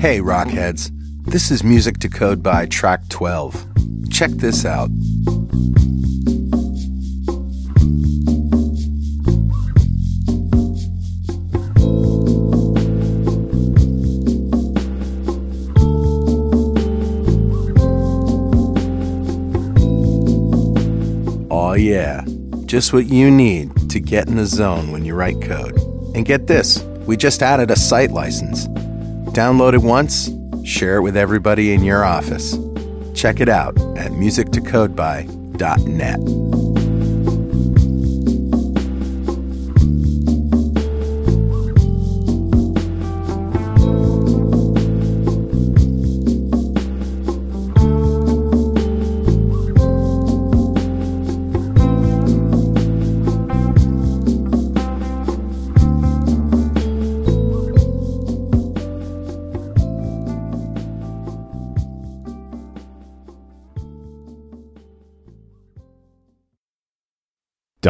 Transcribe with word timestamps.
Hey, 0.00 0.18
Rockheads. 0.18 0.90
This 1.26 1.50
is 1.50 1.62
Music 1.62 1.98
to 1.98 2.08
Code 2.08 2.42
by 2.42 2.64
Track 2.64 3.06
12. 3.10 3.66
Check 4.10 4.30
this 4.30 4.64
out. 4.64 4.90
Oh, 21.50 21.74
yeah. 21.74 22.24
Just 22.64 22.94
what 22.94 23.04
you 23.04 23.30
need 23.30 23.79
to 23.90 24.00
get 24.00 24.28
in 24.28 24.36
the 24.36 24.46
zone 24.46 24.92
when 24.92 25.04
you 25.04 25.14
write 25.14 25.42
code. 25.42 25.76
And 26.14 26.24
get 26.24 26.46
this 26.46 26.82
we 27.06 27.16
just 27.16 27.42
added 27.42 27.72
a 27.72 27.76
site 27.76 28.12
license. 28.12 28.68
Download 29.34 29.74
it 29.74 29.82
once, 29.82 30.30
share 30.64 30.98
it 30.98 31.02
with 31.02 31.16
everybody 31.16 31.72
in 31.72 31.82
your 31.82 32.04
office. 32.04 32.56
Check 33.14 33.40
it 33.40 33.48
out 33.48 33.76
at 33.96 34.12
musictocodeby.net. 34.12 36.69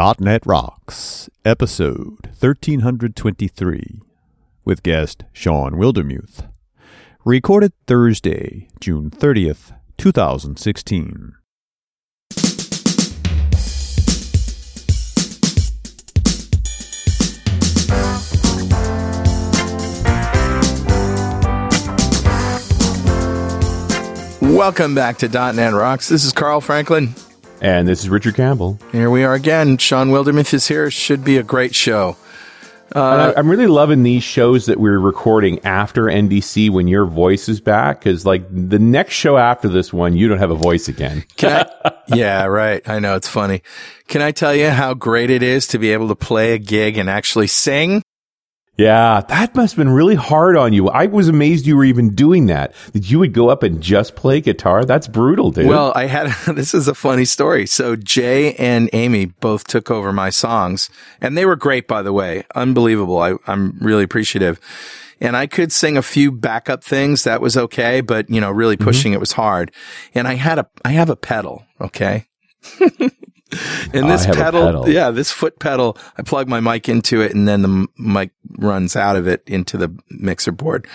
.NET 0.01 0.47
Rocks, 0.47 1.29
episode 1.45 2.31
1323, 2.39 4.01
with 4.65 4.83
guest 4.83 5.25
Shawn 5.31 5.75
Wildermuth. 5.75 6.49
Recorded 7.23 7.75
Thursday, 7.87 8.69
June 8.81 9.11
30th, 9.11 9.79
2016. 9.99 11.35
Welcome 24.41 24.95
back 24.95 25.19
to 25.19 25.29
.NET 25.29 25.75
Rocks. 25.75 26.09
This 26.09 26.25
is 26.25 26.33
Carl 26.33 26.63
Franklin. 26.63 27.15
And 27.61 27.87
this 27.87 28.01
is 28.01 28.09
Richard 28.09 28.37
Campbell. 28.37 28.79
Here 28.91 29.11
we 29.11 29.23
are 29.23 29.35
again. 29.35 29.77
Shawn 29.77 30.11
Wildermuth 30.11 30.55
is 30.55 30.69
here. 30.69 30.91
Should 30.91 31.25
be 31.25 31.37
a 31.37 31.43
great 31.43 31.75
show. 31.75 32.17
Uh, 32.95 33.33
I, 33.37 33.39
am 33.39 33.49
really 33.49 33.69
loving 33.69 34.03
these 34.03 34.25
shows 34.25 34.67
that 34.67 34.81
we're 34.81 34.99
recording 34.99 35.65
after 35.65 36.05
NDC 36.05 36.71
when 36.71 36.89
your 36.89 37.07
voice 37.07 37.49
is 37.49 37.61
back. 37.61 38.01
Because 38.01 38.27
like 38.27 38.45
the 38.51 38.79
next 38.79 39.15
show 39.15 39.37
after 39.37 39.69
this 39.69 39.93
one, 39.93 40.17
you 40.17 40.27
don't 40.27 40.39
have 40.39 40.51
a 40.51 40.57
voice 40.57 40.89
again. 40.89 41.25
I? 41.43 41.67
yeah, 42.09 42.47
right. 42.47 42.87
I 42.89 42.99
know 42.99 43.15
it's 43.15 43.29
funny. 43.29 43.63
Can 44.09 44.23
I 44.23 44.33
tell 44.33 44.55
you 44.55 44.71
how 44.71 44.95
great 44.95 45.31
it 45.31 45.43
is 45.43 45.69
to 45.69 45.79
be 45.79 45.93
able 45.93 46.09
to 46.09 46.17
play 46.17 46.55
a 46.55 46.59
gig 46.59 46.99
and 46.99 47.09
actually 47.09 47.47
sing? 47.47 48.03
Yeah, 48.81 49.21
that 49.29 49.55
must 49.55 49.75
have 49.75 49.85
been 49.85 49.93
really 49.93 50.15
hard 50.15 50.57
on 50.57 50.73
you. 50.73 50.89
I 50.89 51.05
was 51.05 51.29
amazed 51.29 51.67
you 51.67 51.77
were 51.77 51.85
even 51.85 52.15
doing 52.15 52.47
that. 52.47 52.73
That 52.95 53.11
you 53.11 53.19
would 53.19 53.35
go 53.35 53.51
up 53.51 53.63
and 53.63 53.83
just 53.83 54.17
play 54.17 54.41
guitar. 54.41 54.87
That's 54.87 55.07
brutal, 55.07 55.51
dude. 55.51 55.67
Well, 55.67 55.93
I 55.95 56.07
had 56.07 56.29
this 56.55 56.73
is 56.73 56.89
a 56.89 56.95
funny 56.95 57.27
story. 57.27 57.67
So 57.67 57.95
Jay 57.95 58.55
and 58.55 58.89
Amy 58.95 59.27
both 59.27 59.67
took 59.67 59.91
over 59.91 60.15
my 60.15 60.31
songs, 60.31 60.89
and 61.21 61.37
they 61.37 61.45
were 61.45 61.57
great, 61.57 61.87
by 61.87 62.01
the 62.01 62.15
way. 62.15 62.47
Unbelievable. 62.55 63.19
I, 63.19 63.35
I'm 63.47 63.77
really 63.81 64.05
appreciative. 64.05 64.59
And 65.21 65.37
I 65.37 65.47
could 65.47 65.73
sing 65.73 65.99
a 65.99 66.03
few 66.03 66.33
backup 66.33 66.83
things. 66.83 67.25
That 67.25 67.43
was 67.43 67.59
okay, 67.59 68.01
but 68.01 68.31
you 68.31 68.41
know, 68.41 68.51
really 68.51 68.79
pushing 68.79 69.11
mm-hmm. 69.11 69.17
it 69.17 69.21
was 69.21 69.33
hard. 69.33 69.73
And 70.15 70.27
I 70.27 70.37
had 70.37 70.59
a 70.59 70.67
I 70.87 70.93
have 70.93 71.11
a 71.11 71.17
pedal. 71.17 71.67
Okay. 71.83 72.29
And 73.93 74.09
this 74.09 74.27
pedal, 74.27 74.67
pedal, 74.67 74.89
yeah, 74.89 75.11
this 75.11 75.33
foot 75.33 75.59
pedal, 75.59 75.97
I 76.17 76.23
plug 76.23 76.49
my 76.49 76.61
mic 76.61 76.89
into 76.89 77.21
it 77.21 77.35
and 77.35 77.49
then 77.49 77.63
the 77.63 77.89
mic 77.99 78.31
runs 78.59 78.95
out 78.95 79.17
of 79.17 79.27
it 79.27 79.43
into 79.47 79.77
the 79.77 79.93
mixer 80.11 80.53
board. 80.53 80.87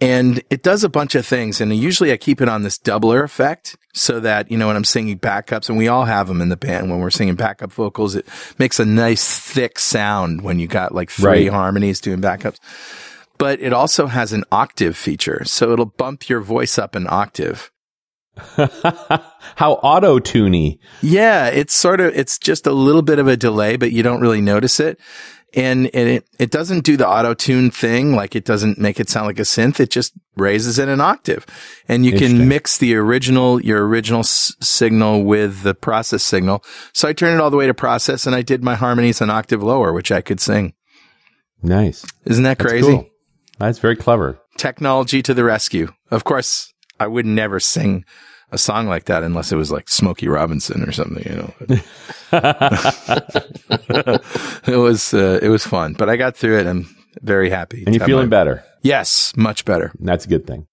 And 0.00 0.42
it 0.50 0.62
does 0.62 0.84
a 0.84 0.88
bunch 0.88 1.14
of 1.14 1.26
things. 1.26 1.60
And 1.60 1.74
usually 1.74 2.12
I 2.12 2.16
keep 2.16 2.40
it 2.40 2.48
on 2.48 2.62
this 2.62 2.78
doubler 2.78 3.24
effect 3.24 3.76
so 3.92 4.20
that, 4.20 4.50
you 4.50 4.58
know, 4.58 4.66
when 4.66 4.76
I'm 4.76 4.84
singing 4.84 5.18
backups 5.18 5.68
and 5.68 5.78
we 5.78 5.88
all 5.88 6.04
have 6.04 6.28
them 6.28 6.40
in 6.40 6.48
the 6.48 6.56
band, 6.56 6.90
when 6.90 7.00
we're 7.00 7.10
singing 7.10 7.36
backup 7.36 7.72
vocals, 7.72 8.14
it 8.14 8.26
makes 8.58 8.78
a 8.78 8.84
nice 8.84 9.38
thick 9.38 9.78
sound 9.78 10.42
when 10.42 10.58
you 10.58 10.66
got 10.66 10.94
like 10.94 11.10
three 11.10 11.48
right. 11.48 11.50
harmonies 11.50 12.00
doing 12.00 12.20
backups. 12.20 12.58
But 13.38 13.60
it 13.60 13.72
also 13.72 14.06
has 14.06 14.32
an 14.32 14.44
octave 14.52 14.96
feature. 14.96 15.44
So 15.44 15.72
it'll 15.72 15.86
bump 15.86 16.28
your 16.28 16.40
voice 16.40 16.78
up 16.78 16.94
an 16.94 17.06
octave. 17.08 17.70
How 19.56 19.74
auto 19.74 20.18
tuney. 20.18 20.78
Yeah, 21.02 21.48
it's 21.48 21.74
sort 21.74 22.00
of 22.00 22.14
it's 22.16 22.38
just 22.38 22.66
a 22.66 22.72
little 22.72 23.02
bit 23.02 23.18
of 23.18 23.28
a 23.28 23.36
delay, 23.36 23.76
but 23.76 23.92
you 23.92 24.02
don't 24.02 24.20
really 24.20 24.40
notice 24.40 24.80
it. 24.80 24.98
And, 25.56 25.88
and 25.94 26.08
it, 26.08 26.26
it 26.40 26.50
doesn't 26.50 26.84
do 26.84 26.96
the 26.96 27.06
auto 27.06 27.32
tune 27.32 27.70
thing, 27.70 28.16
like 28.16 28.34
it 28.34 28.44
doesn't 28.44 28.76
make 28.76 28.98
it 28.98 29.08
sound 29.08 29.26
like 29.26 29.38
a 29.38 29.42
synth. 29.42 29.78
It 29.78 29.88
just 29.88 30.12
raises 30.36 30.80
it 30.80 30.88
an 30.88 31.00
octave. 31.00 31.46
And 31.86 32.04
you 32.04 32.10
can 32.12 32.48
mix 32.48 32.78
the 32.78 32.96
original, 32.96 33.62
your 33.62 33.86
original 33.86 34.20
s- 34.20 34.52
signal 34.60 35.22
with 35.22 35.62
the 35.62 35.72
process 35.72 36.24
signal. 36.24 36.64
So 36.92 37.06
I 37.06 37.12
turned 37.12 37.36
it 37.36 37.40
all 37.40 37.50
the 37.50 37.56
way 37.56 37.68
to 37.68 37.74
process 37.74 38.26
and 38.26 38.34
I 38.34 38.42
did 38.42 38.64
my 38.64 38.74
harmonies 38.74 39.20
an 39.20 39.30
octave 39.30 39.62
lower, 39.62 39.92
which 39.92 40.10
I 40.10 40.22
could 40.22 40.40
sing. 40.40 40.74
Nice. 41.62 42.04
Isn't 42.24 42.42
that 42.42 42.58
crazy? 42.58 42.90
That's, 42.90 43.02
cool. 43.04 43.10
That's 43.60 43.78
very 43.78 43.96
clever. 43.96 44.40
Technology 44.58 45.22
to 45.22 45.34
the 45.34 45.44
rescue. 45.44 45.92
Of 46.10 46.24
course, 46.24 46.73
I 47.00 47.06
would 47.06 47.26
never 47.26 47.60
sing 47.60 48.04
a 48.50 48.58
song 48.58 48.86
like 48.86 49.06
that 49.06 49.22
unless 49.22 49.52
it 49.52 49.56
was 49.56 49.70
like 49.70 49.88
Smokey 49.88 50.28
Robinson 50.28 50.82
or 50.82 50.92
something, 50.92 51.24
you 51.24 51.36
know. 51.36 51.54
it 54.66 54.76
was 54.76 55.12
uh, 55.12 55.38
it 55.42 55.48
was 55.48 55.66
fun, 55.66 55.94
but 55.94 56.08
I 56.08 56.16
got 56.16 56.36
through 56.36 56.60
it. 56.60 56.66
I'm 56.66 56.94
very 57.20 57.50
happy. 57.50 57.82
And 57.84 57.94
you're 57.94 58.06
feeling 58.06 58.26
my, 58.26 58.30
better. 58.30 58.64
Yes, 58.82 59.32
much 59.36 59.64
better. 59.64 59.92
That's 59.98 60.24
a 60.24 60.28
good 60.28 60.46
thing. 60.46 60.66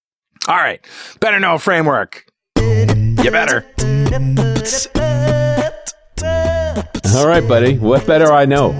All 0.48 0.56
right, 0.56 0.84
better 1.20 1.40
know 1.40 1.58
framework. 1.58 2.24
You 2.56 3.30
better. 3.30 3.64
All 7.14 7.26
right, 7.26 7.46
buddy. 7.46 7.78
What 7.78 8.06
better 8.06 8.32
I 8.32 8.46
know? 8.46 8.70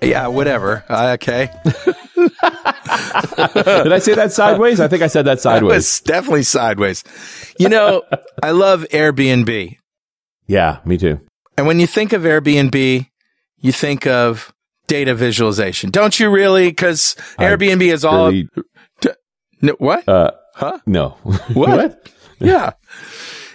Yeah, 0.00 0.28
whatever. 0.28 0.84
Uh, 0.88 1.12
okay. 1.14 1.50
Did 2.24 3.92
I 3.92 3.98
say 3.98 4.14
that 4.14 4.32
sideways? 4.32 4.80
I 4.80 4.88
think 4.88 5.02
I 5.02 5.06
said 5.06 5.24
that 5.26 5.40
sideways. 5.40 5.76
Was 5.76 6.00
definitely 6.00 6.42
sideways. 6.42 7.04
You 7.58 7.68
know, 7.68 8.02
I 8.42 8.50
love 8.52 8.86
Airbnb. 8.90 9.76
Yeah, 10.46 10.78
me 10.84 10.98
too. 10.98 11.20
And 11.56 11.66
when 11.66 11.80
you 11.80 11.86
think 11.86 12.12
of 12.12 12.22
Airbnb, 12.22 13.06
you 13.58 13.72
think 13.72 14.06
of 14.06 14.52
data 14.86 15.14
visualization, 15.14 15.90
don't 15.90 16.18
you? 16.18 16.30
Really? 16.30 16.68
Because 16.68 17.16
Airbnb 17.38 17.82
is 17.82 18.04
all. 18.04 18.30
Really, 18.30 18.48
no, 19.62 19.74
what? 19.78 20.06
Uh, 20.08 20.32
huh? 20.54 20.78
No. 20.86 21.16
What? 21.54 21.70
what? 21.70 22.10
yeah. 22.38 22.72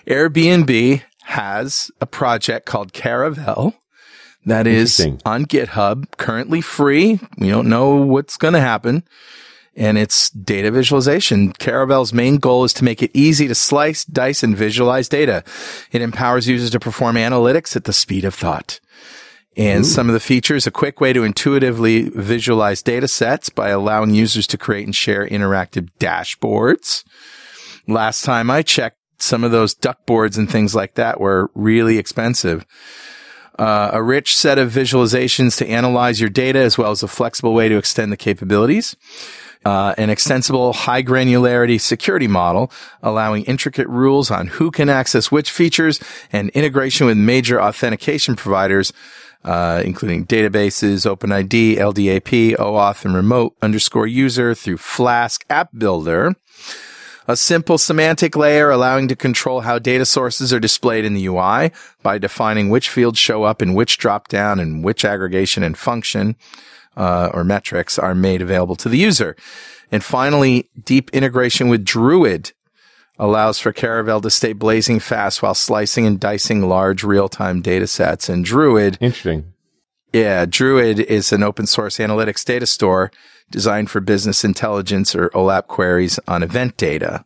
Airbnb 0.07 1.03
has 1.25 1.91
a 2.01 2.07
project 2.07 2.66
called 2.66 2.94
Caravel 2.94 3.75
that 4.50 4.68
is 4.68 5.00
on 5.26 5.46
GitHub, 5.46 6.06
currently 6.18 6.62
free. 6.62 7.20
We 7.38 7.50
don't 7.50 7.69
know 7.69 7.96
what's 7.96 8.38
going 8.38 8.54
to 8.54 8.60
happen. 8.60 9.04
And 9.75 9.98
it's 9.98 10.30
data 10.31 10.72
visualization. 10.72 11.54
Caravel's 11.54 12.12
main 12.12 12.38
goal 12.38 12.66
is 12.66 12.74
to 12.74 12.84
make 12.84 13.01
it 13.01 13.12
easy 13.13 13.48
to 13.48 13.56
slice, 13.56 14.04
dice, 14.04 14.44
and 14.44 14.57
visualize 14.57 15.07
data. 15.07 15.44
It 15.92 16.01
empowers 16.01 16.48
users 16.50 16.72
to 16.72 16.80
perform 16.80 17.16
analytics 17.16 17.75
at 17.75 17.86
the 17.86 17.94
speed 17.94 18.25
of 18.25 18.36
thought. 18.36 18.80
And 19.56 19.81
Ooh. 19.86 19.88
some 19.88 20.10
of 20.10 20.13
the 20.13 20.19
features, 20.19 20.68
a 20.68 20.72
quick 20.72 21.00
way 21.00 21.13
to 21.13 21.24
intuitively 21.24 22.10
visualize 22.10 22.81
data 22.81 23.07
sets 23.07 23.50
by 23.50 23.69
allowing 23.69 24.13
users 24.13 24.48
to 24.48 24.57
create 24.57 24.86
and 24.86 24.96
share 24.96 25.28
interactive 25.28 25.90
dashboards. 26.00 27.04
Last 27.88 28.25
time 28.25 28.51
I 28.51 28.63
checked, 28.63 28.98
some 29.19 29.44
of 29.44 29.51
those 29.51 29.74
duck 29.74 30.06
boards 30.06 30.38
and 30.38 30.50
things 30.50 30.75
like 30.75 30.96
that 30.96 31.19
were 31.19 31.51
really 31.54 31.98
expensive 31.98 32.66
uh, 33.60 33.92
a 33.94 34.02
rich 34.02 34.36
set 34.36 34.58
of 34.58 34.72
visualizations 34.72 35.58
to 35.58 35.68
analyze 35.68 36.20
your 36.20 36.30
data, 36.30 36.60
as 36.60 36.78
well 36.78 36.92
as 36.92 37.04
a 37.04 37.08
flexible 37.08 37.54
way 37.54 37.70
to 37.70 37.78
extend 37.78 38.12
the 38.12 38.18
capabilities. 38.18 38.96
Uh, 39.66 39.94
an 39.98 40.10
extensible 40.10 40.72
high 40.72 41.04
granularity 41.04 41.80
security 41.80 42.30
model 42.30 42.72
allowing 43.04 43.44
intricate 43.44 43.88
rules 43.90 44.32
on 44.32 44.48
who 44.48 44.72
can 44.72 44.88
access 44.88 45.30
which 45.30 45.52
features 45.52 46.00
and 46.32 46.50
integration 46.52 47.06
with 47.06 47.18
major 47.18 47.62
authentication 47.62 48.38
providers 48.38 48.94
uh, 49.44 49.82
including 49.86 50.26
databases, 50.26 51.06
OpenID, 51.06 51.78
LDAP, 51.78 52.58
OAuth, 52.58 53.06
and 53.06 53.16
remote 53.16 53.56
underscore 53.62 54.08
user 54.08 54.54
through 54.54 54.78
Flask 54.78 55.46
App 55.50 55.70
Builder. 55.78 56.36
A 57.30 57.38
simple 57.38 57.78
semantic 57.78 58.36
layer 58.36 58.72
allowing 58.72 59.08
to 59.08 59.16
control 59.16 59.62
how 59.62 59.78
data 59.78 60.04
sources 60.04 60.52
are 60.52 60.60
displayed 60.60 61.06
in 61.06 61.14
the 61.14 61.28
UI 61.28 61.72
by 62.02 62.18
defining 62.18 62.70
which 62.70 62.90
fields 62.90 63.20
show 63.20 63.44
up 63.44 63.62
in 63.62 63.76
which 63.76 64.00
dropdown 64.00 64.60
and 64.60 64.84
which 64.84 65.06
aggregation 65.06 65.62
and 65.62 65.78
function 65.78 66.36
uh, 66.98 67.30
or 67.31 67.44
metrics 67.44 68.00
are 68.00 68.16
made 68.16 68.42
available 68.42 68.76
to 68.78 68.90
the 68.90 68.98
user. 68.98 69.36
And 69.92 70.04
finally, 70.04 70.72
deep 70.84 71.12
integration 71.12 71.70
with 71.70 71.86
Druid 71.86 72.52
allows 73.20 73.60
for 73.60 73.72
Caravel 73.72 74.22
to 74.22 74.32
stay 74.32 74.54
blazing 74.54 75.00
fast 75.00 75.44
while 75.44 75.54
slicing 75.54 76.08
and 76.08 76.20
dicing 76.20 76.68
large 76.68 77.04
real-time 77.04 77.62
data 77.62 77.86
sets. 77.86 78.28
And 78.28 78.44
Druid. 78.44 78.98
Interesting. 79.00 79.54
Yeah. 80.12 80.48
Druid 80.48 81.00
is 81.00 81.32
an 81.32 81.44
open 81.44 81.68
source 81.68 82.00
analytics 82.00 82.44
data 82.44 82.66
store 82.66 83.12
designed 83.51 83.90
for 83.90 84.00
business 84.00 84.44
intelligence 84.44 85.16
or 85.16 85.30
OLAP 85.30 85.68
queries 85.68 86.19
on 86.28 86.44
event 86.44 86.78
data 86.78 87.25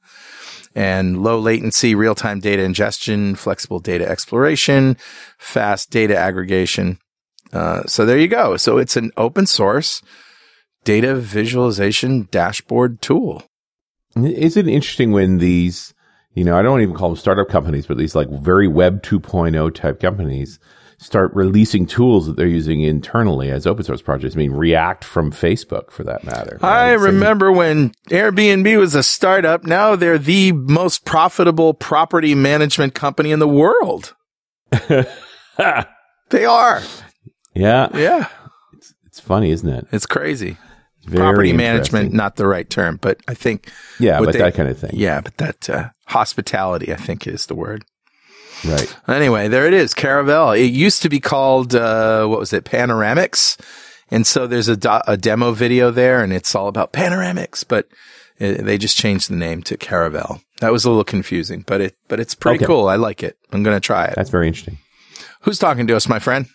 and 0.75 1.21
low 1.21 1.39
latency 1.39 1.93
real-time 1.93 2.39
data 2.39 2.63
ingestion, 2.63 3.35
flexible 3.35 3.79
data 3.79 4.07
exploration, 4.07 4.97
fast 5.37 5.91
data 5.91 6.17
aggregation. 6.17 6.97
Uh, 7.51 7.83
so 7.83 8.05
there 8.05 8.17
you 8.17 8.27
go. 8.27 8.57
So 8.57 8.77
it's 8.77 8.97
an 8.97 9.11
open 9.17 9.45
source 9.45 10.01
data 10.83 11.15
visualization 11.15 12.27
dashboard 12.31 13.01
tool. 13.01 13.43
Is 14.15 14.57
it 14.57 14.67
interesting 14.67 15.11
when 15.11 15.37
these, 15.37 15.93
you 16.33 16.43
know, 16.43 16.57
I 16.57 16.61
don't 16.61 16.81
even 16.81 16.95
call 16.95 17.09
them 17.09 17.17
startup 17.17 17.49
companies, 17.49 17.87
but 17.87 17.97
these 17.97 18.15
like 18.15 18.29
very 18.29 18.67
web 18.67 19.03
2.0 19.03 19.73
type 19.73 19.99
companies 19.99 20.59
start 21.03 21.31
releasing 21.33 21.85
tools 21.85 22.27
that 22.27 22.37
they're 22.37 22.47
using 22.47 22.81
internally 22.81 23.51
as 23.51 23.67
open 23.67 23.83
source 23.83 24.01
projects. 24.01 24.35
I 24.35 24.37
mean, 24.37 24.51
React 24.51 25.03
from 25.03 25.31
Facebook 25.31 25.91
for 25.91 26.03
that 26.05 26.23
matter. 26.23 26.57
Right? 26.61 26.89
I 26.89 26.93
remember 26.93 27.47
so, 27.47 27.57
when 27.57 27.91
Airbnb 28.09 28.79
was 28.79 28.95
a 28.95 29.03
startup. 29.03 29.65
Now 29.65 29.95
they're 29.95 30.17
the 30.17 30.53
most 30.53 31.05
profitable 31.05 31.73
property 31.73 32.35
management 32.35 32.93
company 32.93 33.31
in 33.31 33.39
the 33.39 33.47
world. 33.47 34.15
they 36.29 36.45
are. 36.45 36.81
Yeah. 37.53 37.89
Yeah. 37.93 38.27
It's, 38.73 38.93
it's 39.05 39.19
funny, 39.19 39.51
isn't 39.51 39.69
it? 39.69 39.87
It's 39.91 40.05
crazy. 40.05 40.57
Very 41.05 41.21
property 41.21 41.51
management, 41.51 42.13
not 42.13 42.37
the 42.37 42.47
right 42.47 42.69
term, 42.69 42.97
but 43.01 43.19
I 43.27 43.33
think. 43.33 43.69
Yeah, 43.99 44.19
but 44.19 44.31
they, 44.31 44.39
that 44.39 44.55
kind 44.55 44.69
of 44.69 44.79
thing. 44.79 44.91
Yeah, 44.93 45.19
but 45.19 45.35
that 45.35 45.69
uh, 45.69 45.89
hospitality, 46.07 46.93
I 46.93 46.95
think, 46.95 47.27
is 47.27 47.47
the 47.47 47.55
word. 47.55 47.83
Right. 48.65 48.95
Anyway, 49.07 49.47
there 49.47 49.67
it 49.67 49.73
is, 49.73 49.93
Caravel. 49.93 50.51
It 50.51 50.71
used 50.71 51.01
to 51.01 51.09
be 51.09 51.19
called, 51.19 51.75
uh, 51.75 52.25
what 52.25 52.39
was 52.39 52.53
it, 52.53 52.65
Panoramix. 52.65 53.59
And 54.09 54.25
so 54.25 54.47
there's 54.47 54.67
a, 54.67 54.77
do- 54.77 55.01
a 55.07 55.17
demo 55.17 55.51
video 55.51 55.91
there 55.91 56.23
and 56.23 56.31
it's 56.31 56.55
all 56.55 56.67
about 56.67 56.93
Panoramix, 56.93 57.65
but 57.67 57.87
it, 58.37 58.63
they 58.63 58.77
just 58.77 58.97
changed 58.97 59.29
the 59.29 59.35
name 59.35 59.63
to 59.63 59.77
Caravel. 59.77 60.41
That 60.59 60.71
was 60.71 60.85
a 60.85 60.89
little 60.89 61.03
confusing, 61.03 61.63
but 61.67 61.81
it, 61.81 61.97
but 62.07 62.19
it's 62.19 62.35
pretty 62.35 62.57
okay. 62.57 62.65
cool. 62.65 62.87
I 62.87 62.95
like 62.95 63.23
it. 63.23 63.37
I'm 63.51 63.63
going 63.63 63.75
to 63.75 63.85
try 63.85 64.05
it. 64.05 64.15
That's 64.15 64.29
very 64.29 64.47
interesting. 64.47 64.77
Who's 65.41 65.59
talking 65.59 65.87
to 65.87 65.95
us, 65.95 66.07
my 66.07 66.19
friend? 66.19 66.47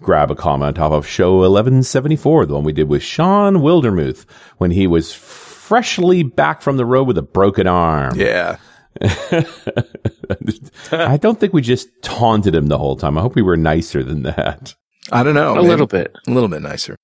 grab 0.00 0.30
a 0.30 0.34
comment 0.34 0.68
on 0.68 0.74
top 0.74 0.92
of 0.92 1.06
show 1.06 1.36
1174, 1.38 2.46
the 2.46 2.54
one 2.54 2.64
we 2.64 2.72
did 2.72 2.88
with 2.88 3.02
Shawn 3.02 3.56
Wildermuth 3.56 4.26
when 4.58 4.70
he 4.70 4.86
was 4.86 5.12
freshly 5.12 6.22
back 6.22 6.62
from 6.62 6.76
the 6.76 6.86
road 6.86 7.06
with 7.06 7.18
a 7.18 7.22
broken 7.22 7.66
arm. 7.66 8.18
Yeah. 8.18 8.56
I 10.92 11.16
don't 11.16 11.38
think 11.38 11.52
we 11.52 11.62
just 11.62 11.88
taunted 12.02 12.54
him 12.54 12.66
the 12.66 12.78
whole 12.78 12.96
time. 12.96 13.18
I 13.18 13.20
hope 13.20 13.34
we 13.34 13.42
were 13.42 13.56
nicer 13.56 14.02
than 14.02 14.22
that. 14.22 14.74
I 15.12 15.22
don't 15.22 15.34
know. 15.34 15.58
A 15.58 15.62
little 15.62 15.86
bit. 15.86 16.14
A 16.26 16.30
little 16.30 16.48
bit 16.48 16.62
nicer. 16.62 16.96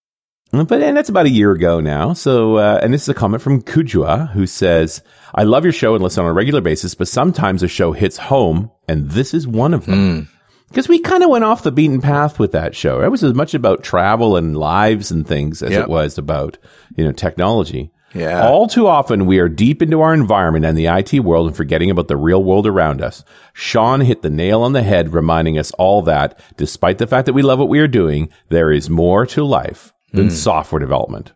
But 0.53 0.83
and 0.83 0.97
that's 0.97 1.09
about 1.09 1.27
a 1.27 1.31
year 1.31 1.53
ago 1.53 1.81
now. 1.81 2.13
So 2.13 2.57
uh, 2.57 2.79
and 2.83 2.95
this 2.95 3.03
is 3.03 3.09
a 3.09 3.15
comment 3.15 3.43
from 3.43 3.63
Kujua 3.63 4.31
who 4.31 4.47
says, 4.47 5.03
"I 5.35 5.43
love 5.43 5.65
your 5.65 5.73
show 5.73 5.95
and 5.95 6.05
listen 6.05 6.25
on 6.25 6.31
a 6.31 6.35
regular 6.35 6.61
basis, 6.61 6.95
but 6.95 7.09
sometimes 7.09 7.65
a 7.65 7.69
show 7.69 7.93
hits 7.93 8.17
home, 8.17 8.71
and 8.87 9.11
this 9.11 9.35
is 9.35 9.49
one 9.49 9.75
of 9.75 9.87
them." 9.87 9.95
Mm 9.99 10.29
because 10.75 10.89
we 10.89 10.99
kind 10.99 11.23
of 11.23 11.31
went 11.31 11.45
off 11.45 11.63
the 11.63 11.71
beaten 11.71 12.01
path 12.01 12.41
with 12.41 12.51
that 12.51 12.75
show. 12.75 13.01
It 13.01 13.11
was 13.11 13.23
as 13.23 13.33
much 13.33 13.55
about 13.55 13.85
travel 13.85 14.37
and 14.37 14.57
lives 14.57 15.13
and 15.13 15.25
things 15.25 15.63
as 15.63 15.71
yep. 15.71 15.85
it 15.85 15.89
was 15.89 16.19
about, 16.19 16.59
you 16.97 17.05
know, 17.05 17.13
technology. 17.13 17.93
Yeah. 18.15 18.49
All 18.49 18.69
too 18.69 18.87
often, 18.87 19.27
we 19.27 19.41
are 19.41 19.49
deep 19.49 19.83
into 19.83 20.01
our 20.01 20.15
environment 20.15 20.65
and 20.65 20.79
the 20.79 20.87
IT 20.87 21.21
world 21.21 21.49
and 21.49 21.57
forgetting 21.57 21.91
about 21.91 22.09
the 22.09 22.17
real 22.17 22.43
world 22.43 22.67
around 22.67 23.03
us. 23.03 23.25
Shawn 23.53 24.01
hit 24.01 24.23
the 24.23 24.31
nail 24.31 24.63
on 24.63 24.73
the 24.73 24.83
head, 24.83 25.13
reminding 25.13 25.59
us 25.59 25.73
all 25.73 26.01
that, 26.03 26.39
despite 26.57 26.99
the 26.99 27.09
fact 27.09 27.27
that 27.27 27.33
we 27.33 27.43
love 27.43 27.59
what 27.59 27.69
we 27.69 27.81
are 27.81 27.89
doing, 27.89 28.31
there 28.51 28.71
is 28.71 28.89
more 28.89 29.27
to 29.27 29.45
life 29.45 29.93
than 30.13 30.29
mm. 30.29 30.33
software 30.33 30.79
development. 30.79 31.33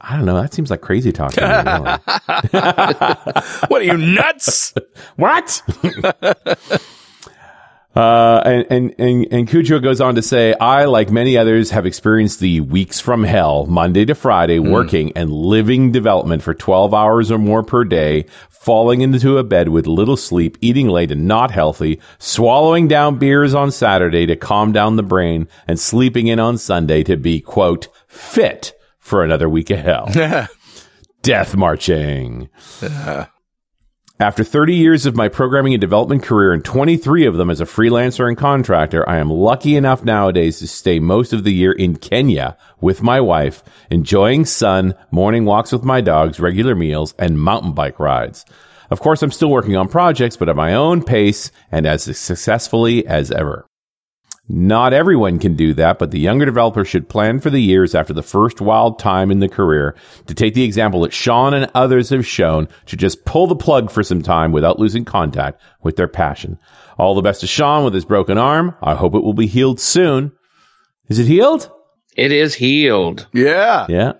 I 0.00 0.16
don't 0.16 0.26
know. 0.26 0.40
That 0.40 0.52
seems 0.52 0.70
like 0.70 0.80
crazy 0.80 1.12
talk. 1.12 1.36
me, 1.36 1.42
really. 1.42 1.64
what 3.68 3.80
are 3.80 3.82
you 3.82 3.96
nuts? 3.96 4.74
what? 5.16 5.62
Uh, 7.94 8.40
and, 8.44 8.66
and, 8.70 8.94
and, 8.98 9.26
and 9.30 9.48
Cujo 9.48 9.78
goes 9.78 10.00
on 10.00 10.14
to 10.14 10.22
say, 10.22 10.54
I, 10.54 10.86
like 10.86 11.10
many 11.10 11.36
others, 11.36 11.70
have 11.70 11.84
experienced 11.84 12.40
the 12.40 12.60
weeks 12.60 13.00
from 13.00 13.22
hell, 13.22 13.66
Monday 13.66 14.06
to 14.06 14.14
Friday, 14.14 14.58
mm. 14.58 14.70
working 14.70 15.12
and 15.12 15.30
living 15.30 15.92
development 15.92 16.42
for 16.42 16.54
12 16.54 16.94
hours 16.94 17.30
or 17.30 17.38
more 17.38 17.62
per 17.62 17.84
day, 17.84 18.26
falling 18.48 19.02
into 19.02 19.36
a 19.36 19.44
bed 19.44 19.68
with 19.68 19.86
little 19.86 20.16
sleep, 20.16 20.56
eating 20.60 20.88
late 20.88 21.10
and 21.10 21.26
not 21.26 21.50
healthy, 21.50 22.00
swallowing 22.18 22.88
down 22.88 23.18
beers 23.18 23.54
on 23.54 23.70
Saturday 23.70 24.24
to 24.24 24.36
calm 24.36 24.72
down 24.72 24.96
the 24.96 25.02
brain, 25.02 25.46
and 25.68 25.78
sleeping 25.78 26.28
in 26.28 26.40
on 26.40 26.56
Sunday 26.56 27.02
to 27.02 27.16
be, 27.18 27.40
quote, 27.40 27.88
fit 28.08 28.72
for 29.00 29.22
another 29.22 29.48
week 29.48 29.68
of 29.68 29.78
hell. 29.78 30.08
Death 31.22 31.54
marching. 31.54 32.48
Uh. 32.82 33.26
After 34.22 34.44
30 34.44 34.76
years 34.76 35.04
of 35.04 35.16
my 35.16 35.26
programming 35.26 35.74
and 35.74 35.80
development 35.80 36.22
career 36.22 36.52
and 36.52 36.64
23 36.64 37.26
of 37.26 37.34
them 37.34 37.50
as 37.50 37.60
a 37.60 37.64
freelancer 37.64 38.28
and 38.28 38.38
contractor, 38.38 39.06
I 39.08 39.16
am 39.16 39.28
lucky 39.30 39.74
enough 39.74 40.04
nowadays 40.04 40.60
to 40.60 40.68
stay 40.68 41.00
most 41.00 41.32
of 41.32 41.42
the 41.42 41.52
year 41.52 41.72
in 41.72 41.96
Kenya 41.96 42.56
with 42.80 43.02
my 43.02 43.20
wife, 43.20 43.64
enjoying 43.90 44.44
sun, 44.44 44.94
morning 45.10 45.44
walks 45.44 45.72
with 45.72 45.82
my 45.82 46.00
dogs, 46.00 46.38
regular 46.38 46.76
meals, 46.76 47.16
and 47.18 47.40
mountain 47.40 47.72
bike 47.72 47.98
rides. 47.98 48.44
Of 48.90 49.00
course, 49.00 49.24
I'm 49.24 49.32
still 49.32 49.50
working 49.50 49.76
on 49.76 49.88
projects, 49.88 50.36
but 50.36 50.48
at 50.48 50.54
my 50.54 50.74
own 50.74 51.02
pace 51.02 51.50
and 51.72 51.84
as 51.84 52.04
successfully 52.16 53.04
as 53.04 53.32
ever. 53.32 53.66
Not 54.54 54.92
everyone 54.92 55.38
can 55.38 55.56
do 55.56 55.72
that, 55.74 55.98
but 55.98 56.10
the 56.10 56.20
younger 56.20 56.44
developer 56.44 56.84
should 56.84 57.08
plan 57.08 57.40
for 57.40 57.48
the 57.48 57.58
years 57.58 57.94
after 57.94 58.12
the 58.12 58.22
first 58.22 58.60
wild 58.60 58.98
time 58.98 59.30
in 59.30 59.38
the 59.38 59.48
career 59.48 59.96
to 60.26 60.34
take 60.34 60.52
the 60.52 60.62
example 60.62 61.00
that 61.00 61.14
Shawn 61.14 61.54
and 61.54 61.70
others 61.74 62.10
have 62.10 62.26
shown 62.26 62.68
to 62.84 62.94
just 62.94 63.24
pull 63.24 63.46
the 63.46 63.56
plug 63.56 63.90
for 63.90 64.02
some 64.02 64.20
time 64.20 64.52
without 64.52 64.78
losing 64.78 65.06
contact 65.06 65.62
with 65.82 65.96
their 65.96 66.06
passion. 66.06 66.58
All 66.98 67.14
the 67.14 67.22
best 67.22 67.40
to 67.40 67.46
Shawn 67.46 67.82
with 67.82 67.94
his 67.94 68.04
broken 68.04 68.36
arm. 68.36 68.76
I 68.82 68.94
hope 68.94 69.14
it 69.14 69.24
will 69.24 69.32
be 69.32 69.46
healed 69.46 69.80
soon. 69.80 70.32
Is 71.08 71.18
it 71.18 71.26
healed? 71.26 71.70
It 72.14 72.30
is 72.30 72.54
healed. 72.54 73.28
Yeah. 73.32 73.86
Yeah. 73.88 74.12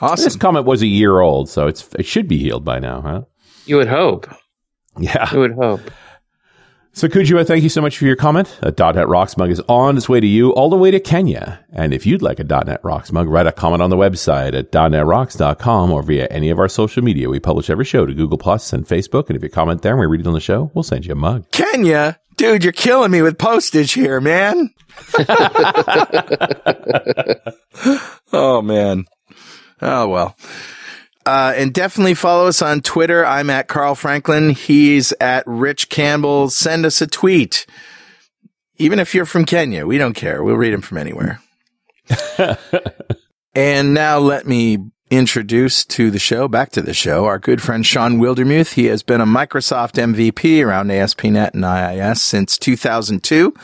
Awesome. 0.00 0.24
This 0.24 0.36
comment 0.36 0.66
was 0.66 0.82
a 0.82 0.86
year 0.86 1.18
old, 1.18 1.48
so 1.48 1.66
it's 1.66 1.88
it 1.98 2.06
should 2.06 2.28
be 2.28 2.38
healed 2.38 2.64
by 2.64 2.78
now, 2.78 3.00
huh? 3.00 3.22
You 3.66 3.78
would 3.78 3.88
hope. 3.88 4.32
Yeah. 5.00 5.32
You 5.32 5.40
would 5.40 5.54
hope. 5.54 5.80
So 6.96 7.08
Kujua, 7.08 7.44
thank 7.44 7.64
you 7.64 7.68
so 7.68 7.80
much 7.80 7.98
for 7.98 8.04
your 8.04 8.14
comment. 8.14 8.56
A 8.62 8.70
.NET 8.70 9.08
Rocks 9.08 9.36
mug 9.36 9.50
is 9.50 9.60
on 9.68 9.96
its 9.96 10.08
way 10.08 10.20
to 10.20 10.26
you 10.28 10.54
all 10.54 10.70
the 10.70 10.76
way 10.76 10.92
to 10.92 11.00
Kenya. 11.00 11.58
And 11.72 11.92
if 11.92 12.06
you'd 12.06 12.22
like 12.22 12.38
a 12.38 12.44
.NET 12.44 12.78
Rocks 12.84 13.10
mug, 13.10 13.26
write 13.26 13.48
a 13.48 13.52
comment 13.52 13.82
on 13.82 13.90
the 13.90 13.96
website 13.96 14.56
at 14.56 14.70
.NETRocks.com 14.70 15.90
or 15.90 16.04
via 16.04 16.28
any 16.28 16.50
of 16.50 16.60
our 16.60 16.68
social 16.68 17.02
media. 17.02 17.28
We 17.28 17.40
publish 17.40 17.68
every 17.68 17.84
show 17.84 18.06
to 18.06 18.14
Google 18.14 18.38
Plus 18.38 18.72
and 18.72 18.86
Facebook. 18.86 19.26
And 19.26 19.36
if 19.36 19.42
you 19.42 19.48
comment 19.48 19.82
there 19.82 19.94
and 19.94 20.00
we 20.00 20.06
read 20.06 20.20
it 20.20 20.26
on 20.28 20.34
the 20.34 20.40
show, 20.40 20.70
we'll 20.72 20.84
send 20.84 21.04
you 21.04 21.10
a 21.12 21.16
mug. 21.16 21.50
Kenya? 21.50 22.20
Dude, 22.36 22.62
you're 22.62 22.72
killing 22.72 23.10
me 23.10 23.22
with 23.22 23.38
postage 23.38 23.94
here, 23.94 24.20
man. 24.20 24.72
oh, 28.32 28.62
man. 28.62 29.06
Oh, 29.82 30.06
well. 30.06 30.36
Uh, 31.26 31.54
and 31.56 31.72
definitely 31.72 32.14
follow 32.14 32.46
us 32.46 32.60
on 32.60 32.82
Twitter. 32.82 33.24
I'm 33.24 33.48
at 33.48 33.68
Carl 33.68 33.94
Franklin. 33.94 34.50
He's 34.50 35.12
at 35.20 35.42
Rich 35.46 35.88
Campbell. 35.88 36.50
Send 36.50 36.84
us 36.84 37.00
a 37.00 37.06
tweet. 37.06 37.66
Even 38.76 38.98
if 38.98 39.14
you're 39.14 39.24
from 39.24 39.44
Kenya, 39.44 39.86
we 39.86 39.96
don't 39.96 40.14
care. 40.14 40.42
We'll 40.42 40.56
read 40.56 40.74
them 40.74 40.82
from 40.82 40.98
anywhere. 40.98 41.40
and 43.54 43.94
now 43.94 44.18
let 44.18 44.46
me 44.46 44.78
introduce 45.10 45.84
to 45.84 46.10
the 46.10 46.18
show, 46.18 46.48
back 46.48 46.70
to 46.70 46.82
the 46.82 46.94
show, 46.94 47.24
our 47.24 47.38
good 47.38 47.62
friend 47.62 47.86
Shawn 47.86 48.18
Wildermuth. 48.18 48.74
He 48.74 48.86
has 48.86 49.02
been 49.02 49.20
a 49.20 49.26
Microsoft 49.26 49.92
MVP 49.92 50.64
around 50.64 50.90
ASP.NET 50.90 51.54
and 51.54 51.64
IIS 51.64 52.20
since 52.20 52.58
2002 52.58 53.54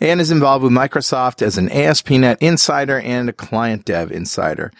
and 0.00 0.20
is 0.20 0.30
involved 0.30 0.64
with 0.64 0.72
Microsoft 0.72 1.42
as 1.42 1.56
an 1.56 1.70
ASP.NET 1.70 2.42
insider 2.42 3.00
and 3.00 3.28
a 3.28 3.32
client 3.32 3.84
dev 3.84 4.10
insider. 4.10 4.72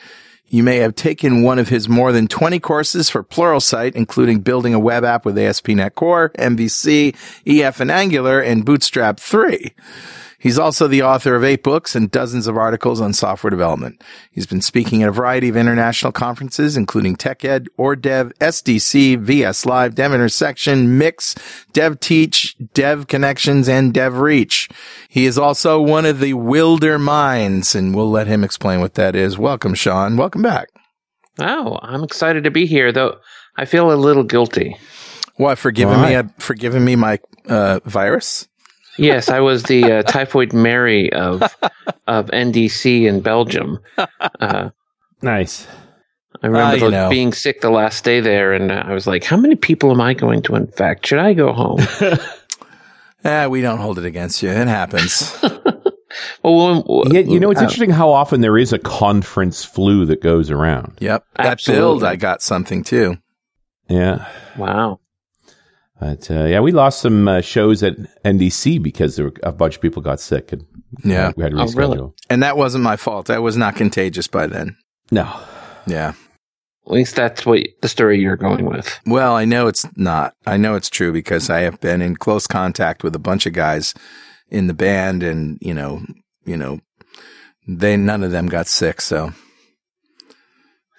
You 0.51 0.63
may 0.63 0.77
have 0.77 0.95
taken 0.95 1.43
one 1.43 1.59
of 1.59 1.69
his 1.69 1.89
more 1.89 2.11
than 2.11 2.27
20 2.27 2.59
courses 2.61 3.11
for 3.11 3.23
Pluralsight, 3.23 3.93
including 3.95 4.41
building 4.41 4.73
a 4.73 4.79
web 4.79 5.05
app 5.05 5.27
with 5.27 5.37
ASP.NET 5.37 5.95
Core, 5.95 6.31
MVC, 6.39 7.15
EF 7.47 7.81
and 7.81 7.91
Angular, 7.91 8.41
and 8.41 8.65
Bootstrap 8.65 9.21
3. 9.21 9.75
He's 10.41 10.59
also 10.59 10.87
the 10.87 11.03
author 11.03 11.35
of 11.35 11.43
eight 11.43 11.65
books 11.65 11.97
and 11.97 12.11
dozens 12.11 12.47
of 12.47 12.57
articles 12.57 13.01
on 13.01 13.13
software 13.13 13.51
development. 13.51 14.03
He's 14.31 14.47
been 14.47 14.61
speaking 14.61 15.03
at 15.03 15.09
a 15.09 15.13
variety 15.13 15.49
of 15.49 15.57
international 15.57 16.13
conferences, 16.13 16.77
including 16.77 17.17
TechEd, 17.17 17.67
Øredev, 17.77 18.33
SDC, 18.39 19.19
VS 19.19 19.67
Live, 19.67 19.97
Dev 19.97 20.15
Intersection, 20.15 20.97
Mix, 20.97 21.35
Dev 21.73 21.99
Teach, 21.99 22.57
Dev 22.73 23.09
Connections, 23.09 23.69
and 23.69 23.93
Dev 23.93 24.19
Reach. 24.19 24.69
He 25.09 25.27
is 25.27 25.39
also 25.39 25.83
one 25.83 26.07
of 26.07 26.21
the 26.21 26.35
Wilder 26.35 27.01
Minds, 27.01 27.75
and 27.75 27.93
we'll 27.93 28.11
let 28.11 28.29
him 28.29 28.45
explain 28.45 28.81
what 28.81 28.95
that 28.95 29.17
is. 29.17 29.37
Welcome, 29.39 29.75
Shawn. 29.75 30.17
Welcome 30.17 30.43
back. 30.43 30.69
Oh, 31.41 31.81
I'm 31.83 32.05
excited 32.05 32.45
to 32.45 32.51
be 32.53 32.67
here, 32.67 32.93
though 32.93 33.19
I 33.57 33.65
feel 33.65 33.93
a 33.93 33.95
little 33.95 34.25
guilty. 34.25 34.77
What 35.35 35.59
for 35.59 35.71
giving 35.71 36.01
me 36.01 36.15
a 36.15 36.29
for 36.39 36.55
giving 36.55 36.85
me 36.85 36.97
my 36.97 37.21
uh, 37.49 37.79
virus? 37.85 38.48
Yes, 38.99 39.29
I 39.29 39.41
was 39.41 39.65
the 39.65 39.85
uh, 39.85 40.03
typhoid 40.07 40.53
Mary 40.53 41.13
of 41.13 41.43
of 42.07 42.27
NDC 42.27 43.05
in 43.05 43.21
Belgium. 43.21 43.79
Uh, 44.41 44.71
nice. 45.23 45.67
I 46.43 46.47
remember 46.47 46.87
uh, 46.87 46.91
know. 46.91 47.11
being 47.11 47.33
sick 47.33 47.61
the 47.61 47.71
last 47.71 48.05
day 48.05 48.21
there, 48.21 48.53
and 48.53 48.71
I 48.71 48.93
was 48.93 49.07
like, 49.07 49.25
"How 49.25 49.37
many 49.37 49.57
people 49.57 49.91
am 49.91 50.01
I 50.01 50.15
going 50.15 50.43
to 50.43 50.55
infect? 50.55 51.07
Should 51.07 51.19
I 51.19 51.35
go 51.35 51.53
home?" 51.53 51.81
eh, 53.25 53.47
we 53.47 53.61
don't 53.61 53.79
hold 53.79 53.99
it 53.99 54.05
against 54.05 54.43
you. 54.43 54.51
It 54.51 54.69
happens. 54.69 55.37
well, 56.43 56.83
when, 56.83 57.13
yeah, 57.13 57.21
you 57.21 57.41
know, 57.41 57.51
it's 57.51 57.61
uh, 57.61 57.65
interesting 57.65 57.91
how 57.91 58.11
often 58.11 58.41
there 58.41 58.59
is 58.59 58.73
a 58.73 58.79
conference 58.79 59.65
flu 59.65 60.05
that 60.07 60.23
goes 60.23 60.51
around. 60.51 60.99
Yep, 61.01 61.25
that 61.37 61.47
Absolutely. 61.47 61.81
build 61.81 62.05
I 62.05 62.17
got 62.17 62.43
something 62.43 62.85
too. 62.85 63.17
Yeah. 63.89 64.29
Wow. 64.57 65.01
But 66.01 66.31
uh, 66.31 66.45
yeah, 66.45 66.61
we 66.61 66.73
lost 66.73 67.01
some 67.01 67.27
uh, 67.27 67.41
shows 67.41 67.83
at 67.83 67.97
NDC 68.25 68.83
because 68.83 69.19
were, 69.19 69.33
a 69.43 69.53
bunch 69.53 69.77
of 69.77 69.83
people 69.83 70.01
got 70.01 70.21
sick 70.21 70.53
and 70.53 70.65
yeah, 71.05 71.33
we 71.37 71.43
had 71.43 71.53
to 71.53 71.59
reschedule. 71.59 71.75
Oh, 71.75 71.79
really? 71.79 72.13
And 72.31 72.43
that 72.43 72.57
wasn't 72.57 72.85
my 72.85 72.97
fault. 72.97 73.31
I 73.31 73.39
was 73.39 73.57
not 73.57 73.77
contagious 73.77 74.27
by 74.27 74.47
then. 74.47 74.77
No. 75.11 75.41
Yeah. 75.87 76.13
At 76.89 76.93
least 76.93 77.17
that's 77.17 77.45
what 77.45 77.61
the 77.83 77.89
story 77.89 78.19
you're 78.19 78.37
going 78.37 78.65
with. 78.65 78.99
Well, 79.05 79.35
I 79.35 79.45
know 79.45 79.67
it's 79.67 79.87
not. 79.97 80.35
I 80.47 80.57
know 80.57 80.75
it's 80.75 80.89
true 80.89 81.13
because 81.13 81.51
I 81.51 81.61
have 81.61 81.81
been 81.81 82.01
in 82.01 82.17
close 82.17 82.47
contact 82.47 83.05
with 83.05 83.15
a 83.15 83.19
bunch 83.19 83.45
of 83.45 83.53
guys 83.53 83.93
in 84.49 84.69
the 84.69 84.75
band, 84.75 85.23
and 85.23 85.59
you 85.61 85.75
know, 85.75 86.01
you 86.47 86.57
know, 86.57 86.81
they 87.67 87.99
none 87.99 88.25
of 88.25 88.31
them 88.31 88.47
got 88.47 88.69
sick. 88.69 89.03
So, 89.03 89.33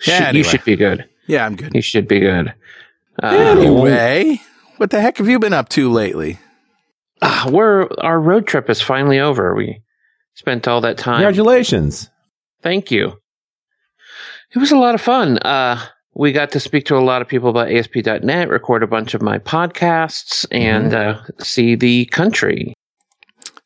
yeah, 0.05 0.27
anyway. 0.27 0.37
you 0.37 0.43
should 0.43 0.63
be 0.63 0.75
good. 0.75 1.09
Yeah, 1.27 1.47
I'm 1.47 1.55
good. 1.55 1.73
You 1.73 1.81
should 1.81 2.07
be 2.07 2.19
good. 2.19 2.53
Uh, 3.21 3.27
anyway, 3.27 4.39
what 4.79 4.91
the 4.91 5.01
heck 5.01 5.17
have 5.17 5.27
you 5.27 5.39
been 5.39 5.53
up 5.53 5.67
to 5.69 5.91
lately? 5.91 6.39
Uh, 7.21 7.49
we're 7.51 7.87
our 7.99 8.19
road 8.19 8.47
trip 8.47 8.69
is 8.69 8.81
finally 8.81 9.19
over. 9.19 9.53
We 9.53 9.81
spent 10.35 10.67
all 10.67 10.79
that 10.81 10.97
time. 10.97 11.17
Congratulations! 11.17 12.09
Thank 12.61 12.89
you. 12.89 13.19
It 14.55 14.59
was 14.59 14.71
a 14.71 14.77
lot 14.77 14.95
of 14.95 15.01
fun. 15.01 15.37
Uh, 15.39 15.85
we 16.15 16.31
got 16.31 16.51
to 16.51 16.59
speak 16.59 16.85
to 16.85 16.97
a 16.97 16.99
lot 16.99 17.21
of 17.21 17.27
people 17.27 17.49
about 17.49 17.71
ASP.NET, 17.71 18.49
record 18.49 18.81
a 18.81 18.87
bunch 18.87 19.13
of 19.13 19.21
my 19.21 19.37
podcasts, 19.37 20.45
and 20.49 20.91
mm-hmm. 20.91 21.19
uh, 21.19 21.43
see 21.43 21.75
the 21.75 22.05
country. 22.05 22.73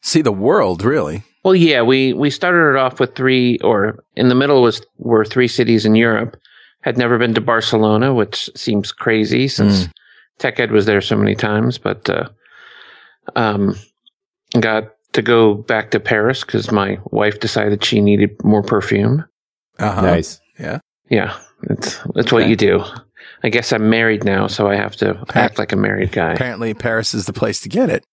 See 0.02 0.22
the 0.22 0.32
world, 0.32 0.84
really. 0.84 1.24
Well, 1.44 1.56
yeah, 1.56 1.84
we 1.84 2.14
we 2.14 2.32
started 2.32 2.72
it 2.72 2.78
off 2.78 3.00
with 3.00 3.16
three, 3.16 3.60
or 3.60 4.04
in 4.16 4.30
the 4.30 4.36
middle 4.36 4.64
was 4.64 4.82
were 4.98 5.26
three 5.26 5.48
cities 5.48 5.86
in 5.86 5.94
Europe. 5.94 6.38
Had 6.82 6.98
never 6.98 7.18
been 7.18 7.34
to 7.36 7.42
Barcelona, 7.42 8.14
which 8.14 8.50
seems 8.56 8.92
crazy 8.92 9.48
since 9.48 9.86
mm. 9.86 9.92
TechEd 10.40 10.72
was 10.72 10.86
there 10.86 11.02
so 11.02 11.16
many 11.16 11.36
times, 11.36 11.78
but 11.78 12.10
uh, 12.10 12.30
um, 13.36 13.76
got 14.60 14.94
to 15.14 15.22
go 15.22 15.54
back 15.54 15.92
to 15.92 16.00
Paris 16.00 16.44
because 16.44 16.72
my 16.72 17.00
wife 17.06 17.40
decided 17.40 17.84
she 17.84 18.02
needed 18.02 18.44
more 18.44 18.64
perfume. 18.64 19.26
Uh-huh. 19.80 20.02
Nice. 20.02 20.40
Yeah. 20.60 20.80
Yeah. 21.10 21.38
It's 21.70 22.00
it's 22.16 22.28
okay. 22.28 22.36
what 22.36 22.48
you 22.48 22.56
do. 22.56 22.84
I 23.44 23.50
guess 23.50 23.72
I'm 23.72 23.90
married 23.90 24.24
now, 24.24 24.48
so 24.48 24.68
I 24.70 24.76
have 24.76 24.96
to 24.98 25.24
act 25.34 25.60
like 25.60 25.72
a 25.72 25.76
married 25.76 26.12
guy. 26.12 26.34
Apparently, 26.34 26.74
Paris 26.74 27.14
is 27.14 27.26
the 27.26 27.34
place 27.34 27.62
to 27.62 27.70
get 27.70 27.90
it. 27.90 28.06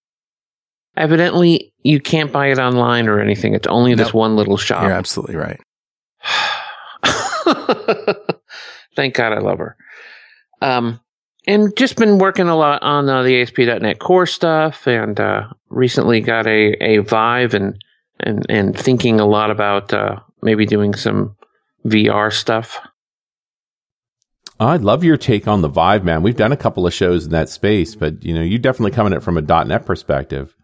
Evidently, 0.97 1.73
you 1.83 2.01
can't 2.01 2.33
buy 2.33 2.49
it 2.49 2.59
online 2.59 3.09
or 3.09 3.21
anything. 3.21 3.55
It's 3.55 3.67
only 3.69 3.95
nope. 3.95 4.07
this 4.07 4.15
one 4.15 4.37
little 4.37 4.57
shop. 4.57 4.83
You're 4.83 4.93
absolutely 4.93 5.37
right. 5.37 5.61
Thank 8.97 9.15
God 9.15 9.33
I 9.33 9.39
love 9.39 9.59
her. 9.59 9.77
Um, 10.61 11.01
and 11.51 11.77
just 11.77 11.97
been 11.97 12.19
working 12.19 12.49
a 12.49 12.55
lot 12.55 12.81
on 12.85 13.09
uh, 13.09 13.25
the 13.25 13.43
ASP.NET 13.43 13.99
Core 13.99 14.27
stuff, 14.27 14.87
and 14.87 15.19
uh, 15.19 15.49
recently 15.69 16.21
got 16.21 16.47
a, 16.47 16.75
a 16.81 16.99
Vive, 16.99 17.55
and 17.55 17.77
and 18.21 18.47
and 18.49 18.79
thinking 18.79 19.19
a 19.19 19.27
lot 19.27 19.51
about 19.51 19.93
uh, 19.93 20.21
maybe 20.43 20.65
doing 20.65 20.95
some 20.95 21.37
VR 21.85 22.33
stuff. 22.33 22.79
I 24.61 24.77
love 24.77 25.03
your 25.03 25.17
take 25.17 25.49
on 25.49 25.63
the 25.63 25.69
Vive, 25.69 26.05
man. 26.05 26.23
We've 26.23 26.37
done 26.37 26.53
a 26.53 26.57
couple 26.57 26.87
of 26.87 26.95
shows 26.95 27.25
in 27.25 27.33
that 27.33 27.49
space, 27.49 27.97
but 27.97 28.23
you 28.23 28.33
know, 28.33 28.43
you 28.43 28.59
definitely 28.59 28.93
coming 28.93 29.13
at 29.13 29.19
it 29.19 29.23
from 29.23 29.37
a 29.37 29.43
.NET 29.43 29.85
perspective. 29.85 30.55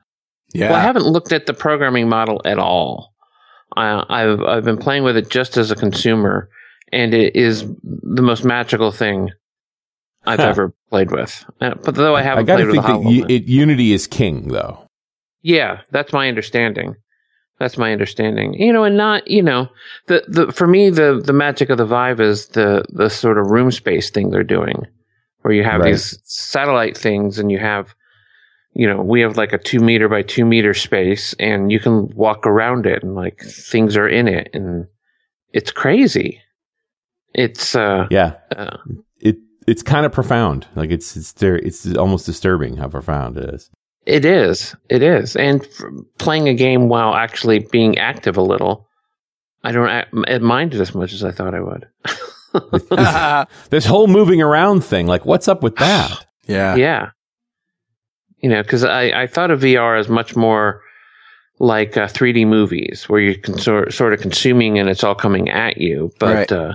Yeah, 0.54 0.70
well, 0.70 0.78
I 0.78 0.82
haven't 0.82 1.06
looked 1.06 1.32
at 1.32 1.46
the 1.46 1.54
programming 1.54 2.08
model 2.08 2.40
at 2.44 2.60
all. 2.60 3.12
I, 3.76 4.04
I've 4.08 4.40
I've 4.40 4.64
been 4.64 4.78
playing 4.78 5.02
with 5.02 5.16
it 5.16 5.30
just 5.30 5.56
as 5.56 5.72
a 5.72 5.76
consumer, 5.76 6.48
and 6.92 7.12
it 7.12 7.34
is 7.34 7.64
the 7.82 8.22
most 8.22 8.44
magical 8.44 8.92
thing 8.92 9.30
I've 10.26 10.40
huh. 10.40 10.48
ever 10.48 10.74
played 10.90 11.10
with. 11.10 11.44
Uh, 11.60 11.74
but 11.82 11.94
though 11.94 12.16
I 12.16 12.22
haven't 12.22 12.46
played 12.46 12.66
with. 12.66 12.78
I 12.78 12.82
played 12.82 13.02
think 13.02 13.04
with 13.04 13.28
that 13.28 13.34
it, 13.34 13.44
Unity 13.44 13.92
is 13.92 14.06
king, 14.06 14.48
though. 14.48 14.86
Yeah, 15.42 15.82
that's 15.90 16.12
my 16.12 16.28
understanding. 16.28 16.96
That's 17.58 17.78
my 17.78 17.92
understanding. 17.92 18.54
You 18.54 18.72
know, 18.72 18.84
and 18.84 18.96
not 18.96 19.28
you 19.28 19.42
know 19.42 19.68
the 20.06 20.24
the 20.28 20.52
for 20.52 20.66
me 20.66 20.90
the 20.90 21.22
the 21.24 21.32
magic 21.32 21.70
of 21.70 21.78
the 21.78 21.86
Vive 21.86 22.20
is 22.20 22.48
the 22.48 22.84
the 22.90 23.08
sort 23.08 23.38
of 23.38 23.50
room 23.50 23.70
space 23.70 24.10
thing 24.10 24.30
they're 24.30 24.42
doing, 24.42 24.86
where 25.42 25.54
you 25.54 25.64
have 25.64 25.80
right. 25.80 25.92
these 25.92 26.18
satellite 26.24 26.96
things 26.96 27.38
and 27.38 27.50
you 27.50 27.58
have. 27.58 27.94
You 28.78 28.86
know, 28.86 29.00
we 29.00 29.22
have 29.22 29.38
like 29.38 29.54
a 29.54 29.58
two 29.58 29.80
meter 29.80 30.06
by 30.06 30.20
two 30.20 30.44
meter 30.44 30.74
space 30.74 31.34
and 31.38 31.72
you 31.72 31.80
can 31.80 32.14
walk 32.14 32.46
around 32.46 32.84
it 32.84 33.02
and 33.02 33.14
like 33.14 33.40
things 33.40 33.96
are 33.96 34.06
in 34.06 34.28
it 34.28 34.50
and 34.52 34.86
it's 35.54 35.72
crazy. 35.72 36.42
It's, 37.32 37.74
uh, 37.74 38.06
yeah. 38.10 38.34
Uh, 38.54 38.76
it's 39.66 39.82
kind 39.82 40.06
of 40.06 40.12
profound. 40.12 40.66
Like 40.74 40.90
it's 40.90 41.16
it's 41.16 41.34
it's 41.42 41.96
almost 41.96 42.26
disturbing 42.26 42.76
how 42.76 42.88
profound 42.88 43.36
it 43.36 43.54
is. 43.54 43.70
It 44.06 44.24
is. 44.24 44.76
It 44.88 45.02
is. 45.02 45.34
And 45.34 45.66
playing 46.18 46.48
a 46.48 46.54
game 46.54 46.88
while 46.88 47.14
actually 47.14 47.58
being 47.58 47.98
active 47.98 48.36
a 48.36 48.42
little, 48.42 48.88
I 49.64 49.72
don't 49.72 50.42
mind 50.42 50.74
it 50.74 50.80
as 50.80 50.94
much 50.94 51.12
as 51.12 51.24
I 51.24 51.32
thought 51.32 51.54
I 51.54 51.60
would. 51.60 51.88
this 53.70 53.84
whole 53.84 54.06
moving 54.06 54.40
around 54.40 54.84
thing, 54.84 55.08
like 55.08 55.26
what's 55.26 55.48
up 55.48 55.62
with 55.62 55.76
that? 55.76 56.24
yeah. 56.46 56.76
Yeah. 56.76 57.10
You 58.38 58.50
know, 58.50 58.62
because 58.62 58.84
I, 58.84 59.22
I 59.22 59.26
thought 59.26 59.50
of 59.50 59.60
VR 59.60 59.98
as 59.98 60.08
much 60.08 60.36
more 60.36 60.82
like 61.58 61.96
uh, 61.96 62.06
3D 62.06 62.46
movies 62.46 63.08
where 63.08 63.20
you 63.20 63.36
can 63.36 63.58
sort, 63.58 63.92
sort 63.92 64.12
of 64.12 64.20
consuming 64.20 64.78
and 64.78 64.88
it's 64.88 65.02
all 65.02 65.14
coming 65.16 65.48
at 65.48 65.78
you, 65.78 66.12
but 66.20 66.34
right. 66.36 66.52
uh, 66.52 66.74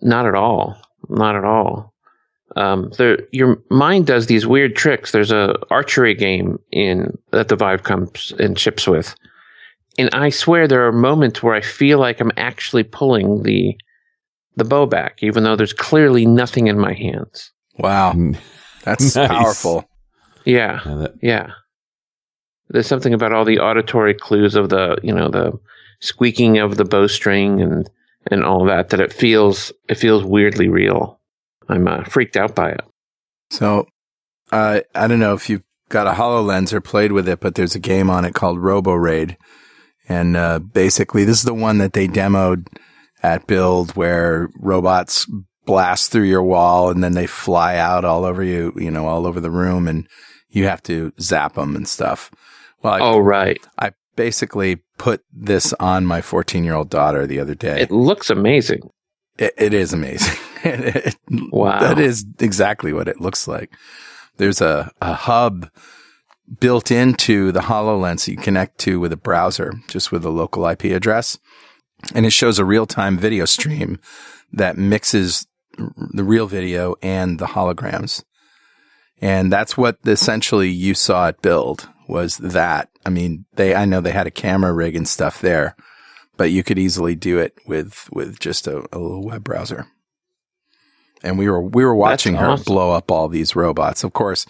not 0.00 0.26
at 0.26 0.36
all. 0.36 0.80
Not 1.08 1.36
at 1.36 1.44
all. 1.44 1.94
Um, 2.56 2.90
there, 2.96 3.18
your 3.30 3.62
mind 3.70 4.06
does 4.06 4.26
these 4.26 4.46
weird 4.46 4.74
tricks. 4.74 5.12
There's 5.12 5.30
a 5.32 5.54
archery 5.70 6.14
game 6.14 6.58
in 6.72 7.16
that 7.30 7.48
the 7.48 7.56
Vive 7.56 7.82
comes 7.82 8.32
and 8.38 8.58
ships 8.58 8.86
with, 8.86 9.14
and 9.98 10.08
I 10.12 10.30
swear 10.30 10.66
there 10.66 10.86
are 10.86 10.92
moments 10.92 11.42
where 11.42 11.54
I 11.54 11.60
feel 11.60 11.98
like 11.98 12.20
I'm 12.20 12.32
actually 12.36 12.84
pulling 12.84 13.42
the 13.42 13.76
the 14.56 14.64
bow 14.64 14.86
back, 14.86 15.18
even 15.22 15.44
though 15.44 15.56
there's 15.56 15.72
clearly 15.74 16.26
nothing 16.26 16.66
in 16.66 16.78
my 16.78 16.94
hands. 16.94 17.52
Wow, 17.78 18.14
that's 18.82 19.14
nice. 19.14 19.28
powerful. 19.28 19.88
Yeah, 20.44 20.80
yeah, 20.86 20.94
that- 20.94 21.14
yeah. 21.22 21.50
There's 22.70 22.86
something 22.86 23.14
about 23.14 23.32
all 23.32 23.44
the 23.46 23.60
auditory 23.60 24.12
clues 24.14 24.54
of 24.54 24.68
the, 24.68 24.98
you 25.02 25.14
know, 25.14 25.28
the 25.28 25.52
squeaking 26.00 26.58
of 26.58 26.76
the 26.76 26.84
bowstring 26.84 27.60
and 27.62 27.88
and 28.30 28.44
all 28.44 28.64
that 28.66 28.90
that 28.90 29.00
it 29.00 29.12
feels 29.12 29.72
it 29.88 29.96
feels 29.96 30.24
weirdly 30.24 30.68
real. 30.68 31.20
I'm 31.68 31.86
uh, 31.86 32.04
freaked 32.04 32.36
out 32.36 32.54
by 32.54 32.70
it. 32.70 32.80
So, 33.50 33.86
uh, 34.52 34.80
I 34.94 35.08
don't 35.08 35.18
know 35.18 35.34
if 35.34 35.50
you've 35.50 35.62
got 35.88 36.06
a 36.06 36.12
Hololens 36.12 36.72
or 36.72 36.80
played 36.80 37.12
with 37.12 37.28
it, 37.28 37.40
but 37.40 37.54
there's 37.54 37.74
a 37.74 37.80
game 37.80 38.10
on 38.10 38.24
it 38.24 38.34
called 38.34 38.60
Robo 38.60 38.92
Raid, 38.92 39.36
and 40.08 40.36
uh, 40.36 40.58
basically 40.58 41.24
this 41.24 41.38
is 41.38 41.44
the 41.44 41.54
one 41.54 41.78
that 41.78 41.92
they 41.92 42.08
demoed 42.08 42.66
at 43.22 43.46
Build, 43.46 43.96
where 43.96 44.48
robots 44.58 45.26
blast 45.66 46.10
through 46.10 46.22
your 46.22 46.42
wall 46.42 46.88
and 46.88 47.04
then 47.04 47.12
they 47.12 47.26
fly 47.26 47.76
out 47.76 48.02
all 48.02 48.24
over 48.24 48.42
you, 48.42 48.72
you 48.76 48.90
know, 48.90 49.06
all 49.06 49.26
over 49.26 49.40
the 49.40 49.50
room, 49.50 49.86
and 49.86 50.08
you 50.48 50.64
have 50.64 50.82
to 50.82 51.12
zap 51.20 51.54
them 51.54 51.76
and 51.76 51.86
stuff. 51.86 52.30
Well, 52.82 52.94
I, 52.94 53.00
oh 53.00 53.18
right. 53.18 53.58
I 53.78 53.92
basically 54.18 54.82
put 54.98 55.22
this 55.32 55.72
on 55.74 56.04
my 56.04 56.20
14 56.20 56.64
year 56.64 56.74
old 56.74 56.90
daughter 56.90 57.24
the 57.24 57.38
other 57.38 57.54
day. 57.54 57.80
It 57.80 57.92
looks 57.92 58.30
amazing. 58.30 58.80
it, 59.38 59.54
it 59.56 59.72
is 59.72 59.92
amazing. 59.92 60.36
it, 60.64 61.14
wow. 61.30 61.78
That 61.78 62.00
is 62.00 62.26
exactly 62.40 62.92
what 62.92 63.06
it 63.06 63.20
looks 63.20 63.46
like. 63.46 63.70
There's 64.36 64.60
a, 64.60 64.90
a 65.00 65.14
hub 65.14 65.70
built 66.58 66.90
into 66.90 67.52
the 67.52 67.60
HoloLens 67.60 68.24
that 68.24 68.32
you 68.32 68.38
connect 68.38 68.78
to 68.78 68.98
with 68.98 69.12
a 69.12 69.16
browser, 69.16 69.72
just 69.86 70.10
with 70.10 70.24
a 70.24 70.30
local 70.30 70.66
IP 70.66 70.86
address. 70.86 71.38
And 72.12 72.26
it 72.26 72.32
shows 72.32 72.58
a 72.58 72.64
real 72.64 72.86
time 72.86 73.18
video 73.18 73.44
stream 73.44 74.00
that 74.52 74.76
mixes 74.76 75.46
the 76.12 76.24
real 76.24 76.48
video 76.48 76.96
and 77.02 77.38
the 77.38 77.46
holograms. 77.46 78.24
And 79.20 79.52
that's 79.52 79.76
what 79.76 79.98
essentially 80.04 80.70
you 80.70 80.94
saw 80.94 81.28
it 81.28 81.40
build 81.40 81.88
was 82.08 82.38
that. 82.38 82.90
I 83.04 83.10
mean, 83.10 83.44
they, 83.54 83.74
I 83.74 83.84
know 83.84 84.00
they 84.00 84.12
had 84.12 84.26
a 84.26 84.32
camera 84.32 84.72
rig 84.72 84.96
and 84.96 85.06
stuff 85.06 85.40
there, 85.40 85.76
but 86.36 86.50
you 86.50 86.62
could 86.62 86.78
easily 86.78 87.14
do 87.14 87.38
it 87.38 87.56
with, 87.66 88.08
with 88.12 88.38
just 88.38 88.66
a, 88.66 88.78
a 88.92 88.98
little 88.98 89.24
web 89.24 89.44
browser. 89.44 89.86
And 91.22 91.38
we 91.38 91.48
were, 91.48 91.60
we 91.60 91.84
were 91.84 91.94
watching 91.94 92.36
her 92.36 92.56
blow 92.56 92.92
up 92.92 93.10
all 93.10 93.28
these 93.28 93.56
robots. 93.56 94.04
Of 94.04 94.12
course, 94.12 94.46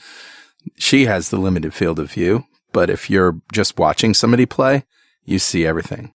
she 0.77 1.07
has 1.07 1.31
the 1.31 1.39
limited 1.39 1.73
field 1.73 1.99
of 1.99 2.13
view, 2.13 2.45
but 2.73 2.91
if 2.91 3.09
you're 3.09 3.41
just 3.53 3.79
watching 3.79 4.13
somebody 4.15 4.47
play, 4.47 4.85
you 5.25 5.39
see 5.39 5.67
everything. 5.67 6.13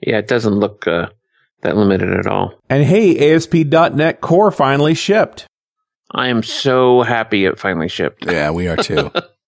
Yeah, 0.00 0.18
it 0.18 0.28
doesn't 0.28 0.54
look 0.54 0.86
uh, 0.86 1.08
that 1.62 1.76
limited 1.76 2.12
at 2.12 2.26
all. 2.26 2.54
And 2.68 2.84
hey, 2.84 3.34
ASP.NET 3.34 4.20
Core 4.20 4.50
finally 4.50 4.94
shipped. 4.94 5.46
I 6.10 6.28
am 6.28 6.42
so 6.42 7.02
happy 7.02 7.44
it 7.44 7.58
finally 7.58 7.88
shipped. 7.88 8.26
Yeah, 8.26 8.50
we 8.50 8.68
are 8.68 8.76
too. 8.76 9.10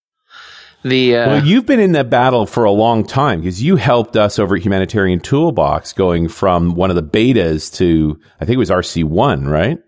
the 0.89 1.17
uh, 1.17 1.27
well, 1.29 1.45
you've 1.45 1.67
been 1.67 1.81
in 1.81 1.93
that 1.93 2.11
battle 2.11 2.47
for 2.47 2.65
a 2.65 2.71
long 2.71 3.05
time 3.05 3.41
because 3.41 3.63
you 3.63 3.77
helped 3.77 4.17
us 4.17 4.39
over 4.39 4.57
at 4.57 4.63
Humanitarian 4.63 5.21
Toolbox, 5.21 5.93
going 5.93 6.29
from 6.29 6.75
one 6.75 6.91
of 6.91 6.97
the 6.97 7.03
betas 7.03 7.75
to 7.77 8.19
I 8.41 8.45
think 8.45 8.55
it 8.55 8.59
was 8.59 8.71
RC 8.71 9.05
one, 9.05 9.47
right? 9.47 9.79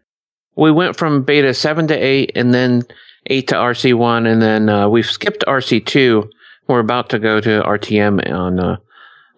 We 0.57 0.73
went 0.73 0.97
from 0.97 1.23
beta 1.23 1.55
seven 1.55 1.87
to 1.89 1.95
eight, 1.95 2.33
and 2.35 2.53
then 2.53 2.83
eight 3.27 3.49
to 3.49 3.55
RC 3.55 3.95
one, 3.95 4.27
and 4.27 4.43
then 4.43 4.69
uh, 4.69 4.89
we've 4.89 5.07
skipped 5.07 5.45
RC 5.47 5.87
two. 5.87 6.31
We're 6.67 6.81
about 6.81 7.09
to 7.11 7.19
go 7.19 7.41
to 7.41 7.63
RTM 7.63 8.31
on 8.33 8.61
uh, 8.61 8.77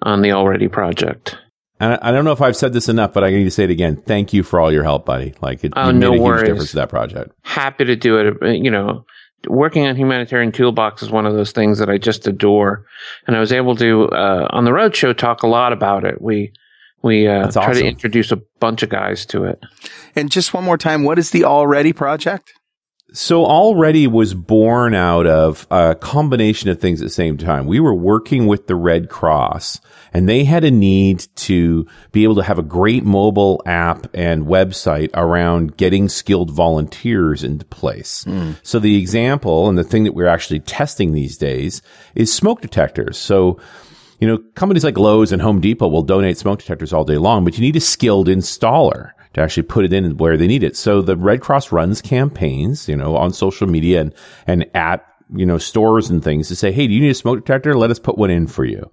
on 0.02 0.22
the 0.22 0.30
allReady 0.30 0.70
project. 0.70 1.36
And 1.78 1.98
I 2.02 2.12
don't 2.12 2.26
know 2.26 2.32
if 2.32 2.42
I've 2.42 2.56
said 2.56 2.74
this 2.74 2.90
enough, 2.90 3.14
but 3.14 3.24
I 3.24 3.30
need 3.30 3.44
to 3.44 3.50
say 3.50 3.64
it 3.64 3.70
again. 3.70 3.96
Thank 3.96 4.34
you 4.34 4.42
for 4.42 4.60
all 4.60 4.70
your 4.70 4.82
help, 4.82 5.06
buddy. 5.06 5.34
Like 5.40 5.64
it, 5.64 5.72
oh, 5.76 5.86
made 5.92 5.98
no 5.98 6.12
a 6.12 6.20
worries. 6.20 6.42
huge 6.42 6.48
difference 6.48 6.70
to 6.70 6.76
that 6.76 6.90
project. 6.90 7.32
Happy 7.42 7.86
to 7.86 7.96
do 7.96 8.18
it. 8.18 8.36
Uh, 8.42 8.48
you 8.48 8.70
know, 8.70 9.06
working 9.46 9.86
on 9.86 9.96
Humanitarian 9.96 10.52
Toolbox 10.52 11.02
is 11.02 11.10
one 11.10 11.26
of 11.26 11.34
those 11.34 11.52
things 11.52 11.78
that 11.78 11.88
I 11.88 11.98
just 11.98 12.26
adore, 12.26 12.84
and 13.26 13.36
I 13.36 13.40
was 13.40 13.52
able 13.52 13.76
to 13.76 14.08
uh, 14.08 14.48
on 14.50 14.64
the 14.64 14.70
roadshow 14.70 15.16
talk 15.16 15.42
a 15.42 15.46
lot 15.46 15.72
about 15.72 16.04
it. 16.04 16.20
We 16.20 16.52
we 17.02 17.26
uh, 17.26 17.50
try 17.50 17.72
to 17.72 17.84
introduce 17.84 18.30
a 18.30 18.36
bunch 18.58 18.82
of 18.82 18.90
guys 18.90 19.24
to 19.26 19.44
it. 19.44 19.60
And 20.14 20.30
just 20.30 20.52
one 20.52 20.64
more 20.64 20.78
time, 20.78 21.04
what 21.04 21.18
is 21.18 21.30
the 21.30 21.42
allReady 21.42 21.94
project? 21.94 22.52
So 23.12 23.44
allReady 23.44 24.06
was 24.06 24.34
born 24.34 24.94
out 24.94 25.26
of 25.26 25.66
a 25.70 25.94
combination 25.94 26.70
of 26.70 26.80
things 26.80 27.00
at 27.00 27.06
the 27.06 27.10
same 27.10 27.36
time. 27.36 27.66
We 27.66 27.80
were 27.80 27.94
working 27.94 28.46
with 28.46 28.66
the 28.66 28.76
Red 28.76 29.08
Cross 29.08 29.80
and 30.12 30.28
they 30.28 30.44
had 30.44 30.64
a 30.64 30.70
need 30.70 31.26
to 31.36 31.86
be 32.12 32.24
able 32.24 32.36
to 32.36 32.42
have 32.42 32.58
a 32.58 32.62
great 32.62 33.04
mobile 33.04 33.62
app 33.66 34.06
and 34.14 34.46
website 34.46 35.10
around 35.14 35.76
getting 35.76 36.08
skilled 36.08 36.50
volunteers 36.50 37.42
into 37.42 37.64
place. 37.64 38.24
Mm. 38.24 38.56
So 38.62 38.78
the 38.78 38.96
example 38.96 39.68
and 39.68 39.76
the 39.76 39.84
thing 39.84 40.04
that 40.04 40.14
we're 40.14 40.26
actually 40.26 40.60
testing 40.60 41.12
these 41.12 41.36
days 41.36 41.82
is 42.14 42.32
smoke 42.32 42.60
detectors. 42.60 43.18
So 43.18 43.58
you 44.20 44.28
know, 44.28 44.38
companies 44.54 44.84
like 44.84 44.98
Lowe's 44.98 45.32
and 45.32 45.40
Home 45.40 45.62
Depot 45.62 45.88
will 45.88 46.02
donate 46.02 46.36
smoke 46.36 46.58
detectors 46.60 46.92
all 46.92 47.04
day 47.04 47.16
long, 47.16 47.42
but 47.42 47.56
you 47.56 47.62
need 47.62 47.76
a 47.76 47.80
skilled 47.80 48.28
installer 48.28 49.12
to 49.34 49.40
actually 49.40 49.62
put 49.64 49.84
it 49.84 49.92
in 49.92 50.16
where 50.16 50.36
they 50.36 50.46
need 50.46 50.62
it. 50.62 50.76
So 50.76 51.02
the 51.02 51.16
Red 51.16 51.40
Cross 51.40 51.72
runs 51.72 52.02
campaigns, 52.02 52.88
you 52.88 52.96
know, 52.96 53.16
on 53.16 53.32
social 53.32 53.68
media 53.68 54.00
and, 54.00 54.14
and 54.46 54.66
at, 54.74 55.06
you 55.34 55.46
know, 55.46 55.58
stores 55.58 56.10
and 56.10 56.22
things 56.22 56.48
to 56.48 56.56
say, 56.56 56.72
Hey, 56.72 56.86
do 56.86 56.92
you 56.92 57.00
need 57.00 57.10
a 57.10 57.14
smoke 57.14 57.38
detector? 57.38 57.76
Let 57.76 57.90
us 57.90 57.98
put 57.98 58.18
one 58.18 58.30
in 58.30 58.46
for 58.46 58.64
you. 58.64 58.90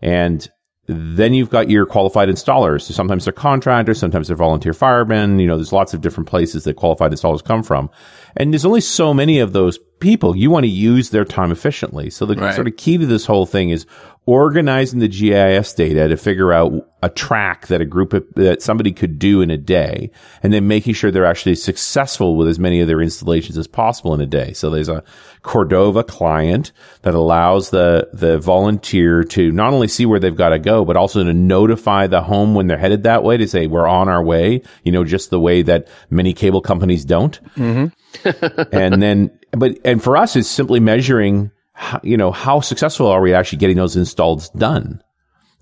And 0.00 0.48
then 0.86 1.32
you've 1.32 1.50
got 1.50 1.70
your 1.70 1.86
qualified 1.86 2.28
installers. 2.28 2.82
So 2.82 2.94
sometimes 2.94 3.24
they're 3.24 3.32
contractors, 3.32 4.00
sometimes 4.00 4.28
they're 4.28 4.36
volunteer 4.36 4.74
firemen. 4.74 5.38
You 5.38 5.46
know, 5.46 5.56
there's 5.56 5.72
lots 5.72 5.94
of 5.94 6.00
different 6.00 6.28
places 6.28 6.64
that 6.64 6.74
qualified 6.74 7.12
installers 7.12 7.44
come 7.44 7.62
from. 7.62 7.88
And 8.36 8.52
there's 8.52 8.64
only 8.64 8.80
so 8.80 9.14
many 9.14 9.38
of 9.38 9.52
those 9.52 9.78
people. 10.00 10.36
You 10.36 10.50
want 10.50 10.64
to 10.64 10.70
use 10.70 11.10
their 11.10 11.24
time 11.24 11.52
efficiently. 11.52 12.10
So 12.10 12.26
the 12.26 12.34
right. 12.34 12.54
sort 12.54 12.66
of 12.66 12.76
key 12.76 12.98
to 12.98 13.06
this 13.06 13.26
whole 13.26 13.46
thing 13.46 13.70
is 13.70 13.86
organizing 14.26 14.98
the 14.98 15.08
GIS 15.08 15.72
data 15.74 16.08
to 16.08 16.16
figure 16.16 16.52
out 16.52 16.72
a 17.02 17.08
track 17.08 17.66
that 17.66 17.80
a 17.80 17.84
group 17.84 18.12
of, 18.12 18.24
that 18.34 18.62
somebody 18.62 18.92
could 18.92 19.18
do 19.18 19.40
in 19.40 19.50
a 19.50 19.58
day 19.58 20.10
and 20.42 20.52
then 20.52 20.68
making 20.68 20.94
sure 20.94 21.10
they're 21.10 21.26
actually 21.26 21.56
successful 21.56 22.36
with 22.36 22.46
as 22.46 22.60
many 22.60 22.80
of 22.80 22.86
their 22.86 23.02
installations 23.02 23.58
as 23.58 23.66
possible 23.66 24.14
in 24.14 24.20
a 24.20 24.26
day. 24.26 24.52
So 24.52 24.70
there's 24.70 24.88
a 24.88 25.02
Cordova 25.42 26.04
client 26.04 26.70
that 27.02 27.14
allows 27.14 27.70
the, 27.70 28.08
the 28.12 28.38
volunteer 28.38 29.24
to 29.24 29.50
not 29.50 29.72
only 29.72 29.88
see 29.88 30.06
where 30.06 30.20
they've 30.20 30.34
got 30.34 30.50
to 30.50 30.60
go, 30.60 30.84
but 30.84 30.96
also 30.96 31.24
to 31.24 31.34
notify 31.34 32.06
the 32.06 32.22
home 32.22 32.54
when 32.54 32.68
they're 32.68 32.78
headed 32.78 33.02
that 33.02 33.24
way 33.24 33.36
to 33.36 33.48
say, 33.48 33.66
we're 33.66 33.88
on 33.88 34.08
our 34.08 34.22
way, 34.22 34.62
you 34.84 34.92
know, 34.92 35.02
just 35.02 35.30
the 35.30 35.40
way 35.40 35.62
that 35.62 35.88
many 36.08 36.32
cable 36.32 36.60
companies 36.60 37.04
don't. 37.04 37.40
Mm-hmm. 37.56 38.68
and 38.72 39.02
then, 39.02 39.36
but, 39.50 39.76
and 39.84 40.02
for 40.02 40.16
us, 40.16 40.36
it's 40.36 40.48
simply 40.48 40.78
measuring 40.78 41.50
how, 41.72 42.00
you 42.04 42.16
know, 42.16 42.30
how 42.30 42.60
successful 42.60 43.08
are 43.08 43.20
we 43.20 43.34
actually 43.34 43.58
getting 43.58 43.76
those 43.76 43.96
installs 43.96 44.50
done? 44.50 45.02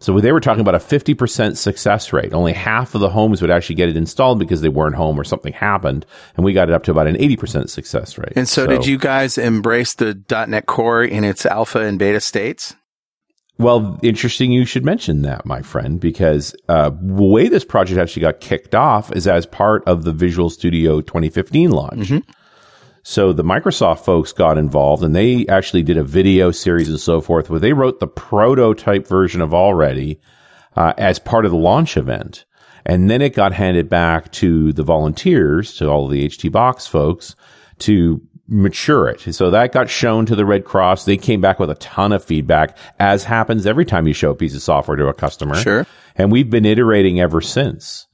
So 0.00 0.18
they 0.18 0.32
were 0.32 0.40
talking 0.40 0.62
about 0.62 0.74
a 0.74 0.78
50% 0.78 1.58
success 1.58 2.12
rate. 2.12 2.32
Only 2.32 2.54
half 2.54 2.94
of 2.94 3.02
the 3.02 3.10
homes 3.10 3.42
would 3.42 3.50
actually 3.50 3.76
get 3.76 3.90
it 3.90 3.98
installed 3.98 4.38
because 4.38 4.62
they 4.62 4.70
weren't 4.70 4.96
home 4.96 5.20
or 5.20 5.24
something 5.24 5.52
happened. 5.52 6.06
And 6.36 6.44
we 6.44 6.54
got 6.54 6.70
it 6.70 6.74
up 6.74 6.84
to 6.84 6.90
about 6.90 7.06
an 7.06 7.16
80% 7.16 7.68
success 7.68 8.16
rate. 8.16 8.32
And 8.34 8.48
so, 8.48 8.64
so 8.64 8.70
did 8.70 8.86
you 8.86 8.96
guys 8.96 9.36
embrace 9.36 9.94
the 9.94 10.18
.NET 10.48 10.64
Core 10.64 11.04
in 11.04 11.22
its 11.22 11.44
alpha 11.44 11.80
and 11.80 11.98
beta 11.98 12.20
states? 12.20 12.74
Well, 13.58 13.98
interesting 14.02 14.52
you 14.52 14.64
should 14.64 14.86
mention 14.86 15.20
that, 15.20 15.44
my 15.44 15.60
friend, 15.60 16.00
because 16.00 16.54
uh, 16.70 16.88
the 16.98 17.24
way 17.24 17.50
this 17.50 17.64
project 17.66 18.00
actually 18.00 18.22
got 18.22 18.40
kicked 18.40 18.74
off 18.74 19.14
is 19.14 19.26
as 19.26 19.44
part 19.44 19.86
of 19.86 20.04
the 20.04 20.12
Visual 20.12 20.48
Studio 20.48 21.02
2015 21.02 21.70
launch. 21.70 22.08
Mm-hmm. 22.08 22.30
So 23.02 23.32
the 23.32 23.44
Microsoft 23.44 24.00
folks 24.00 24.32
got 24.32 24.58
involved 24.58 25.02
and 25.02 25.14
they 25.14 25.46
actually 25.46 25.82
did 25.82 25.96
a 25.96 26.04
video 26.04 26.50
series 26.50 26.88
and 26.88 27.00
so 27.00 27.20
forth 27.20 27.48
where 27.48 27.60
they 27.60 27.72
wrote 27.72 28.00
the 28.00 28.06
prototype 28.06 29.06
version 29.06 29.40
of 29.40 29.50
allReady 29.50 30.18
uh, 30.76 30.92
as 30.98 31.18
part 31.18 31.44
of 31.44 31.50
the 31.50 31.56
launch 31.56 31.96
event. 31.96 32.44
And 32.84 33.10
then 33.10 33.22
it 33.22 33.34
got 33.34 33.52
handed 33.52 33.88
back 33.88 34.32
to 34.32 34.72
the 34.72 34.82
volunteers, 34.82 35.74
to 35.76 35.88
all 35.88 36.06
of 36.06 36.10
the 36.10 36.26
HT 36.26 36.50
Box 36.50 36.86
folks 36.86 37.36
to 37.80 38.22
mature 38.48 39.08
it. 39.08 39.34
So 39.34 39.50
that 39.50 39.72
got 39.72 39.88
shown 39.88 40.26
to 40.26 40.36
the 40.36 40.44
Red 40.44 40.64
Cross. 40.64 41.04
They 41.04 41.16
came 41.16 41.40
back 41.40 41.58
with 41.58 41.70
a 41.70 41.76
ton 41.76 42.12
of 42.12 42.24
feedback, 42.24 42.76
as 42.98 43.24
happens 43.24 43.66
every 43.66 43.84
time 43.84 44.06
you 44.06 44.12
show 44.12 44.30
a 44.30 44.34
piece 44.34 44.54
of 44.54 44.62
software 44.62 44.96
to 44.96 45.08
a 45.08 45.14
customer. 45.14 45.54
Sure. 45.54 45.86
And 46.16 46.32
we've 46.32 46.50
been 46.50 46.66
iterating 46.66 47.20
ever 47.20 47.40
since. 47.40 48.08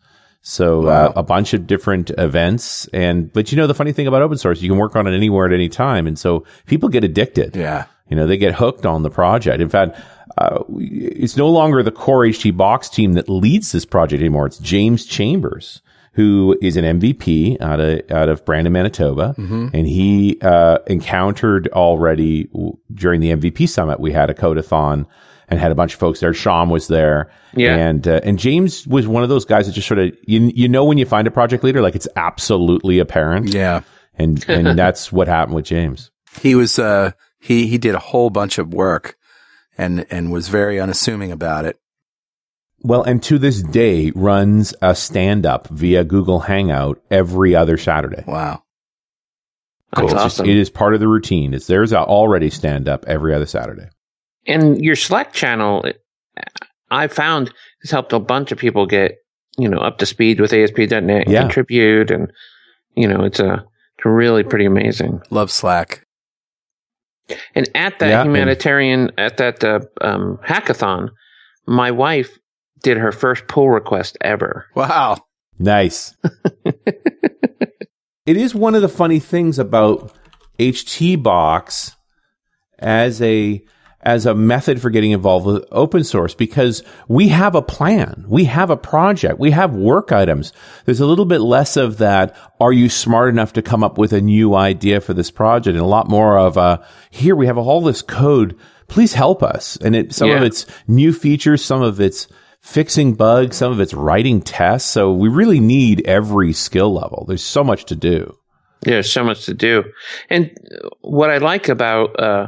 So 0.49 0.83
uh, 0.83 0.85
wow. 0.85 1.07
uh, 1.07 1.13
a 1.17 1.23
bunch 1.25 1.55
of 1.55 1.67
different 1.67 2.13
events, 2.19 2.87
and 2.93 3.33
but 3.33 3.51
you 3.51 3.57
know 3.57 3.67
the 3.67 3.75
funny 3.75 3.91
thing 3.91 4.07
about 4.07 4.23
open 4.23 4.39
source, 4.39 4.63
you 4.63 4.69
can 4.71 4.79
work 4.79 4.95
on 4.95 5.09
it 5.09 5.13
anywhere 5.13 5.45
at 5.45 5.53
any 5.53 5.69
time, 5.69 6.07
and 6.07 6.17
so 6.17 6.45
people 6.67 6.89
get 6.89 7.03
addicted. 7.03 7.57
Yeah, 7.57 7.87
you 8.09 8.17
know 8.17 8.29
they 8.29 8.37
get 8.37 8.55
hooked 8.55 8.87
on 8.87 9.03
the 9.03 9.11
project. 9.11 9.61
In 9.61 9.69
fact, 9.69 9.99
uh, 10.39 10.63
it's 10.69 11.37
no 11.37 11.49
longer 11.49 11.83
the 11.83 11.91
core 11.91 12.21
HT 12.21 12.57
Box 12.57 12.89
team 12.89 13.15
that 13.15 13.29
leads 13.29 13.73
this 13.73 13.85
project 13.85 14.21
anymore. 14.21 14.47
It's 14.47 14.59
James 14.59 15.05
Chambers, 15.05 15.83
who 16.13 16.57
is 16.63 16.77
an 16.77 17.01
MVP 17.01 17.61
out 17.61 17.81
of 17.81 18.09
out 18.13 18.29
of 18.29 18.45
Brandon, 18.45 18.73
Manitoba, 18.73 19.35
mm-hmm. 19.37 19.71
and 19.75 19.89
he 19.89 20.39
uh, 20.43 20.79
encountered 20.87 21.69
allReady 21.73 22.49
during 22.95 23.21
the 23.21 23.31
MVP 23.33 23.69
summit. 23.69 23.99
We 23.99 24.13
had 24.13 24.31
a 24.31 24.35
codeathon 24.35 25.07
and 25.49 25.61
had 25.61 25.73
a 25.73 25.75
bunch 25.75 25.95
of 25.95 26.01
folks 26.01 26.21
there. 26.21 26.35
Shawn 26.35 26.71
was 26.71 26.89
there. 26.89 27.31
Yeah. 27.55 27.77
And, 27.77 28.07
uh, 28.07 28.21
and 28.25 28.39
James 28.39 28.87
was 28.87 29.07
one 29.07 29.23
of 29.23 29.29
those 29.29 29.45
guys 29.45 29.67
that 29.67 29.73
just 29.73 29.89
sort 29.89 29.99
of, 29.99 30.17
you, 30.27 30.51
you 30.55 30.69
know, 30.69 30.85
when 30.85 30.99
you 30.99 31.07
find 31.07 31.27
a 31.27 31.31
project 31.31 31.63
leader, 31.65 31.81
like 31.81 31.95
it's 31.95 32.09
absolutely 32.17 32.99
apparent. 32.99 33.53
Yeah. 33.55 33.83
And, 34.15 34.45
and 34.49 34.79
that's 34.79 35.13
what 35.13 35.29
happened 35.29 35.55
with 35.55 35.67
James. 35.67 36.11
He 36.41 36.55
was, 36.55 36.79
uh, 36.79 37.13
he, 37.39 37.67
he 37.67 37.79
did 37.79 37.95
a 37.95 38.01
whole 38.01 38.31
bunch 38.31 38.59
of 38.59 38.75
work 38.75 39.17
and, 39.79 40.07
and 40.11 40.33
was 40.33 40.49
very 40.49 40.81
unassuming 40.81 41.31
about 41.33 41.65
it. 41.65 41.79
Well, 42.83 43.03
and 43.03 43.23
to 43.25 43.39
this 43.39 43.63
day 43.63 44.13
runs 44.15 44.75
a 44.83 44.95
stand 44.95 45.47
up 45.47 45.69
via 45.69 46.05
Google 46.05 46.41
Hangout 46.41 47.03
every 47.11 47.55
other 47.55 47.79
Saturday. 47.79 48.23
Wow. 48.27 48.63
Cool. 49.95 50.09
That's 50.09 50.21
awesome. 50.21 50.47
Just, 50.47 50.55
it 50.55 50.59
is 50.59 50.71
part 50.71 50.95
of 50.95 51.01
the 51.01 51.09
routine. 51.09 51.55
It's 51.55 51.67
there's 51.67 51.93
allReady 51.93 52.53
stand 52.53 52.89
up 52.89 53.05
every 53.07 53.33
other 53.33 53.47
Saturday 53.47 53.89
and 54.47 54.83
your 54.83 54.97
Slack 54.97 55.33
channel, 55.33 55.85
I 56.91 57.09
found 57.09 57.53
has 57.83 57.91
helped 57.91 58.13
a 58.13 58.19
bunch 58.19 58.53
of 58.53 58.59
people 58.59 58.87
get 58.87 59.17
you 59.59 59.69
know 59.69 59.79
up 59.79 59.99
to 59.99 60.07
speed 60.07 60.41
with 60.41 60.53
ASP.NET 60.53 60.93
and 61.03 61.31
yeah. 61.31 61.41
contribute, 61.43 62.11
and 62.11 62.31
you 62.95 63.09
know 63.09 63.25
it's 63.25 63.41
a 63.41 63.65
it's 63.97 64.05
really 64.05 64.45
pretty 64.45 64.65
amazing. 64.65 65.21
Love 65.31 65.51
Slack. 65.51 66.07
And 67.57 67.69
at 67.75 67.99
that 67.99 68.09
yeah, 68.09 68.25
humanitarian, 68.25 69.11
and- 69.11 69.19
at 69.19 69.37
that 69.39 69.65
uh, 69.65 69.81
um, 70.01 70.39
hackathon, 70.47 71.11
my 71.67 71.91
wife 71.91 72.39
did 72.83 72.99
her 72.99 73.11
first 73.11 73.49
pull 73.49 73.71
request 73.71 74.17
ever. 74.21 74.67
Wow. 74.75 75.19
Nice. 75.59 76.15
it 76.65 78.37
is 78.37 78.55
one 78.55 78.75
of 78.75 78.83
the 78.83 78.89
funny 78.89 79.19
things 79.19 79.59
about 79.59 80.15
HT 80.59 81.23
Box 81.23 81.97
as 82.79 83.21
a 83.23 83.65
as 84.07 84.25
a 84.25 84.35
method 84.37 84.81
for 84.81 84.89
getting 84.89 85.11
involved 85.11 85.45
with 85.45 85.65
open 85.73 86.05
source 86.05 86.33
because 86.33 86.85
we 87.09 87.27
have 87.27 87.57
a 87.57 87.61
plan. 87.61 88.25
We 88.29 88.45
have 88.45 88.71
a 88.71 88.77
project. 88.77 89.41
We 89.41 89.51
have 89.51 89.75
work 89.75 90.13
items. 90.13 90.53
There's 90.85 91.01
a 91.01 91.07
little 91.07 91.25
bit 91.25 91.41
less 91.41 91.77
of 91.77 91.99
that. 91.99 92.37
Are 92.61 92.73
you 92.73 92.89
smart 92.89 93.29
enough 93.31 93.55
to 93.55 93.63
come 93.63 93.83
up 93.83 93.99
with 93.99 94.13
a 94.13 94.21
new 94.21 94.55
idea 94.55 95.01
for 95.01 95.13
this 95.13 95.33
project? 95.33 95.75
And 95.75 95.85
a 95.85 95.89
lot 95.89 96.09
more 96.09 96.39
of 96.39 96.57
a, 96.57 96.87
here 97.11 97.35
we 97.35 97.47
have 97.47 97.59
all 97.59 97.81
this 97.81 98.01
code. 98.01 98.57
Please 98.87 99.13
help 99.13 99.43
us. 99.43 99.77
And 99.79 99.97
it, 99.97 100.15
some 100.15 100.29
yeah. 100.29 100.37
of 100.37 100.45
it's 100.45 100.67
new 100.87 101.13
features, 101.13 101.65
some 101.65 101.83
of 101.83 102.01
it's 102.01 102.29
fixing 102.61 103.15
bugs, 103.15 103.57
some 103.57 103.73
of 103.73 103.81
it's 103.81 103.93
writing 103.93 104.41
tests. 104.41 104.89
So 104.89 105.13
we 105.13 105.29
really 105.29 105.59
need 105.59 106.07
every 106.07 106.53
skill 106.53 106.95
level. 106.95 107.25
There's 107.27 107.43
so 107.43 107.65
much 107.65 107.87
to 107.87 107.97
do. 107.97 108.39
There's 108.83 109.11
so 109.11 109.25
much 109.25 109.47
to 109.47 109.55
do. 109.55 109.83
And 110.31 110.57
what 111.01 111.31
I 111.31 111.39
like 111.39 111.69
about, 111.69 112.21
uh, 112.21 112.47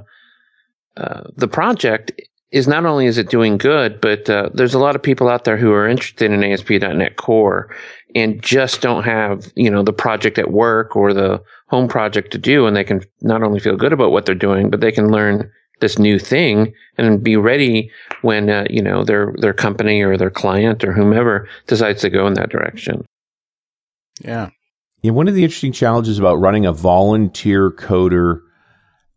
uh, 0.98 1.22
the 1.36 1.48
project 1.48 2.12
is 2.50 2.66
not 2.66 2.84
only 2.86 3.06
is 3.06 3.18
it 3.18 3.30
doing 3.30 3.58
good, 3.58 4.00
but 4.00 4.28
uh, 4.28 4.48
there's 4.52 4.74
a 4.74 4.78
lot 4.78 4.96
of 4.96 5.02
people 5.02 5.28
out 5.28 5.44
there 5.44 5.56
who 5.56 5.72
are 5.72 5.86
interested 5.86 6.30
in 6.30 6.42
ASP.NET 6.42 7.16
Core 7.16 7.74
and 8.14 8.42
just 8.42 8.80
don't 8.80 9.04
have 9.04 9.52
you 9.54 9.70
know 9.70 9.82
the 9.82 9.92
project 9.92 10.38
at 10.38 10.50
work 10.50 10.96
or 10.96 11.12
the 11.12 11.42
home 11.68 11.88
project 11.88 12.32
to 12.32 12.38
do, 12.38 12.66
and 12.66 12.76
they 12.76 12.84
can 12.84 13.02
not 13.20 13.42
only 13.42 13.60
feel 13.60 13.76
good 13.76 13.92
about 13.92 14.12
what 14.12 14.26
they're 14.26 14.34
doing, 14.34 14.70
but 14.70 14.80
they 14.80 14.92
can 14.92 15.10
learn 15.10 15.50
this 15.80 15.98
new 15.98 16.18
thing 16.18 16.72
and 16.96 17.22
be 17.22 17.36
ready 17.36 17.90
when 18.22 18.50
uh, 18.50 18.66
you 18.68 18.82
know 18.82 19.04
their 19.04 19.34
their 19.38 19.54
company 19.54 20.02
or 20.02 20.16
their 20.16 20.30
client 20.30 20.82
or 20.82 20.92
whomever 20.92 21.48
decides 21.66 22.00
to 22.00 22.10
go 22.10 22.26
in 22.26 22.34
that 22.34 22.50
direction. 22.50 23.04
Yeah. 24.20 24.50
Yeah, 25.02 25.12
one 25.12 25.28
of 25.28 25.34
the 25.34 25.44
interesting 25.44 25.70
challenges 25.70 26.18
about 26.18 26.40
running 26.40 26.66
a 26.66 26.72
volunteer 26.72 27.70
coder 27.70 28.40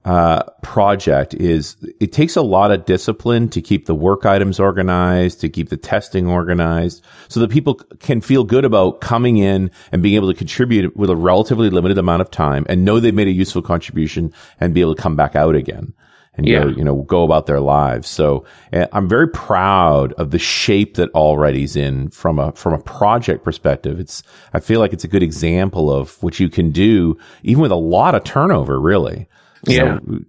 uh, 0.04 0.42
project 0.64 1.36
is 1.36 1.78
it 2.00 2.12
takes 2.12 2.36
a 2.36 2.42
lot 2.42 2.72
of 2.72 2.86
discipline 2.86 3.50
to 3.50 3.62
keep 3.62 3.86
the 3.86 3.94
work 3.94 4.26
items 4.26 4.60
organized, 4.60 5.42
to 5.42 5.50
keep 5.50 5.70
the 5.70 5.78
testing 5.78 6.26
organized, 6.28 7.04
so 7.28 7.40
that 7.40 7.52
people 7.52 7.76
can 8.00 8.20
feel 8.20 8.44
good 8.44 8.66
about 8.66 9.02
coming 9.02 9.38
in 9.38 9.70
and 9.92 10.02
being 10.02 10.16
able 10.16 10.32
to 10.32 10.38
contribute 10.38 10.96
with 10.98 11.10
a 11.10 11.16
relatively 11.16 11.70
limited 11.70 12.00
amount 12.00 12.22
of 12.22 12.32
time 12.32 12.66
and 12.68 12.84
know 12.84 13.00
they've 13.00 13.14
made 13.14 13.28
a 13.28 13.32
useful 13.32 13.62
contribution 13.62 14.34
and 14.60 14.74
be 14.74 14.82
able 14.82 14.96
to 14.96 15.02
come 15.02 15.16
back 15.16 15.36
out 15.36 15.56
again 15.56 15.94
and 16.36 16.48
yeah. 16.48 16.64
go, 16.64 16.70
you 16.70 16.84
know, 16.84 17.04
go 17.04 17.24
about 17.24 17.46
their 17.46 17.60
lives. 17.60 18.08
So 18.08 18.46
eh, 18.74 18.88
I'm 18.94 19.08
very 19.08 19.28
proud 19.28 20.14
of 20.14 20.32
the 20.32 20.40
shape 20.40 20.96
that 20.96 21.14
allReady's 21.14 21.76
in 21.76 22.10
from 22.10 22.40
a, 22.40 22.54
from 22.54 22.74
a 22.74 22.80
project 22.80 23.44
perspective. 23.44 24.00
It's, 24.00 24.24
I 24.54 24.62
feel 24.62 24.80
like 24.80 24.94
it's 24.94 25.04
a 25.04 25.10
good 25.10 25.24
example 25.24 25.92
of 25.92 26.22
what 26.24 26.40
you 26.40 26.50
can 26.50 26.72
do 26.72 27.18
even 27.44 27.62
with 27.62 27.72
a 27.72 27.76
lot 27.76 28.16
of 28.16 28.24
turnover, 28.24 28.80
really. 28.80 29.28
Yeah. 29.66 30.00
So, 30.00 30.20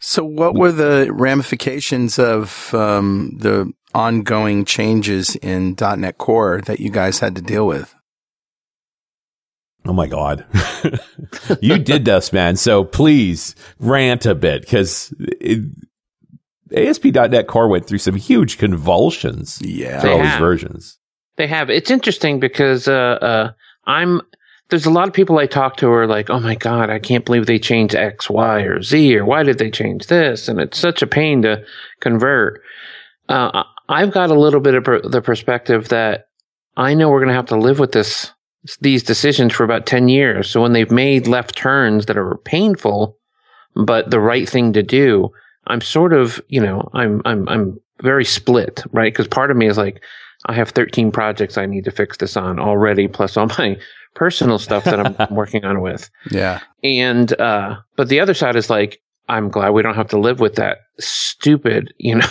so 0.00 0.24
what 0.24 0.54
were 0.54 0.72
the 0.72 1.08
ramifications 1.12 2.18
of 2.18 2.72
um, 2.74 3.32
the 3.38 3.72
ongoing 3.94 4.64
changes 4.64 5.36
in 5.36 5.74
.NET 5.80 6.18
Core 6.18 6.60
that 6.62 6.80
you 6.80 6.90
guys 6.90 7.18
had 7.18 7.34
to 7.36 7.42
deal 7.42 7.66
with? 7.66 7.94
Oh 9.86 9.92
my 9.92 10.06
God. 10.06 10.44
you 11.60 11.78
did 11.78 12.04
this, 12.04 12.32
man. 12.32 12.56
So 12.56 12.84
please 12.84 13.54
rant 13.78 14.26
a 14.26 14.34
bit 14.34 14.62
because 14.62 15.14
ASP.NET 16.74 17.46
Core 17.46 17.68
went 17.68 17.86
through 17.86 17.98
some 17.98 18.16
huge 18.16 18.58
convulsions. 18.58 19.60
Yeah. 19.62 20.00
For 20.00 20.08
all 20.08 20.18
have. 20.18 20.32
these 20.32 20.38
versions. 20.38 20.98
They 21.36 21.46
have. 21.46 21.70
It's 21.70 21.90
interesting 21.90 22.40
because, 22.40 22.88
uh, 22.88 23.18
uh, 23.20 23.52
I'm, 23.86 24.22
there's 24.68 24.86
a 24.86 24.90
lot 24.90 25.06
of 25.06 25.14
people 25.14 25.38
I 25.38 25.46
talk 25.46 25.76
to 25.76 25.86
who 25.86 25.92
are 25.92 26.06
like, 26.06 26.28
oh 26.28 26.40
my 26.40 26.56
God, 26.56 26.90
I 26.90 26.98
can't 26.98 27.24
believe 27.24 27.46
they 27.46 27.58
changed 27.58 27.94
X, 27.94 28.28
Y, 28.28 28.60
or 28.62 28.82
Z, 28.82 29.16
or 29.16 29.24
why 29.24 29.42
did 29.42 29.58
they 29.58 29.70
change 29.70 30.06
this? 30.08 30.48
And 30.48 30.60
it's 30.60 30.78
such 30.78 31.02
a 31.02 31.06
pain 31.06 31.42
to 31.42 31.64
convert. 32.00 32.60
Uh, 33.28 33.62
I've 33.88 34.12
got 34.12 34.30
a 34.30 34.38
little 34.38 34.60
bit 34.60 34.74
of 34.74 35.10
the 35.10 35.22
perspective 35.22 35.88
that 35.90 36.28
I 36.76 36.94
know 36.94 37.08
we're 37.08 37.20
going 37.20 37.28
to 37.28 37.34
have 37.34 37.46
to 37.46 37.56
live 37.56 37.78
with 37.78 37.92
this, 37.92 38.32
these 38.80 39.04
decisions 39.04 39.52
for 39.52 39.62
about 39.62 39.86
10 39.86 40.08
years. 40.08 40.50
So 40.50 40.62
when 40.62 40.72
they've 40.72 40.90
made 40.90 41.28
left 41.28 41.56
turns 41.56 42.06
that 42.06 42.18
are 42.18 42.36
painful, 42.38 43.18
but 43.76 44.10
the 44.10 44.20
right 44.20 44.48
thing 44.48 44.72
to 44.72 44.82
do, 44.82 45.30
I'm 45.68 45.80
sort 45.80 46.12
of, 46.12 46.40
you 46.48 46.60
know, 46.60 46.88
I'm, 46.92 47.22
I'm, 47.24 47.48
I'm 47.48 47.80
very 48.02 48.24
split, 48.24 48.82
right? 48.92 49.14
Cause 49.14 49.28
part 49.28 49.52
of 49.52 49.56
me 49.56 49.68
is 49.68 49.78
like, 49.78 50.02
I 50.46 50.54
have 50.54 50.70
13 50.70 51.12
projects 51.12 51.56
I 51.56 51.66
need 51.66 51.84
to 51.84 51.90
fix 51.90 52.16
this 52.16 52.36
on 52.36 52.58
already, 52.58 53.08
plus 53.08 53.36
all 53.36 53.46
my 53.58 53.78
personal 54.16 54.58
stuff 54.58 54.82
that 54.84 54.98
I'm 54.98 55.16
working 55.34 55.64
on 55.64 55.80
with. 55.80 56.10
Yeah. 56.30 56.60
And, 56.82 57.38
uh, 57.40 57.76
but 57.94 58.08
the 58.08 58.18
other 58.18 58.34
side 58.34 58.56
is 58.56 58.68
like, 58.68 59.00
I'm 59.28 59.48
glad 59.48 59.70
we 59.70 59.82
don't 59.82 59.94
have 59.94 60.08
to 60.08 60.18
live 60.18 60.40
with 60.40 60.56
that 60.56 60.78
stupid, 60.98 61.92
you 61.98 62.16
know, 62.16 62.26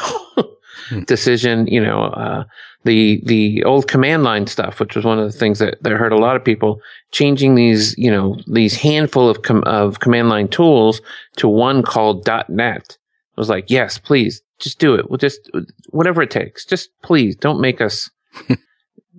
hmm. 0.90 1.04
decision, 1.08 1.68
you 1.68 1.82
know, 1.82 2.04
uh, 2.04 2.44
the, 2.84 3.22
the 3.26 3.64
old 3.64 3.88
command 3.88 4.24
line 4.24 4.48
stuff, 4.48 4.80
which 4.80 4.96
was 4.96 5.06
one 5.06 5.20
of 5.20 5.32
the 5.32 5.38
things 5.38 5.60
that, 5.60 5.82
that 5.82 5.92
hurt 5.94 6.12
a 6.12 6.18
lot 6.18 6.36
of 6.36 6.44
people, 6.44 6.80
changing 7.12 7.56
these, 7.56 7.98
you 7.98 8.12
know, 8.12 8.38
these 8.48 8.76
handful 8.76 9.30
of, 9.30 9.42
com- 9.42 9.64
of 9.64 10.00
command 10.00 10.30
line 10.30 10.48
tools 10.48 11.02
to 11.38 11.48
one 11.48 11.84
called 11.84 12.28
.NET. 12.50 12.98
I 13.38 13.42
was 13.42 13.50
like, 13.50 13.70
yes, 13.70 13.98
please, 13.98 14.42
just 14.60 14.80
do 14.80 14.96
it. 14.96 15.10
We'll 15.10 15.18
just, 15.18 15.50
whatever 15.90 16.22
it 16.22 16.32
takes. 16.32 16.66
Just 16.66 16.90
please 17.02 17.36
don't 17.36 17.60
make 17.60 17.82
us 17.82 18.10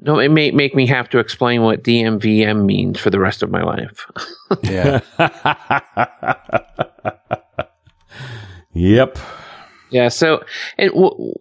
No, 0.00 0.18
it 0.18 0.30
may 0.30 0.50
make 0.50 0.74
me 0.74 0.86
have 0.86 1.08
to 1.10 1.18
explain 1.18 1.62
what 1.62 1.82
DNVM 1.82 2.64
means 2.64 3.00
for 3.00 3.10
the 3.10 3.18
rest 3.18 3.42
of 3.42 3.50
my 3.50 3.62
life. 3.62 4.06
yeah. 4.62 5.00
yep. 8.74 9.18
Yeah. 9.90 10.08
So, 10.08 10.44
and 10.76 10.90
w- 10.92 11.34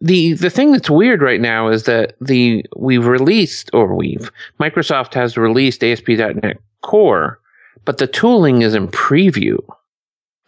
the 0.00 0.34
the 0.34 0.50
thing 0.50 0.72
that's 0.72 0.90
weird 0.90 1.22
right 1.22 1.40
now 1.40 1.68
is 1.68 1.84
that 1.84 2.16
the 2.20 2.64
we've 2.76 3.06
released 3.06 3.70
or 3.72 3.94
we've 3.94 4.30
Microsoft 4.60 5.14
has 5.14 5.36
released 5.36 5.82
ASP.NET 5.82 6.58
Core, 6.82 7.40
but 7.84 7.98
the 7.98 8.06
tooling 8.06 8.62
is 8.62 8.74
in 8.74 8.88
preview. 8.88 9.58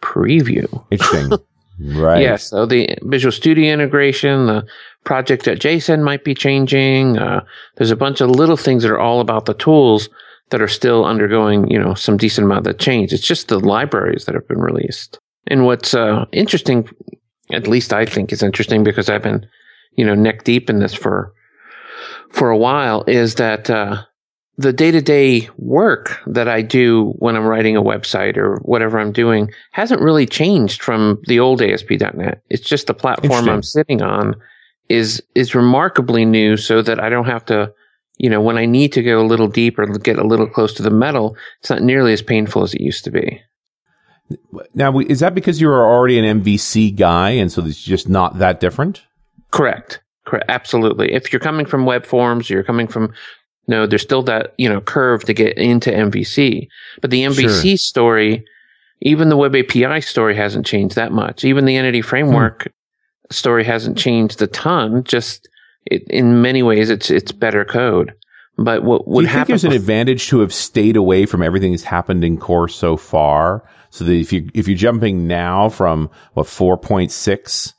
Preview. 0.01 0.85
Interesting. 0.91 1.39
right. 1.79 2.21
Yeah. 2.21 2.35
So 2.37 2.65
the 2.65 2.97
Visual 3.03 3.31
Studio 3.31 3.73
integration, 3.73 4.47
the 4.47 4.65
project.json 5.03 6.03
might 6.03 6.23
be 6.23 6.33
changing. 6.33 7.17
Uh, 7.17 7.45
there's 7.75 7.91
a 7.91 7.95
bunch 7.95 8.21
of 8.21 8.29
little 8.29 8.57
things 8.57 8.83
that 8.83 8.91
are 8.91 8.99
all 8.99 9.19
about 9.19 9.45
the 9.45 9.53
tools 9.53 10.09
that 10.49 10.61
are 10.61 10.67
still 10.67 11.05
undergoing, 11.05 11.69
you 11.69 11.79
know, 11.79 11.93
some 11.93 12.17
decent 12.17 12.45
amount 12.45 12.67
of 12.67 12.77
change. 12.77 13.11
It's 13.13 13.27
just 13.27 13.47
the 13.47 13.59
libraries 13.59 14.25
that 14.25 14.35
have 14.35 14.47
been 14.47 14.59
released. 14.59 15.19
And 15.47 15.65
what's 15.65 15.93
uh, 15.93 16.25
interesting, 16.31 16.87
at 17.51 17.67
least 17.67 17.93
I 17.93 18.05
think 18.05 18.31
is 18.31 18.43
interesting 18.43 18.83
because 18.83 19.09
I've 19.09 19.23
been, 19.23 19.47
you 19.95 20.05
know, 20.05 20.15
neck 20.15 20.43
deep 20.43 20.69
in 20.69 20.79
this 20.79 20.93
for 20.93 21.33
for 22.31 22.49
a 22.49 22.57
while, 22.57 23.03
is 23.07 23.35
that 23.35 23.69
uh, 23.69 24.03
the 24.57 24.73
day 24.73 24.91
to 24.91 25.01
day 25.01 25.49
work 25.57 26.21
that 26.27 26.47
I 26.47 26.61
do 26.61 27.13
when 27.17 27.35
I'm 27.35 27.45
writing 27.45 27.75
a 27.75 27.81
website 27.83 28.37
or 28.37 28.57
whatever 28.59 28.99
I'm 28.99 29.11
doing 29.11 29.51
hasn't 29.73 30.01
really 30.01 30.25
changed 30.25 30.81
from 30.81 31.21
the 31.27 31.39
old 31.39 31.61
ASP.NET. 31.61 32.41
It's 32.49 32.67
just 32.67 32.87
the 32.87 32.93
platform 32.93 33.49
I'm 33.49 33.63
sitting 33.63 34.01
on 34.01 34.35
is 34.87 35.21
is 35.33 35.55
remarkably 35.55 36.25
new 36.25 36.57
so 36.57 36.81
that 36.81 36.99
I 36.99 37.09
don't 37.09 37.25
have 37.25 37.45
to 37.45 37.73
you 38.17 38.29
know 38.29 38.39
when 38.39 38.57
I 38.57 38.65
need 38.65 38.93
to 38.93 39.03
go 39.03 39.21
a 39.21 39.25
little 39.25 39.47
deeper 39.47 39.85
get 39.85 40.19
a 40.19 40.23
little 40.27 40.47
close 40.47 40.73
to 40.75 40.83
the 40.83 40.91
metal 40.91 41.35
it's 41.59 41.69
not 41.69 41.81
nearly 41.81 42.13
as 42.13 42.21
painful 42.21 42.63
as 42.63 42.73
it 42.73 42.81
used 42.81 43.03
to 43.05 43.11
be. 43.11 43.41
Now 44.73 44.97
is 44.99 45.19
that 45.19 45.35
because 45.35 45.59
you 45.59 45.69
are 45.69 45.85
already 45.85 46.17
an 46.17 46.41
MVC 46.41 46.95
guy 46.95 47.31
and 47.31 47.51
so 47.51 47.65
it's 47.65 47.81
just 47.81 48.07
not 48.07 48.39
that 48.39 48.59
different? 48.59 49.03
Correct. 49.51 50.01
Correct. 50.25 50.45
Absolutely. 50.49 51.13
If 51.13 51.31
you're 51.31 51.39
coming 51.39 51.65
from 51.65 51.85
web 51.85 52.05
forms 52.05 52.49
you're 52.49 52.63
coming 52.63 52.87
from 52.87 53.11
no 53.67 53.85
there's 53.85 54.01
still 54.01 54.23
that 54.23 54.53
you 54.57 54.69
know 54.69 54.81
curve 54.81 55.23
to 55.23 55.33
get 55.33 55.57
into 55.57 55.89
MVC 55.91 56.67
but 57.01 57.11
the 57.11 57.23
MVC 57.23 57.61
sure. 57.61 57.77
story 57.77 58.45
even 59.01 59.29
the 59.29 59.37
web 59.37 59.55
API 59.55 60.01
story 60.01 60.35
hasn't 60.35 60.65
changed 60.65 60.95
that 60.95 61.11
much 61.11 61.43
even 61.43 61.65
the 61.65 61.75
entity 61.75 62.01
framework 62.01 62.63
hmm 62.63 62.69
story 63.31 63.63
hasn't 63.63 63.97
changed 63.97 64.41
a 64.41 64.47
ton. 64.47 65.03
Just 65.03 65.47
it, 65.85 66.03
in 66.09 66.41
many 66.41 66.63
ways, 66.63 66.89
it's 66.89 67.09
it's 67.09 67.31
better 67.31 67.65
code. 67.65 68.13
But 68.57 68.83
what 68.83 69.07
would 69.07 69.25
happen? 69.25 69.39
Think 69.39 69.47
there's 69.47 69.63
an 69.65 69.73
advantage 69.73 70.27
to 70.27 70.39
have 70.39 70.53
stayed 70.53 70.95
away 70.95 71.25
from 71.25 71.41
everything 71.41 71.71
that's 71.71 71.83
happened 71.83 72.23
in 72.23 72.37
core 72.37 72.69
so 72.69 72.95
far, 72.95 73.67
so 73.89 74.05
that 74.05 74.13
if 74.13 74.31
you 74.31 74.49
if 74.53 74.67
you're 74.67 74.77
jumping 74.77 75.27
now 75.27 75.69
from 75.69 76.09
what 76.33 76.45
4.6 76.45 77.73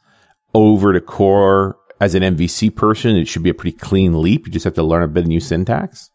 over 0.55 0.92
to 0.92 1.01
core 1.01 1.79
as 2.00 2.14
an 2.14 2.22
MVC 2.22 2.74
person, 2.74 3.16
it 3.16 3.28
should 3.28 3.42
be 3.42 3.50
a 3.50 3.54
pretty 3.54 3.76
clean 3.76 4.20
leap. 4.20 4.46
You 4.46 4.52
just 4.52 4.64
have 4.64 4.74
to 4.74 4.82
learn 4.82 5.02
a 5.02 5.09
bit 5.09 5.24
of 5.24 5.28
new 5.28 5.40
syntax. 5.40 6.11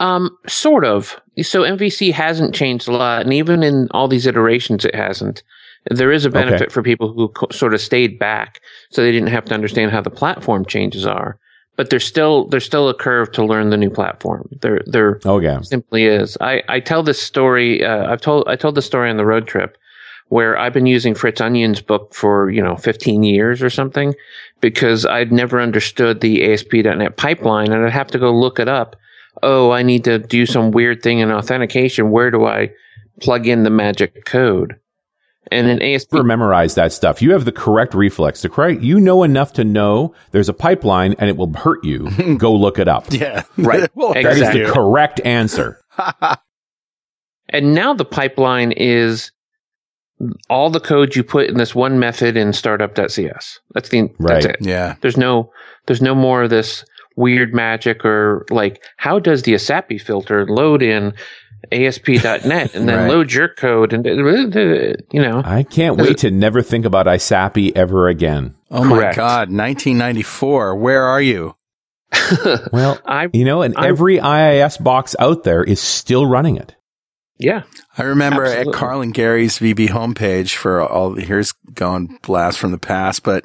Um, 0.00 0.36
sort 0.46 0.84
of. 0.84 1.20
So 1.42 1.62
MVC 1.62 2.12
hasn't 2.12 2.54
changed 2.54 2.88
a 2.88 2.92
lot, 2.92 3.22
and 3.22 3.32
even 3.32 3.62
in 3.62 3.88
all 3.90 4.08
these 4.08 4.26
iterations, 4.26 4.84
it 4.84 4.94
hasn't. 4.94 5.42
There 5.90 6.12
is 6.12 6.24
a 6.24 6.30
benefit 6.30 6.62
okay. 6.62 6.72
for 6.72 6.82
people 6.82 7.12
who 7.12 7.28
co- 7.28 7.48
sort 7.50 7.74
of 7.74 7.80
stayed 7.80 8.18
back, 8.18 8.60
so 8.90 9.02
they 9.02 9.12
didn't 9.12 9.30
have 9.30 9.44
to 9.46 9.54
understand 9.54 9.90
how 9.90 10.00
the 10.00 10.10
platform 10.10 10.64
changes 10.64 11.06
are. 11.06 11.38
But 11.76 11.90
there's 11.90 12.04
still 12.04 12.46
there's 12.48 12.64
still 12.64 12.88
a 12.88 12.94
curve 12.94 13.32
to 13.32 13.44
learn 13.44 13.70
the 13.70 13.76
new 13.76 13.90
platform. 13.90 14.48
There 14.60 14.82
there 14.86 15.20
okay. 15.24 15.58
simply 15.62 16.04
is. 16.04 16.36
I, 16.40 16.62
I 16.68 16.80
tell 16.80 17.02
this 17.02 17.22
story. 17.22 17.84
Uh, 17.84 18.10
I've 18.10 18.20
told 18.20 18.48
I 18.48 18.56
told 18.56 18.74
the 18.74 18.82
story 18.82 19.08
on 19.10 19.16
the 19.16 19.24
road 19.24 19.46
trip 19.46 19.78
where 20.28 20.58
I've 20.58 20.72
been 20.72 20.86
using 20.86 21.14
Fritz 21.14 21.40
Onion's 21.40 21.80
book 21.80 22.14
for, 22.14 22.50
you 22.50 22.62
know, 22.62 22.76
15 22.76 23.22
years 23.22 23.62
or 23.62 23.70
something 23.70 24.14
because 24.60 25.06
I'd 25.06 25.32
never 25.32 25.60
understood 25.60 26.20
the 26.20 26.52
ASP.NET 26.52 27.16
pipeline 27.16 27.72
and 27.72 27.84
I'd 27.84 27.92
have 27.92 28.10
to 28.12 28.18
go 28.18 28.32
look 28.32 28.58
it 28.58 28.68
up. 28.68 28.96
Oh, 29.42 29.70
I 29.70 29.82
need 29.82 30.04
to 30.04 30.18
do 30.18 30.46
some 30.46 30.70
weird 30.70 31.02
thing 31.02 31.20
in 31.20 31.30
authentication. 31.30 32.10
Where 32.10 32.30
do 32.30 32.44
I 32.44 32.72
plug 33.20 33.46
in 33.46 33.62
the 33.62 33.70
magic 33.70 34.24
code? 34.24 34.78
And 35.50 35.66
in 35.68 35.80
ASP. 35.80 36.12
memorize 36.12 36.74
that 36.74 36.92
stuff. 36.92 37.22
You 37.22 37.32
have 37.32 37.46
the 37.46 37.52
correct 37.52 37.94
reflex. 37.94 38.42
The 38.42 38.50
correct, 38.50 38.82
you 38.82 39.00
know 39.00 39.22
enough 39.22 39.54
to 39.54 39.64
know 39.64 40.14
there's 40.32 40.50
a 40.50 40.52
pipeline 40.52 41.14
and 41.18 41.30
it 41.30 41.38
will 41.38 41.50
hurt 41.54 41.82
you. 41.84 42.10
Go 42.36 42.54
look 42.54 42.78
it 42.78 42.86
up. 42.88 43.06
Yeah. 43.10 43.44
Right. 43.56 43.90
well, 43.94 44.12
exactly. 44.12 44.40
That 44.40 44.56
is 44.56 44.68
the 44.68 44.74
correct 44.74 45.20
answer. 45.24 45.80
and 47.48 47.74
now 47.74 47.94
the 47.94 48.04
pipeline 48.04 48.72
is 48.72 49.32
all 50.48 50.70
the 50.70 50.80
code 50.80 51.14
you 51.14 51.22
put 51.22 51.48
in 51.48 51.56
this 51.56 51.74
one 51.74 51.98
method 51.98 52.36
in 52.36 52.52
startup.cs. 52.52 53.60
That's 53.74 53.88
the, 53.88 54.02
right. 54.18 54.42
that's 54.42 54.46
it. 54.46 54.56
Yeah. 54.60 54.96
There's 55.00 55.16
no, 55.16 55.52
there's 55.86 56.02
no 56.02 56.14
more 56.14 56.42
of 56.42 56.50
this 56.50 56.84
weird 57.16 57.54
magic 57.54 58.04
or 58.04 58.46
like, 58.50 58.82
how 58.96 59.18
does 59.18 59.42
the 59.42 59.54
ISAPI 59.54 60.00
filter 60.00 60.46
load 60.46 60.82
in 60.82 61.14
ASP.NET 61.72 62.74
and 62.74 62.88
then 62.88 62.98
right. 62.98 63.08
load 63.08 63.32
your 63.32 63.48
code 63.48 63.92
and 63.92 64.06
you 64.06 65.22
know. 65.22 65.42
I 65.44 65.62
can't 65.64 65.96
wait 65.96 66.18
to 66.18 66.30
never 66.30 66.62
think 66.62 66.84
about 66.84 67.06
ISAPI 67.06 67.72
ever 67.76 68.08
again. 68.08 68.54
Oh 68.70 68.82
Correct. 68.82 69.16
my 69.16 69.22
God, 69.22 69.38
1994. 69.50 70.76
Where 70.76 71.04
are 71.04 71.20
you? 71.20 71.56
well, 72.72 72.98
I, 73.06 73.28
you 73.32 73.44
know, 73.44 73.62
and 73.62 73.74
I, 73.76 73.88
every 73.88 74.18
IIS 74.18 74.78
box 74.78 75.16
out 75.18 75.44
there 75.44 75.62
is 75.62 75.80
still 75.80 76.26
running 76.26 76.56
it. 76.56 76.74
Yeah. 77.38 77.62
I 77.96 78.02
remember 78.02 78.44
absolutely. 78.44 78.72
at 78.72 78.78
Carl 78.78 79.00
and 79.00 79.14
Gary's 79.14 79.58
VB 79.58 79.88
homepage 79.88 80.54
for 80.54 80.82
all 80.82 81.14
here's 81.14 81.52
going 81.74 82.18
blast 82.22 82.58
from 82.58 82.72
the 82.72 82.78
past, 82.78 83.22
but 83.22 83.44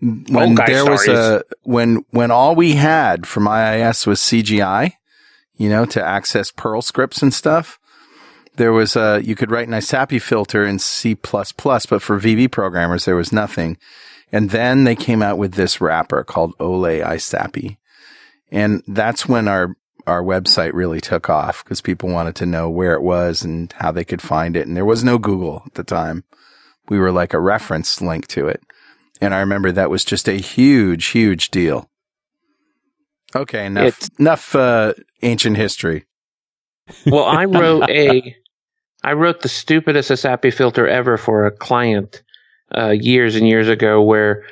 when 0.00 0.58
oh, 0.58 0.64
there 0.66 0.84
was 0.84 1.06
a 1.08 1.42
when 1.62 2.04
when 2.10 2.30
all 2.30 2.54
we 2.54 2.72
had 2.72 3.26
from 3.26 3.46
IIS 3.46 4.06
was 4.06 4.20
CGI, 4.20 4.92
you 5.56 5.68
know, 5.68 5.84
to 5.86 6.04
access 6.04 6.50
Perl 6.50 6.82
scripts 6.82 7.22
and 7.22 7.32
stuff. 7.32 7.78
There 8.56 8.72
was 8.72 8.94
a, 8.94 9.20
you 9.22 9.34
could 9.34 9.50
write 9.50 9.66
an 9.66 9.74
ISAPI 9.74 10.22
filter 10.22 10.64
in 10.64 10.78
C++, 10.78 11.14
but 11.14 11.50
for 11.50 12.20
VB 12.20 12.52
programmers, 12.52 13.04
there 13.04 13.16
was 13.16 13.32
nothing. 13.32 13.76
And 14.30 14.50
then 14.50 14.84
they 14.84 14.94
came 14.94 15.22
out 15.22 15.38
with 15.38 15.54
this 15.54 15.80
wrapper 15.80 16.22
called 16.22 16.54
Ole 16.60 16.82
ISAPI. 16.82 17.78
And 18.52 18.82
that's 18.86 19.28
when 19.28 19.48
our, 19.48 19.76
our 20.06 20.22
website 20.22 20.72
really 20.72 21.00
took 21.00 21.28
off 21.28 21.64
because 21.64 21.80
people 21.80 22.08
wanted 22.08 22.34
to 22.36 22.46
know 22.46 22.68
where 22.68 22.94
it 22.94 23.02
was 23.02 23.42
and 23.42 23.72
how 23.78 23.90
they 23.90 24.04
could 24.04 24.22
find 24.22 24.56
it. 24.56 24.66
And 24.66 24.76
there 24.76 24.84
was 24.84 25.04
no 25.04 25.18
Google 25.18 25.62
at 25.66 25.74
the 25.74 25.84
time. 25.84 26.24
We 26.88 26.98
were 26.98 27.12
like 27.12 27.32
a 27.32 27.40
reference 27.40 28.00
link 28.00 28.26
to 28.28 28.46
it. 28.48 28.62
And 29.20 29.34
I 29.34 29.40
remember 29.40 29.72
that 29.72 29.90
was 29.90 30.04
just 30.04 30.28
a 30.28 30.34
huge, 30.34 31.06
huge 31.06 31.50
deal. 31.50 31.88
Okay, 33.34 33.66
enough 33.66 33.84
it's, 33.86 34.08
enough 34.18 34.54
uh, 34.54 34.94
ancient 35.22 35.56
history. 35.56 36.04
Well, 37.06 37.24
I 37.24 37.44
wrote 37.46 37.88
a 37.88 38.36
I 39.02 39.12
wrote 39.12 39.42
the 39.42 39.48
stupidest 39.48 40.10
ISAPI 40.10 40.52
filter 40.52 40.86
ever 40.86 41.16
for 41.16 41.46
a 41.46 41.50
client 41.50 42.22
uh, 42.76 42.90
years 42.90 43.34
and 43.34 43.46
years 43.46 43.68
ago, 43.68 44.00
where 44.02 44.44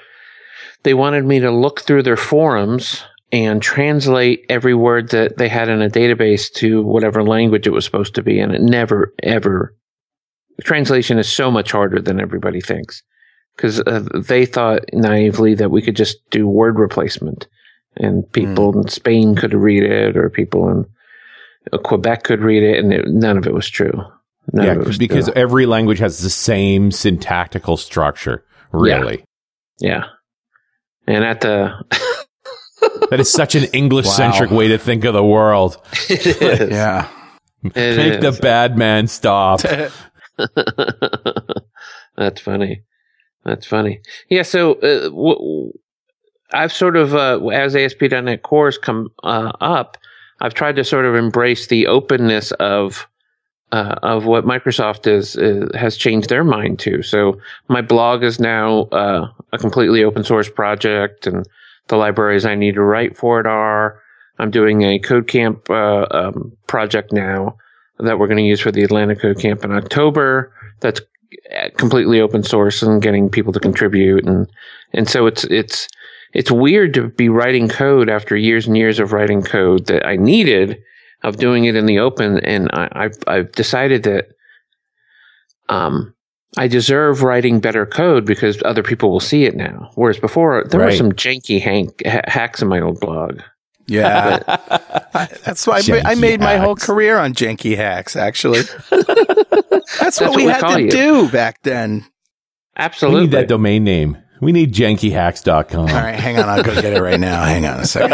they 0.83 0.95
wanted 0.95 1.25
me 1.25 1.41
to 1.41 1.51
look 1.51 1.81
through 1.81 2.03
their 2.03 2.17
forums 2.17 3.05
and 3.33 3.63
translate 3.63 4.45
every 4.49 4.75
word 4.75 5.11
that 5.11 5.39
they 5.39 5.49
had 5.49 5.69
in 5.69 5.81
a 5.81 5.89
database 5.89 6.53
to 6.53 6.83
whatever 6.83 7.23
language 7.25 7.67
it 7.67 7.73
was 7.73 7.85
supposed 7.85 8.15
to 8.15 8.23
be, 8.23 8.39
and 8.39 8.55
it 8.55 8.61
never 8.61 9.15
ever. 9.23 9.75
Translation 10.63 11.19
is 11.19 11.31
so 11.31 11.51
much 11.51 11.73
harder 11.73 12.01
than 12.01 12.21
everybody 12.21 12.61
thinks 12.61 13.03
because 13.57 13.81
uh, 13.81 14.07
they 14.15 14.47
thought 14.47 14.83
naively 14.93 15.55
that 15.55 15.71
we 15.71 15.83
could 15.83 15.97
just 15.97 16.19
do 16.31 16.47
word 16.47 16.79
replacement 16.79 17.49
and 17.97 18.31
people 18.33 18.73
mm. 18.73 18.83
in 18.83 18.89
Spain 18.89 19.35
could 19.35 19.55
read 19.55 19.83
it, 19.83 20.17
or 20.17 20.31
people 20.31 20.69
in 20.69 20.87
uh, 21.73 21.79
Quebec 21.79 22.25
could 22.25 22.41
read 22.41 22.63
it, 22.63 22.79
and 22.79 22.93
it, 22.93 23.09
none 23.09 23.37
of 23.37 23.47
it 23.47 23.55
was 23.55 23.69
true. 23.69 23.93
None 24.53 24.67
yeah, 24.67 24.75
was 24.75 24.99
because 24.99 25.27
true. 25.27 25.35
every 25.37 25.67
language 25.67 25.99
has 25.99 26.21
the 26.21 26.31
same 26.31 26.91
syntactical 26.91 27.77
structure. 27.77 28.45
Really, 28.73 29.25
yeah, 29.79 30.05
yeah. 31.07 31.15
and 31.15 31.25
at 31.25 31.41
the 31.43 31.75
that 33.11 33.21
is 33.21 33.33
such 33.33 33.55
an 33.55 33.65
English 33.73 34.09
centric 34.09 34.51
wow. 34.51 34.59
way 34.59 34.69
to 34.69 34.79
think 34.79 35.05
of 35.05 35.15
the 35.15 35.25
world. 35.25 35.81
It 36.09 36.27
is. 36.27 36.71
yeah, 36.71 37.09
it 37.63 37.97
make 37.97 38.15
is. 38.15 38.21
the 38.21 38.43
bad 38.43 38.77
man 38.77 39.07
stop. 39.07 39.61
That's 42.17 42.41
funny. 42.41 42.83
That's 43.45 43.67
funny. 43.67 44.01
Yeah. 44.29 44.43
So, 44.43 44.75
uh, 44.75 45.09
w- 45.09 45.73
I've 46.53 46.73
sort 46.73 46.97
of, 46.97 47.15
uh, 47.15 47.45
as 47.49 47.75
ASP.NET 47.75 48.43
cores 48.43 48.79
come 48.79 49.09
uh, 49.23 49.53
up, 49.61 49.97
I've 50.41 50.55
tried 50.55 50.77
to 50.77 50.85
sort 50.85 51.07
of 51.07 51.15
embrace 51.15 51.69
the 51.69 51.87
openness 51.87 52.53
of 52.53 53.09
uh, 53.73 53.97
of 54.03 54.27
what 54.27 54.45
Microsoft 54.45 55.07
is, 55.07 55.35
is, 55.35 55.69
has 55.75 55.97
changed 55.97 56.29
their 56.29 56.45
mind 56.45 56.79
to. 56.81 57.03
So 57.03 57.41
my 57.69 57.81
blog 57.81 58.23
is 58.23 58.39
now 58.39 58.83
uh, 58.93 59.29
a 59.53 59.59
completely 59.59 60.05
open 60.05 60.25
source 60.25 60.51
project, 60.51 61.27
and 61.27 61.47
the 61.93 61.99
libraries 61.99 62.47
I 62.47 62.55
need 62.55 62.75
to 62.77 62.83
write 62.83 63.19
for 63.19 63.39
it 63.39 63.47
are. 63.47 64.01
I'm 64.39 64.51
doing 64.51 64.81
a 64.83 64.99
Code 64.99 65.29
Camp 65.29 65.69
uh, 65.69 66.07
um, 66.11 66.57
project 66.67 67.13
now 67.13 67.59
that 67.99 68.19
we're 68.19 68.29
going 68.29 68.39
to 68.39 68.43
use 68.43 68.61
for 68.61 68.73
the 68.73 68.83
Atlanta 68.83 69.15
Code 69.15 69.39
Camp 69.39 69.63
in 69.63 69.73
October. 69.73 70.55
That's 70.81 71.03
uh, 71.55 71.69
completely 71.77 72.19
open 72.19 72.45
source 72.45 72.83
and 72.83 73.03
getting 73.03 73.29
people 73.29 73.53
to 73.53 73.61
contribute, 73.61 74.25
and 74.25 74.49
and 74.95 75.07
so 75.07 75.27
it's 75.27 75.45
it's 75.45 75.87
it's 76.33 76.51
weird 76.51 76.95
to 76.95 77.09
be 77.09 77.29
writing 77.29 77.69
code 77.69 78.09
after 78.09 78.35
years 78.37 78.67
and 78.67 78.75
years 78.75 78.99
of 78.99 79.13
writing 79.13 79.43
code 79.43 79.87
that 79.89 80.07
I 80.07 80.17
needed 80.17 80.83
of 81.23 81.37
doing 81.37 81.67
it 81.67 81.77
in 81.77 81.85
the 81.85 81.99
open. 81.99 82.41
And 82.41 82.71
I, 82.73 82.89
have 83.03 83.17
I've 83.27 83.53
decided 83.53 84.05
that, 84.05 84.29
um, 85.69 86.15
I 86.59 86.69
deserve 86.69 87.23
writing 87.23 87.61
better 87.61 87.87
code 87.87 88.27
because 88.27 88.63
other 88.65 88.83
people 88.83 89.11
will 89.11 89.21
see 89.21 89.45
it 89.45 89.57
now. 89.57 89.91
Whereas 89.95 90.19
before, 90.19 90.65
there 90.65 90.81
right. 90.81 90.87
were 90.87 90.97
some 90.97 91.13
janky 91.13 91.61
hank, 91.61 92.03
ha- 92.05 92.21
hacks 92.27 92.61
in 92.61 92.69
my 92.69 92.81
old 92.81 93.01
blog. 93.01 93.41
Yeah, 93.87 94.39
that's 95.45 95.67
why 95.67 95.81
I, 95.89 96.13
I, 96.13 96.15
made 96.15 96.41
hacks. 96.41 96.43
my 96.43 96.57
whole 96.59 96.77
career 96.77 97.19
on 97.19 97.33
janky 97.33 97.77
hacks. 97.77 98.17
Actually, 98.17 98.61
that's, 98.91 99.99
that's, 99.99 100.21
what, 100.21 100.37
we, 100.37 100.47
we 100.47 100.53
had 100.53 100.77
to 100.77 100.83
you. 100.83 100.91
do 100.91 101.29
back 101.31 101.63
then. 101.63 102.05
Absolutely, 102.77 103.21
we 103.21 103.27
need 103.27 103.33
that 103.33 103.49
domain 103.49 103.85
name. 103.85 104.19
We 104.41 104.53
need 104.53 104.75
jankyhacks.com. 104.75 105.81
All 105.81 105.87
right, 105.87 106.19
hang 106.19 106.39
on. 106.39 106.49
I'll 106.49 106.63
go 106.63 106.75
get 106.75 106.93
it 106.93 107.01
right 107.01 107.21
now. 107.21 107.45
Hang 107.45 107.65
on 107.65 107.81
a 107.81 107.87
second. 107.87 108.11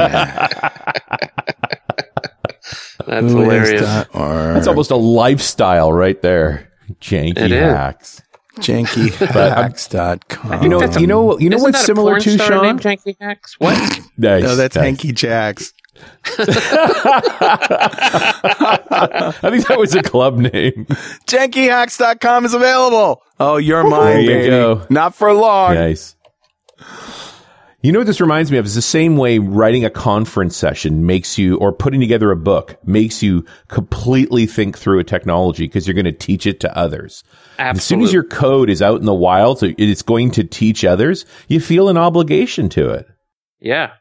That's 3.07 3.33
hilarious. 3.33 3.81
That's 4.13 4.67
almost 4.67 4.91
a 4.91 4.97
lifestyle 4.97 5.93
right 5.93 6.21
there. 6.21 6.71
Janky 7.01 7.51
hacks. 7.51 8.23
Jankyhacks.com. 8.61 10.63
You 10.69 10.69
know, 10.69 10.83
you 10.99 11.07
know, 11.07 11.39
you 11.39 11.51
know 11.51 11.59
what's 11.59 11.85
similar 11.85 12.19
to 12.21 12.39
Shawn? 12.39 12.63
Named 12.63 12.81
Janky 12.81 13.17
Hacks? 13.21 13.55
What? 13.59 14.01
nice, 14.17 14.43
no, 14.43 14.57
that's 14.57 14.77
nice. 14.77 14.85
Hanky 14.85 15.13
Jacks. 15.13 15.73
I 16.25 16.29
think 19.51 19.67
that 19.67 19.79
was 19.79 19.95
a 19.95 20.03
club 20.03 20.39
name. 20.39 20.87
Jankyhacks.com 21.27 22.45
is 22.45 22.55
available. 22.55 23.23
Oh, 23.41 23.57
you're 23.57 23.89
mine, 23.89 24.27
there 24.27 24.43
you 24.43 24.49
Go. 24.49 24.87
Not 24.91 25.15
for 25.15 25.33
long. 25.33 25.75
Nice. 25.75 26.17
You 27.81 27.93
know 27.93 28.01
what 28.01 28.09
this 28.09 28.21
reminds 28.21 28.51
me 28.51 28.59
of 28.59 28.67
is 28.67 28.75
the 28.75 28.83
same 28.83 29.17
way 29.17 29.39
writing 29.39 29.85
a 29.85 29.91
conference 29.91 30.57
session 30.57 31.07
makes 31.07 31.39
you, 31.39 31.57
or 31.59 31.73
putting 31.73 32.01
together 32.01 32.33
a 32.33 32.37
book 32.37 32.77
makes 32.85 33.23
you 33.23 33.45
completely 33.69 34.47
think 34.47 34.77
through 34.77 34.99
a 34.99 35.05
technology 35.05 35.67
because 35.67 35.87
you're 35.87 35.95
going 35.95 36.05
to 36.05 36.13
teach 36.13 36.45
it 36.45 36.59
to 36.61 36.77
others. 36.77 37.23
Absolutely. 37.59 37.79
As 37.79 37.85
soon 37.85 38.03
as 38.03 38.13
your 38.13 38.25
code 38.25 38.71
is 38.71 38.81
out 38.81 39.01
in 39.01 39.07
the 39.07 39.15
wild, 39.15 39.59
so 39.59 39.73
it's 39.77 40.03
going 40.03 40.31
to 40.33 40.45
teach 40.45 40.85
others, 40.85 41.27
you 41.49 41.61
feel 41.61 41.89
an 41.89 41.97
obligation 41.97 42.69
to 42.71 42.89
it. 42.91 43.09
Yeah. 43.61 43.93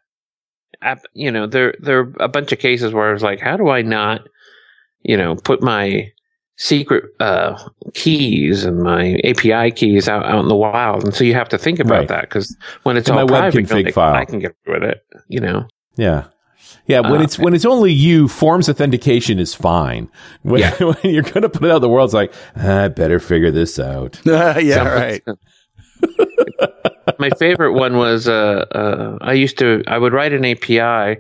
You 1.14 1.32
know, 1.32 1.48
there, 1.48 1.74
there 1.80 2.00
are 2.00 2.14
a 2.20 2.28
bunch 2.28 2.52
of 2.52 2.60
cases 2.60 2.94
where 2.94 3.10
I 3.10 3.14
was 3.14 3.24
like, 3.24 3.40
how 3.40 3.58
do 3.58 3.70
I 3.70 3.82
not, 3.82 4.22
you 5.02 5.18
know, 5.18 5.36
put 5.36 5.64
my 5.64 6.12
secret 6.58 7.06
uh, 7.20 7.58
keys 7.94 8.64
and 8.64 8.84
my 8.84 9.20
API 9.24 9.72
keys 9.72 10.08
out, 10.08 10.26
out 10.26 10.42
in 10.42 10.48
the 10.48 10.56
wild. 10.56 11.04
And 11.04 11.14
so 11.14 11.24
you 11.24 11.34
have 11.34 11.50
to 11.50 11.58
think 11.58 11.80
about 11.80 12.00
right. 12.00 12.08
that 12.10 12.22
because 12.22 12.56
when 12.84 12.98
it's 12.98 13.10
in 13.10 13.16
all 13.16 13.26
my 13.26 13.28
private, 13.28 13.70
web 13.70 13.86
config 13.86 13.94
file. 13.94 14.16
I 14.16 14.26
can 14.26 14.40
get 14.40 14.56
rid 14.68 14.84
of 14.84 14.90
it, 14.90 15.04
you 15.28 15.40
know? 15.40 15.68
Yeah. 15.96 16.26
Yeah, 16.86 17.02
when 17.02 17.22
uh, 17.22 17.24
it's 17.24 17.38
when 17.38 17.54
it's 17.54 17.66
only 17.66 17.92
you, 17.92 18.28
forms 18.28 18.70
authentication 18.70 19.40
is 19.40 19.54
fine. 19.54 20.10
When, 20.44 20.62
yeah. 20.62 20.78
when 20.80 20.98
you're 21.04 21.24
going 21.24 21.42
to 21.42 21.50
put 21.50 21.64
it 21.64 21.72
out 21.72 21.80
the 21.80 21.90
world, 21.90 22.08
it's 22.08 22.14
like 22.14 22.34
ah, 22.56 22.84
I 22.84 22.88
better 22.88 23.20
figure 23.20 23.52
this 23.52 23.80
out. 23.80 24.20
yeah, 24.26 24.88
right. 24.88 25.24
my 27.20 27.30
favorite 27.32 27.74
one 27.74 27.98
was 27.98 28.28
uh, 28.28 28.66
uh, 28.72 29.18
I 29.22 29.34
used 29.34 29.58
to 29.60 29.84
I 29.88 29.98
would 29.98 30.14
write 30.14 30.34
an 30.34 30.46
API, 30.46 31.20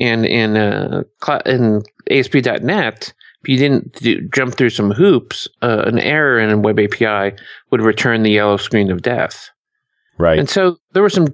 and 0.00 0.26
in 0.26 0.56
uh, 0.56 1.02
in 1.46 1.82
ASP.NET 2.10 3.12
if 3.42 3.48
you 3.48 3.56
didn't 3.56 3.92
do, 3.94 4.28
jump 4.34 4.54
through 4.54 4.70
some 4.70 4.90
hoops, 4.90 5.48
uh, 5.62 5.84
an 5.86 5.98
error 5.98 6.38
in 6.38 6.50
a 6.50 6.58
web 6.58 6.78
API 6.78 7.36
would 7.70 7.80
return 7.80 8.22
the 8.22 8.30
yellow 8.30 8.56
screen 8.56 8.90
of 8.90 9.02
death. 9.02 9.50
Right. 10.18 10.38
And 10.38 10.48
so 10.48 10.78
there 10.92 11.02
were 11.02 11.10
some 11.10 11.28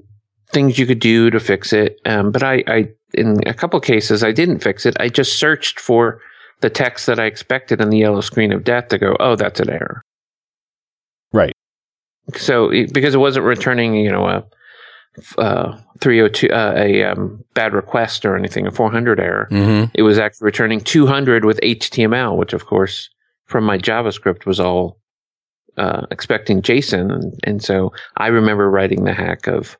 things 0.52 0.78
you 0.78 0.86
could 0.86 1.00
do 1.00 1.30
to 1.30 1.40
fix 1.40 1.72
it. 1.72 2.00
Um, 2.04 2.30
but 2.30 2.42
I, 2.42 2.62
I, 2.66 2.88
in 3.14 3.46
a 3.46 3.54
couple 3.54 3.80
cases, 3.80 4.22
I 4.22 4.32
didn't 4.32 4.60
fix 4.60 4.86
it. 4.86 4.96
I 5.00 5.08
just 5.08 5.38
searched 5.38 5.80
for 5.80 6.20
the 6.60 6.70
text 6.70 7.06
that 7.06 7.18
I 7.18 7.24
expected 7.24 7.80
in 7.80 7.90
the 7.90 7.98
yellow 7.98 8.20
screen 8.20 8.52
of 8.52 8.64
death 8.64 8.88
to 8.88 8.98
go, 8.98 9.16
oh, 9.20 9.36
that's 9.36 9.60
an 9.60 9.70
error. 9.70 10.02
Right. 11.32 11.52
So 12.36 12.70
because 12.92 13.14
it 13.14 13.18
wasn't 13.18 13.44
returning, 13.46 13.94
you 13.94 14.10
know, 14.10 14.26
a 14.26 14.44
uh, 15.38 15.78
302 16.00 16.48
uh, 16.48 16.74
a 16.76 17.04
um, 17.04 17.44
bad 17.54 17.72
request 17.72 18.24
or 18.24 18.36
anything, 18.36 18.66
a 18.66 18.70
400 18.70 19.20
error. 19.20 19.48
Mm-hmm. 19.50 19.92
It 19.94 20.02
was 20.02 20.18
actually 20.18 20.46
returning 20.46 20.80
200 20.80 21.44
with 21.44 21.60
HTML, 21.60 22.36
which 22.36 22.52
of 22.52 22.66
course 22.66 23.10
from 23.46 23.64
my 23.64 23.78
JavaScript 23.78 24.46
was 24.46 24.58
all 24.58 24.98
uh, 25.76 26.06
expecting 26.10 26.62
JSON, 26.62 27.12
and, 27.12 27.40
and, 27.42 27.62
so 27.62 27.92
I 28.16 28.28
remember 28.28 28.70
writing 28.70 29.04
the 29.04 29.12
hack 29.12 29.48
of 29.48 29.76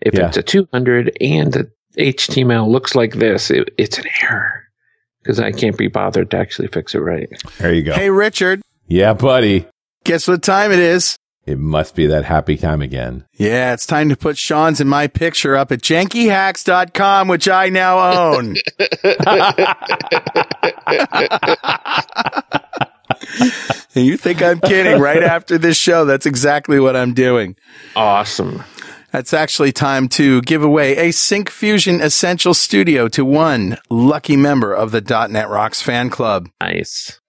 if 0.00 0.14
yeah. 0.14 0.28
it's 0.28 0.36
a 0.36 0.42
200 0.42 1.16
and 1.20 1.52
the 1.52 1.70
HTML 1.98 2.68
looks 2.68 2.94
like 2.94 3.14
this, 3.14 3.50
it, 3.50 3.72
it's 3.78 3.98
an 3.98 4.04
error 4.22 4.64
because 5.22 5.38
I 5.38 5.52
can't 5.52 5.76
be 5.76 5.88
bothered 5.88 6.30
to 6.30 6.36
actually 6.36 6.68
fix 6.68 6.94
it 6.94 7.00
right. 7.00 7.28
There 7.58 7.72
you 7.72 7.82
go. 7.82 7.94
Hey, 7.94 8.10
Richard. 8.10 8.62
Yeah, 8.86 9.14
buddy. 9.14 9.66
Guess 10.04 10.28
what 10.28 10.42
time 10.42 10.72
it 10.72 10.80
is? 10.80 11.16
It 11.44 11.58
must 11.58 11.96
be 11.96 12.06
that 12.06 12.24
happy 12.24 12.56
time 12.56 12.82
again. 12.82 13.24
Yeah, 13.32 13.72
it's 13.72 13.84
time 13.84 14.08
to 14.10 14.16
put 14.16 14.38
Shawn's 14.38 14.80
and 14.80 14.88
my 14.88 15.08
picture 15.08 15.56
up 15.56 15.72
at 15.72 15.80
jankyhacks.com, 15.80 17.26
which 17.26 17.48
I 17.48 17.68
now 17.68 18.32
own. 18.32 18.54
you 23.94 24.16
think 24.16 24.40
I'm 24.40 24.60
kidding? 24.60 25.00
Right 25.00 25.24
after 25.24 25.58
this 25.58 25.76
show, 25.76 26.04
that's 26.04 26.26
exactly 26.26 26.78
what 26.78 26.94
I'm 26.94 27.12
doing. 27.12 27.56
Awesome. 27.96 28.62
That's 29.12 29.34
actually 29.34 29.72
time 29.72 30.08
to 30.10 30.40
give 30.40 30.62
away 30.62 30.96
a 30.96 31.10
Syncfusion 31.10 32.00
Essential 32.00 32.54
Studio 32.54 33.08
to 33.08 33.26
one 33.26 33.76
lucky 33.90 34.36
member 34.36 34.72
of 34.72 34.90
the 34.90 35.02
.NET 35.02 35.50
Rocks 35.50 35.82
fan 35.82 36.08
club. 36.08 36.48
Nice. 36.62 37.20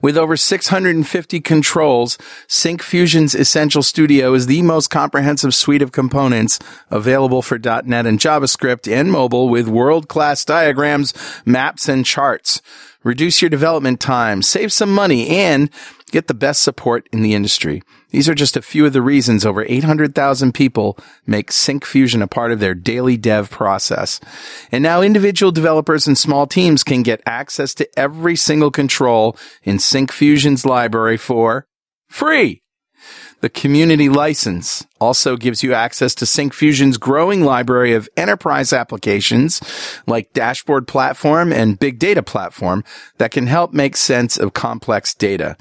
With 0.00 0.16
over 0.16 0.36
650 0.36 1.40
controls, 1.40 2.16
Syncfusion's 2.48 3.34
Essential 3.34 3.82
Studio 3.82 4.32
is 4.32 4.46
the 4.46 4.62
most 4.62 4.88
comprehensive 4.88 5.54
suite 5.54 5.82
of 5.82 5.92
components 5.92 6.58
available 6.90 7.42
for 7.42 7.58
.NET 7.58 8.06
and 8.06 8.18
JavaScript 8.18 8.90
and 8.90 9.12
mobile 9.12 9.48
with 9.48 9.68
world-class 9.68 10.44
diagrams, 10.46 11.12
maps, 11.44 11.88
and 11.88 12.06
charts. 12.06 12.62
Reduce 13.04 13.42
your 13.42 13.50
development 13.50 14.00
time, 14.00 14.42
save 14.42 14.72
some 14.72 14.92
money, 14.92 15.28
and 15.28 15.70
get 16.12 16.28
the 16.28 16.34
best 16.34 16.62
support 16.62 17.08
in 17.12 17.22
the 17.22 17.34
industry. 17.34 17.82
These 18.10 18.28
are 18.28 18.34
just 18.34 18.56
a 18.56 18.62
few 18.62 18.86
of 18.86 18.92
the 18.92 19.02
reasons 19.02 19.44
over 19.44 19.64
800,000 19.64 20.52
people 20.52 20.98
make 21.26 21.50
Syncfusion 21.50 22.22
a 22.22 22.28
part 22.28 22.52
of 22.52 22.60
their 22.60 22.74
daily 22.74 23.16
dev 23.16 23.50
process. 23.50 24.20
And 24.70 24.82
now 24.82 25.02
individual 25.02 25.50
developers 25.50 26.06
and 26.06 26.16
small 26.16 26.46
teams 26.46 26.84
can 26.84 27.02
get 27.02 27.22
access 27.26 27.74
to 27.74 27.98
every 27.98 28.36
single 28.36 28.70
control 28.70 29.36
in 29.62 29.78
Syncfusion's 29.78 30.64
library 30.64 31.16
for 31.16 31.66
free. 32.08 32.62
The 33.42 33.50
community 33.50 34.08
license 34.08 34.86
also 35.00 35.36
gives 35.36 35.64
you 35.64 35.74
access 35.74 36.14
to 36.14 36.24
Syncfusion's 36.24 36.96
growing 36.96 37.42
library 37.42 37.92
of 37.92 38.08
enterprise 38.16 38.72
applications 38.72 39.60
like 40.06 40.32
dashboard 40.32 40.86
platform 40.86 41.52
and 41.52 41.76
big 41.76 41.98
data 41.98 42.22
platform 42.22 42.84
that 43.18 43.32
can 43.32 43.48
help 43.48 43.72
make 43.72 43.96
sense 43.96 44.38
of 44.38 44.54
complex 44.54 45.12
data. 45.12 45.56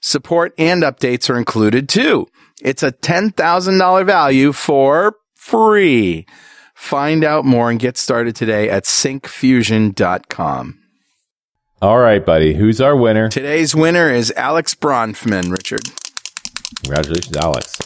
Support 0.00 0.54
and 0.56 0.84
updates 0.84 1.28
are 1.28 1.36
included 1.36 1.88
too. 1.88 2.28
It's 2.62 2.84
a 2.84 2.92
$10,000 2.92 4.06
value 4.06 4.52
for 4.52 5.16
free. 5.34 6.26
Find 6.76 7.24
out 7.24 7.44
more 7.44 7.70
and 7.70 7.80
get 7.80 7.98
started 7.98 8.36
today 8.36 8.70
at 8.70 8.84
syncfusion.com. 8.84 10.78
All 11.82 11.98
right, 11.98 12.24
buddy. 12.24 12.54
Who's 12.54 12.80
our 12.80 12.94
winner? 12.94 13.28
Today's 13.28 13.74
winner 13.74 14.12
is 14.12 14.32
Alex 14.36 14.76
Bronfman, 14.76 15.50
Richard. 15.50 15.90
Congratulations, 16.82 17.36
Alex. 17.36 17.78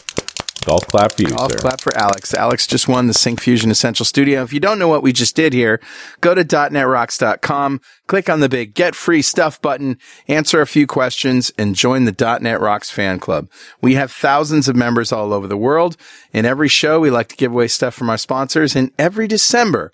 Golf 0.65 0.85
clap 0.85 1.13
for 1.13 1.23
you, 1.23 1.29
Golf 1.29 1.51
sir. 1.51 1.57
clap 1.57 1.81
for 1.81 1.95
Alex. 1.97 2.35
Alex 2.35 2.67
just 2.67 2.87
won 2.87 3.07
the 3.07 3.13
Syncfusion 3.13 3.71
Essential 3.71 4.05
Studio. 4.05 4.43
If 4.43 4.53
you 4.53 4.59
don't 4.59 4.77
know 4.77 4.87
what 4.87 5.01
we 5.01 5.11
just 5.11 5.35
did 5.35 5.53
here, 5.53 5.81
go 6.21 6.35
to 6.35 6.43
.netrocks.com, 6.43 7.81
click 8.05 8.29
on 8.29 8.41
the 8.41 8.49
big 8.49 8.75
Get 8.75 8.93
Free 8.93 9.23
Stuff 9.23 9.59
button, 9.59 9.97
answer 10.27 10.61
a 10.61 10.67
few 10.67 10.85
questions, 10.85 11.51
and 11.57 11.75
join 11.75 12.05
the 12.05 12.39
.NET 12.41 12.61
Rocks 12.61 12.91
fan 12.91 13.19
club. 13.19 13.49
We 13.81 13.95
have 13.95 14.11
thousands 14.11 14.67
of 14.67 14.75
members 14.75 15.11
all 15.11 15.33
over 15.33 15.47
the 15.47 15.57
world. 15.57 15.97
In 16.31 16.45
every 16.45 16.69
show, 16.69 16.99
we 16.99 17.09
like 17.09 17.29
to 17.29 17.35
give 17.35 17.51
away 17.51 17.67
stuff 17.67 17.95
from 17.95 18.11
our 18.11 18.17
sponsors, 18.17 18.75
and 18.75 18.91
every 18.99 19.27
December, 19.27 19.91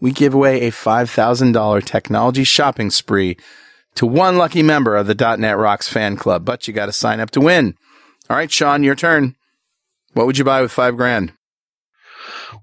we 0.00 0.12
give 0.12 0.32
away 0.32 0.62
a 0.62 0.70
$5,000 0.70 1.84
technology 1.84 2.44
shopping 2.44 2.90
spree 2.90 3.36
to 3.96 4.06
one 4.06 4.38
lucky 4.38 4.62
member 4.62 4.96
of 4.96 5.08
the 5.08 5.36
.NET 5.36 5.56
Rocks 5.56 5.88
fan 5.88 6.16
club, 6.16 6.44
but 6.44 6.68
you 6.68 6.74
got 6.74 6.86
to 6.86 6.92
sign 6.92 7.18
up 7.18 7.32
to 7.32 7.40
win. 7.40 7.74
All 8.30 8.36
right, 8.36 8.50
Shawn, 8.50 8.82
your 8.82 8.94
turn. 8.94 9.36
What 10.14 10.26
would 10.26 10.38
you 10.38 10.44
buy 10.44 10.62
with 10.62 10.72
five 10.72 10.96
grand? 10.96 11.32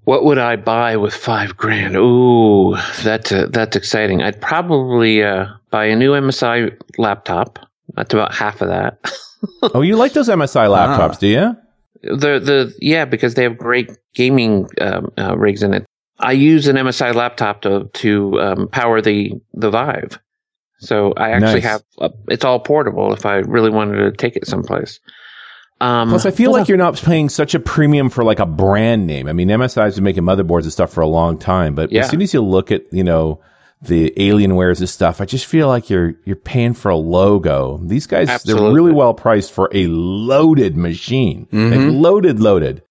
What 0.05 0.25
would 0.25 0.39
I 0.39 0.55
buy 0.55 0.97
with 0.97 1.13
five 1.13 1.55
grand? 1.55 1.95
Ooh, 1.95 2.75
that's 3.03 3.31
uh, 3.31 3.47
that's 3.51 3.75
exciting. 3.75 4.23
I'd 4.23 4.41
probably 4.41 5.23
uh, 5.23 5.47
buy 5.69 5.85
a 5.85 5.95
new 5.95 6.13
MSI 6.13 6.75
laptop. 6.97 7.59
That's 7.93 8.13
about 8.13 8.33
half 8.33 8.61
of 8.61 8.69
that. 8.69 9.13
oh, 9.75 9.81
you 9.81 9.97
like 9.97 10.13
those 10.13 10.29
MSI 10.29 10.67
laptops, 10.67 11.19
do 11.19 11.27
you? 11.27 11.55
The 12.01 12.39
the 12.39 12.75
yeah, 12.79 13.05
because 13.05 13.35
they 13.35 13.43
have 13.43 13.57
great 13.57 13.91
gaming 14.15 14.67
um, 14.79 15.11
uh, 15.17 15.37
rigs 15.37 15.61
in 15.61 15.73
it. 15.73 15.85
I 16.19 16.31
use 16.31 16.67
an 16.67 16.77
MSI 16.77 17.13
laptop 17.13 17.61
to 17.61 17.89
to 17.93 18.41
um, 18.41 18.67
power 18.69 19.01
the 19.01 19.33
the 19.53 19.69
Vive, 19.69 20.19
so 20.79 21.13
I 21.17 21.31
actually 21.31 21.61
nice. 21.61 21.63
have 21.63 21.83
a, 21.99 22.09
it's 22.29 22.45
all 22.45 22.59
portable 22.59 23.13
if 23.13 23.25
I 23.27 23.35
really 23.35 23.69
wanted 23.69 23.97
to 23.97 24.11
take 24.11 24.35
it 24.35 24.47
someplace. 24.47 24.99
Um, 25.81 26.09
Plus, 26.09 26.27
I 26.27 26.31
feel 26.31 26.51
like 26.51 26.67
you're 26.67 26.77
not 26.77 26.95
paying 27.01 27.27
such 27.27 27.55
a 27.55 27.59
premium 27.59 28.11
for 28.11 28.23
like 28.23 28.39
a 28.39 28.45
brand 28.45 29.07
name. 29.07 29.27
I 29.27 29.33
mean, 29.33 29.47
MSI 29.47 29.85
has 29.85 29.95
been 29.95 30.03
making 30.03 30.23
motherboards 30.23 30.61
and 30.61 30.71
stuff 30.71 30.93
for 30.93 31.01
a 31.01 31.07
long 31.07 31.39
time, 31.39 31.73
but 31.73 31.91
yeah. 31.91 32.01
as 32.01 32.09
soon 32.11 32.21
as 32.21 32.35
you 32.35 32.41
look 32.41 32.71
at 32.71 32.83
you 32.93 33.03
know 33.03 33.41
the 33.81 34.13
Alienwares 34.15 34.79
and 34.79 34.87
stuff, 34.87 35.21
I 35.21 35.25
just 35.25 35.47
feel 35.47 35.67
like 35.67 35.89
you're 35.89 36.13
you're 36.23 36.35
paying 36.35 36.75
for 36.75 36.89
a 36.89 36.95
logo. 36.95 37.79
These 37.83 38.05
guys 38.05 38.29
Absolutely. 38.29 38.63
they're 38.63 38.73
really 38.73 38.91
well 38.91 39.15
priced 39.15 39.51
for 39.51 39.71
a 39.73 39.87
loaded 39.87 40.77
machine, 40.77 41.47
mm-hmm. 41.51 41.71
like 41.71 41.91
loaded, 41.91 42.39
loaded. 42.39 42.83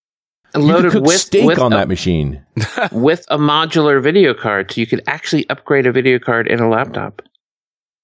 Loaded 0.53 1.07
with 1.07 1.21
steak 1.21 1.47
with 1.47 1.61
on 1.61 1.73
a, 1.73 1.77
that 1.77 1.87
machine 1.87 2.45
with 2.91 3.25
a 3.29 3.39
modular 3.39 4.03
video 4.03 4.35
card, 4.35 4.73
so 4.73 4.81
you 4.81 4.87
could 4.89 5.05
actually 5.07 5.49
upgrade 5.49 5.87
a 5.87 5.93
video 5.93 6.19
card 6.19 6.49
in 6.49 6.59
a 6.59 6.69
laptop. 6.69 7.23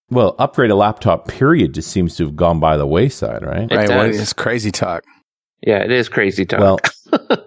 Well, 0.08 0.36
upgrade 0.38 0.70
a 0.70 0.76
laptop 0.76 1.28
period 1.28 1.74
just 1.74 1.90
seems 1.90 2.16
to 2.16 2.24
have 2.24 2.36
gone 2.36 2.60
by 2.60 2.76
the 2.76 2.86
wayside, 2.86 3.44
right? 3.44 3.70
It 3.70 3.74
right. 3.74 3.88
Well, 3.88 4.02
it's 4.02 4.32
crazy 4.32 4.70
talk. 4.70 5.04
Yeah, 5.62 5.78
it 5.78 5.90
is 5.90 6.08
crazy 6.08 6.44
talk. 6.46 6.60
Well, 6.60 6.78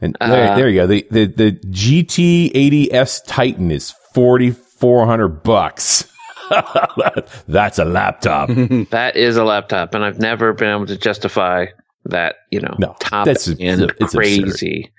and 0.00 0.16
there, 0.20 0.52
uh, 0.52 0.56
there 0.56 0.68
you 0.68 0.80
go. 0.80 0.86
The 0.88 1.06
the 1.10 1.26
the 1.26 1.52
GT80S 1.52 3.22
Titan 3.26 3.70
is 3.70 3.92
forty 4.12 4.50
four 4.50 5.06
hundred 5.06 5.44
bucks. 5.44 6.10
That's 7.48 7.78
a 7.78 7.84
laptop. 7.84 8.48
that 8.90 9.16
is 9.16 9.36
a 9.36 9.44
laptop, 9.44 9.94
and 9.94 10.04
I've 10.04 10.18
never 10.18 10.52
been 10.52 10.74
able 10.74 10.86
to 10.86 10.96
justify 10.96 11.66
that. 12.06 12.36
You 12.50 12.60
know, 12.60 12.74
no, 12.78 12.96
top 12.98 13.26
that's 13.26 13.48
end 13.60 13.92
it's 14.00 14.14
crazy 14.14 14.42
absurd. 14.42 14.92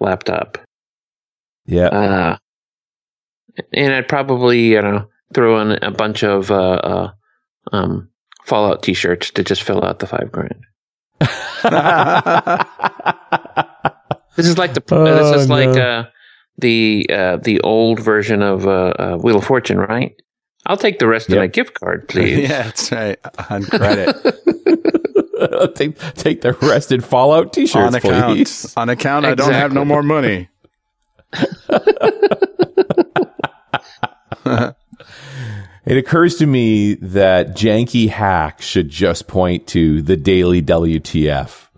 laptop. 0.00 0.58
Yeah, 1.66 1.88
uh, 1.88 2.36
and 3.72 3.94
I'd 3.94 4.08
probably 4.08 4.72
you 4.72 4.82
know 4.82 5.06
throw 5.32 5.60
in 5.60 5.72
a 5.82 5.90
bunch 5.90 6.22
of 6.22 6.50
uh, 6.50 6.54
uh, 6.54 7.10
um, 7.72 8.10
Fallout 8.44 8.82
T-shirts 8.82 9.30
to 9.30 9.42
just 9.42 9.62
fill 9.62 9.84
out 9.84 10.00
the 10.00 10.06
five 10.06 10.30
grand. 10.30 10.64
this 14.36 14.46
is 14.46 14.58
like 14.58 14.74
the 14.74 14.82
oh, 14.90 15.04
this 15.04 15.42
is 15.42 15.48
no. 15.48 15.54
like 15.54 15.76
uh, 15.78 16.04
the 16.58 17.06
uh, 17.10 17.36
the 17.38 17.60
old 17.62 18.00
version 18.00 18.42
of 18.42 18.66
uh, 18.66 18.92
uh, 18.98 19.16
Wheel 19.16 19.38
of 19.38 19.44
Fortune, 19.44 19.78
right? 19.78 20.14
I'll 20.66 20.76
take 20.76 20.98
the 20.98 21.06
rest 21.06 21.28
yep. 21.28 21.36
of 21.36 21.42
my 21.42 21.46
gift 21.46 21.74
card, 21.74 22.08
please. 22.10 22.48
yeah, 22.48 22.64
that's 22.64 22.92
right. 22.92 23.18
On 23.50 23.64
credit. 23.64 24.14
take 25.74 25.98
take 26.14 26.40
the 26.42 26.52
rest 26.60 26.92
in 26.92 27.00
Fallout 27.00 27.52
T-shirts, 27.52 27.76
on 27.76 27.94
account. 27.94 28.36
please. 28.36 28.74
On 28.76 28.88
account, 28.88 29.24
exactly. 29.24 29.44
I 29.44 29.48
don't 29.48 29.60
have 29.60 29.72
no 29.72 29.84
more 29.84 30.02
money. 30.02 30.48
It 35.86 35.96
occurs 35.96 36.36
to 36.36 36.46
me 36.46 36.94
that 36.94 37.50
janky 37.50 38.08
hack 38.08 38.62
should 38.62 38.88
just 38.88 39.26
point 39.26 39.66
to 39.68 40.00
the 40.02 40.16
daily 40.16 40.62
WTF. 40.62 41.68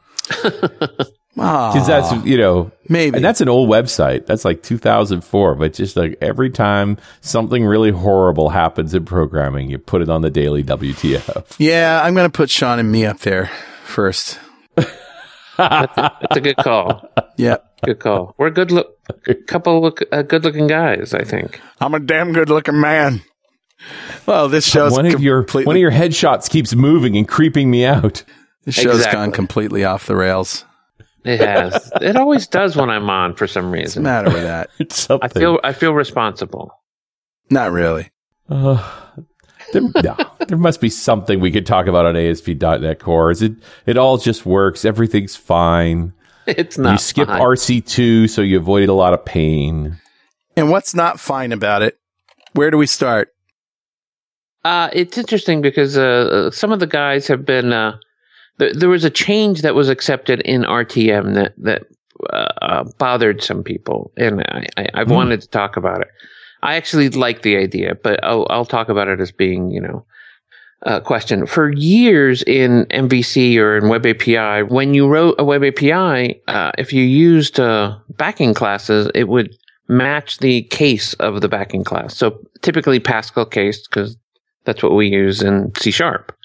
Ah. 1.39 1.73
Because 1.73 1.87
that's 1.87 2.27
you 2.27 2.39
know 2.39 2.73
maybe 2.89 3.17
and 3.17 3.25
that's 3.25 3.41
an 3.41 3.49
old 3.49 3.69
website. 3.69 4.27
That's 4.27 4.45
like 4.45 4.63
2004. 4.63 5.55
But 5.55 5.75
just 5.75 5.97
like 5.97 6.17
every 6.23 6.51
time 6.51 6.97
something 7.21 7.65
really 7.65 7.91
horrible 7.91 8.49
happens 8.49 8.95
in 8.95 9.05
programming, 9.05 9.69
you 9.69 9.79
put 9.79 10.01
it 10.01 10.09
on 10.09 10.23
the 10.23 10.31
daily 10.31 10.65
WTF. 10.65 11.57
Yeah, 11.59 12.01
I'm 12.03 12.15
going 12.15 12.31
to 12.31 12.35
put 12.35 12.49
Shawn 12.49 12.79
and 12.79 12.91
me 12.91 13.05
up 13.05 13.19
there 13.21 13.51
first. 13.85 14.41
that's, 14.77 14.89
a, 15.59 16.13
that's, 16.21 16.37
a, 16.37 16.41
good 16.41 16.57
call. 16.57 17.11
Yeah, 17.37 17.59
good 17.85 18.01
call. 18.01 18.35
We're 18.39 18.49
a 18.49 18.53
good 18.53 18.71
look, 18.71 18.99
couple 19.47 19.81
look, 19.81 20.03
uh, 20.13 20.23
good 20.23 20.45
looking 20.45 20.67
guys. 20.67 21.15
I 21.15 21.25
think 21.25 21.61
I'm 21.81 21.95
a 21.95 22.01
damn 22.01 22.33
good 22.33 22.49
looking 22.49 22.81
man. 22.81 23.23
Well, 24.27 24.49
this 24.49 24.67
show's 24.67 24.93
one 24.93 25.07
of 25.07 25.21
your 25.21 25.43
one 25.43 25.77
of 25.77 25.81
your 25.81 25.91
headshots 25.91 26.49
keeps 26.49 26.75
moving 26.75 27.17
and 27.17 27.29
creeping 27.29 27.71
me 27.71 27.85
out. 27.85 28.25
This 28.65 28.75
show's 28.75 28.97
exactly. 28.97 29.19
gone 29.19 29.33
completely 29.33 29.85
off 29.85 30.07
the 30.07 30.17
rails. 30.17 30.65
It 31.25 31.41
has. 31.41 31.93
it 32.01 32.17
always 32.17 32.47
does 32.47 32.77
when 32.77 32.89
I'm 32.89 33.11
on 33.11 33.35
for 33.35 33.47
some 33.47 33.71
reason. 33.71 33.83
What's 33.83 33.95
the 33.95 34.01
matter 34.01 34.31
with 34.31 34.43
that? 34.43 34.71
Something. 34.93 35.31
I 35.31 35.33
feel 35.33 35.61
I 35.63 35.73
feel 35.73 35.93
responsible. 35.93 36.73
Not 37.51 37.73
really. 37.73 38.11
Uh, 38.49 38.83
there, 39.73 39.83
no, 40.03 40.17
there 40.47 40.59
must 40.59 40.81
be 40.81 40.89
something 40.89 41.41
we 41.41 41.51
could 41.51 41.67
talk 41.67 41.87
about 41.87 42.07
on 42.07 42.17
ASP.NET 42.17 43.01
Core. 43.01 43.31
Is 43.31 43.43
it 43.43 43.53
it 43.87 43.97
all 43.97 44.19
just 44.19 44.47
works? 44.47 44.85
Everything's 44.85 45.37
fine. 45.37 46.13
It's 46.57 46.79
not. 46.79 46.93
You 46.93 46.99
skip 46.99 47.29
fine. 47.29 47.41
RC2, 47.41 48.31
so 48.31 48.41
you 48.41 48.59
avoided 48.59 48.89
a 48.89 48.95
lot 48.95 49.13
of 49.15 49.25
pain. 49.25 49.99
And 50.57 50.71
what's 50.71 50.95
not 50.95 51.19
fine 51.19 51.53
about 51.53 51.83
it? 51.83 51.99
Where 52.53 52.71
do 52.71 52.79
we 52.79 52.87
start? 52.87 53.35
Uh, 54.65 54.89
it's 54.93 55.19
interesting 55.19 55.61
because 55.61 55.99
uh, 55.99 56.51
some 56.51 56.73
of 56.73 56.81
the 56.81 56.87
guys 56.87 57.27
have 57.27 57.45
been 57.45 57.73
uh, 57.73 57.99
there 58.59 58.89
was 58.89 59.05
a 59.05 59.11
change 59.11 59.63
that 59.63 59.75
was 59.75 59.89
accepted 59.89 60.41
in 60.41 60.63
RTM 60.63 61.35
that 61.35 61.55
that 61.59 61.83
uh, 62.31 62.49
uh, 62.63 62.85
bothered 62.99 63.43
some 63.43 63.63
people, 63.63 64.13
and 64.17 64.41
I, 64.41 64.67
I, 64.77 64.99
have 64.99 65.09
mm. 65.09 65.15
wanted 65.15 65.43
to 65.43 65.49
talk 65.49 65.77
about 65.77 66.01
it. 66.01 66.09
I 66.63 66.77
actually 66.77 67.11
like 67.11 67.43
the 67.43 67.57
idea, 67.59 67.95
but 67.95 68.25
I'll, 68.25 68.47
I'll 68.49 68.65
talk 68.65 68.89
about 68.89 69.09
it 69.09 69.21
as 69.21 69.31
being, 69.31 69.71
you 69.71 69.81
know, 69.81 70.07
a 70.83 71.01
question. 71.01 71.47
For 71.47 71.73
years 71.73 72.43
in 72.43 72.87
MVC 72.87 73.59
or 73.59 73.77
in 73.77 73.89
Web 73.89 74.07
API, 74.07 74.63
when 74.63 74.95
you 74.95 75.09
wrote 75.09 75.37
a 75.39 75.45
Web 75.45 75.65
API, 75.65 76.41
uh, 76.49 76.73
if 76.79 76.93
you 76.93 77.03
used 77.03 77.59
uh, 77.59 77.99
backing 78.11 78.55
classes, 78.55 79.11
it 79.15 79.29
would 79.29 79.55
match 79.89 80.39
the 80.39 80.63
case 80.65 81.15
of 81.15 81.41
the 81.41 81.49
backing 81.49 81.85
class. 81.85 82.17
So 82.17 82.41
typically 82.63 83.01
Pascal 83.01 83.47
case, 83.47 83.87
because 83.87 84.17
that's 84.65 84.83
what 84.83 84.95
we 84.95 85.09
use 85.09 85.43
in 85.43 85.73
C 85.77 85.91
Sharp 85.91 86.37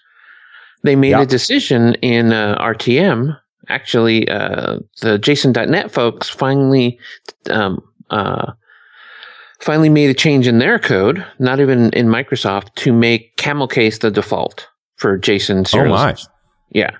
they 0.83 0.95
made 0.95 1.13
a 1.13 1.25
decision 1.25 1.95
in 1.95 2.33
uh, 2.33 2.57
RTM. 2.59 3.37
Actually, 3.69 4.27
uh, 4.27 4.79
the 5.01 5.19
JSON.NET 5.19 5.91
folks 5.91 6.29
finally 6.29 6.99
um, 7.49 7.81
uh, 8.09 8.53
finally 9.61 9.89
made 9.89 10.09
a 10.09 10.13
change 10.13 10.47
in 10.47 10.59
their 10.59 10.79
code, 10.79 11.25
not 11.39 11.59
even 11.59 11.91
in 11.91 12.07
Microsoft, 12.07 12.73
to 12.75 12.91
make 12.91 13.37
camel 13.37 13.67
case 13.67 13.99
the 13.99 14.11
default 14.11 14.67
for 14.95 15.17
JSON. 15.17 15.67
Oh 15.79 15.87
my! 15.87 16.15
Yeah, 16.69 16.97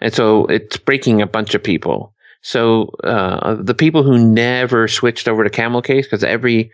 and 0.00 0.12
so 0.12 0.46
it's 0.46 0.76
breaking 0.76 1.22
a 1.22 1.26
bunch 1.26 1.54
of 1.54 1.62
people. 1.62 2.12
So 2.42 2.90
uh, 3.04 3.54
the 3.54 3.74
people 3.74 4.02
who 4.02 4.18
never 4.18 4.86
switched 4.86 5.28
over 5.28 5.44
to 5.44 5.50
camel 5.50 5.80
case, 5.80 6.06
because 6.06 6.22
every 6.22 6.70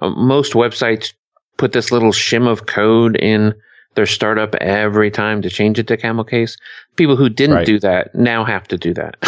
uh, 0.00 0.10
most 0.10 0.52
websites 0.52 1.12
put 1.58 1.72
this 1.72 1.92
little 1.92 2.10
shim 2.10 2.48
of 2.48 2.66
code 2.66 3.16
in 3.16 3.54
their 3.94 4.06
startup 4.06 4.54
every 4.56 5.10
time 5.10 5.42
to 5.42 5.50
change 5.50 5.78
it 5.78 5.86
to 5.86 5.96
camel 5.96 6.24
case. 6.24 6.56
People 6.96 7.14
who 7.14 7.28
didn't 7.28 7.56
right. 7.56 7.66
do 7.66 7.78
that 7.78 8.14
now 8.14 8.44
have 8.44 8.66
to 8.68 8.78
do 8.78 8.94
that. 8.94 9.20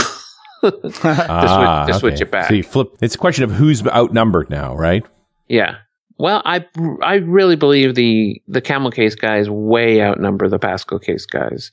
to, 0.63 0.91
ah, 1.05 1.85
switch, 1.85 1.95
to 1.95 2.01
switch 2.01 2.21
it 2.21 2.31
back. 2.31 2.49
So 2.49 2.55
you 2.55 2.63
flip. 2.63 2.89
It's 3.01 3.15
a 3.15 3.19
question 3.19 3.45
of 3.45 3.53
who's 3.53 3.87
outnumbered 3.87 4.51
now, 4.51 4.75
right? 4.75 5.05
Yeah. 5.49 5.77
Well, 6.17 6.43
I 6.45 6.67
I 7.03 7.17
really 7.17 7.57
believe 7.57 7.95
the 7.95 8.41
the 8.47 8.61
camel 8.61 8.91
case 8.91 9.15
guys 9.15 9.51
way 9.51 10.03
outnumber 10.03 10.49
the 10.49 10.59
Pascal 10.59 10.99
case 10.99 11.27
guys. 11.27 11.73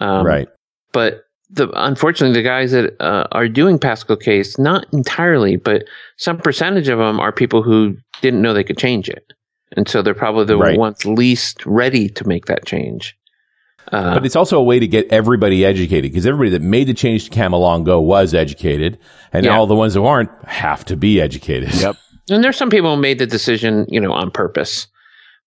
Um, 0.00 0.24
right. 0.24 0.48
But 0.92 1.24
the 1.50 1.68
unfortunately 1.74 2.40
the 2.40 2.46
guys 2.46 2.72
that 2.72 3.00
uh, 3.00 3.26
are 3.32 3.48
doing 3.48 3.78
Pascal 3.78 4.16
case 4.16 4.58
not 4.58 4.86
entirely, 4.92 5.56
but 5.56 5.84
some 6.16 6.38
percentage 6.38 6.88
of 6.88 6.98
them 6.98 7.18
are 7.18 7.32
people 7.32 7.62
who 7.62 7.96
didn't 8.22 8.42
know 8.42 8.54
they 8.54 8.64
could 8.64 8.78
change 8.78 9.08
it 9.08 9.32
and 9.76 9.88
so 9.88 10.02
they're 10.02 10.14
probably 10.14 10.44
the 10.44 10.56
right. 10.56 10.78
ones 10.78 11.04
least 11.04 11.64
ready 11.66 12.08
to 12.08 12.26
make 12.26 12.46
that 12.46 12.64
change. 12.64 13.16
Uh, 13.92 14.14
but 14.14 14.24
it's 14.24 14.36
also 14.36 14.58
a 14.58 14.62
way 14.62 14.78
to 14.78 14.86
get 14.86 15.10
everybody 15.12 15.64
educated 15.64 16.10
because 16.10 16.26
everybody 16.26 16.50
that 16.50 16.62
made 16.62 16.86
the 16.86 16.94
change 16.94 17.24
to 17.24 17.30
Camel 17.30 17.60
long 17.60 17.82
ago 17.82 18.00
was 18.00 18.32
educated, 18.32 18.98
and 19.32 19.44
yeah. 19.44 19.54
all 19.54 19.66
the 19.66 19.74
ones 19.74 19.92
who 19.92 20.06
aren't 20.06 20.30
have 20.46 20.84
to 20.86 20.96
be 20.96 21.20
educated. 21.20 21.74
Yep. 21.74 21.96
And 22.30 22.42
there's 22.42 22.56
some 22.56 22.70
people 22.70 22.94
who 22.94 23.00
made 23.00 23.18
the 23.18 23.26
decision, 23.26 23.86
you 23.88 24.00
know, 24.00 24.12
on 24.12 24.30
purpose. 24.30 24.86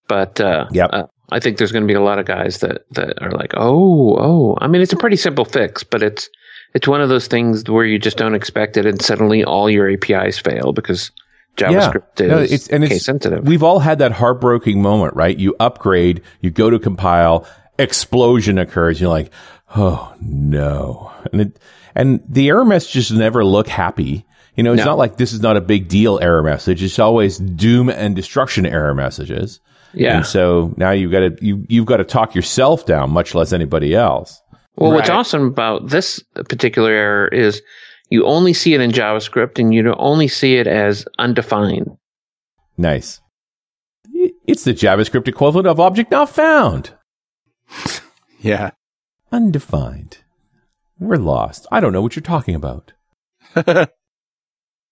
But 0.06 0.40
uh, 0.40 0.66
yep. 0.70 0.90
Uh, 0.92 1.04
I 1.30 1.40
think 1.40 1.58
there's 1.58 1.72
going 1.72 1.82
to 1.82 1.92
be 1.92 1.94
a 1.94 2.02
lot 2.02 2.18
of 2.18 2.26
guys 2.26 2.58
that 2.58 2.84
that 2.92 3.20
are 3.22 3.32
like, 3.32 3.52
oh, 3.54 4.16
oh. 4.18 4.58
I 4.60 4.66
mean, 4.66 4.80
it's 4.80 4.92
a 4.92 4.96
pretty 4.96 5.16
simple 5.16 5.44
fix, 5.44 5.82
but 5.82 6.02
it's 6.02 6.30
it's 6.74 6.88
one 6.88 7.00
of 7.00 7.08
those 7.08 7.26
things 7.26 7.68
where 7.68 7.84
you 7.84 7.98
just 7.98 8.16
don't 8.16 8.34
expect 8.34 8.76
it, 8.76 8.86
and 8.86 9.00
suddenly 9.02 9.44
all 9.44 9.68
your 9.68 9.90
APIs 9.90 10.38
fail 10.38 10.72
because 10.72 11.10
JavaScript 11.56 12.20
yeah. 12.20 12.26
is 12.26 12.30
no, 12.30 12.38
it's, 12.38 12.68
and 12.68 12.86
case 12.86 13.04
sensitive. 13.04 13.46
We've 13.46 13.62
all 13.62 13.80
had 13.80 13.98
that 13.98 14.12
heartbreaking 14.12 14.80
moment, 14.80 15.14
right? 15.14 15.36
You 15.36 15.54
upgrade, 15.60 16.22
you 16.40 16.50
go 16.50 16.70
to 16.70 16.78
compile, 16.78 17.46
explosion 17.78 18.58
occurs. 18.58 19.00
You're 19.00 19.10
like, 19.10 19.32
oh 19.76 20.14
no. 20.20 21.12
And 21.32 21.40
it, 21.42 21.58
and 21.94 22.22
the 22.28 22.48
error 22.48 22.64
messages 22.64 23.10
never 23.10 23.44
look 23.44 23.68
happy. 23.68 24.24
You 24.58 24.64
know, 24.64 24.72
it's 24.72 24.80
no. 24.80 24.86
not 24.86 24.98
like 24.98 25.18
this 25.18 25.32
is 25.32 25.40
not 25.40 25.56
a 25.56 25.60
big 25.60 25.86
deal 25.86 26.18
error 26.20 26.42
message. 26.42 26.82
It's 26.82 26.98
always 26.98 27.38
doom 27.38 27.88
and 27.88 28.16
destruction 28.16 28.66
error 28.66 28.92
messages. 28.92 29.60
Yeah. 29.94 30.16
And 30.16 30.26
so 30.26 30.74
now 30.76 30.90
you've 30.90 31.12
got 31.12 31.20
to, 31.20 31.36
you, 31.40 31.64
you've 31.68 31.86
got 31.86 31.98
to 31.98 32.04
talk 32.04 32.34
yourself 32.34 32.84
down, 32.84 33.10
much 33.10 33.36
less 33.36 33.52
anybody 33.52 33.94
else. 33.94 34.42
Well, 34.74 34.90
right. 34.90 34.96
what's 34.96 35.10
awesome 35.10 35.46
about 35.46 35.90
this 35.90 36.20
particular 36.34 36.90
error 36.90 37.28
is 37.28 37.62
you 38.10 38.26
only 38.26 38.52
see 38.52 38.74
it 38.74 38.80
in 38.80 38.90
JavaScript 38.90 39.60
and 39.60 39.72
you 39.72 39.94
only 39.94 40.26
see 40.26 40.56
it 40.56 40.66
as 40.66 41.06
undefined. 41.20 41.96
Nice. 42.76 43.20
It's 44.12 44.64
the 44.64 44.74
JavaScript 44.74 45.28
equivalent 45.28 45.68
of 45.68 45.78
object 45.78 46.10
not 46.10 46.30
found. 46.30 46.94
yeah. 48.40 48.72
Undefined. 49.30 50.18
We're 50.98 51.14
lost. 51.14 51.68
I 51.70 51.78
don't 51.78 51.92
know 51.92 52.02
what 52.02 52.16
you're 52.16 52.24
talking 52.24 52.56
about. 52.56 52.92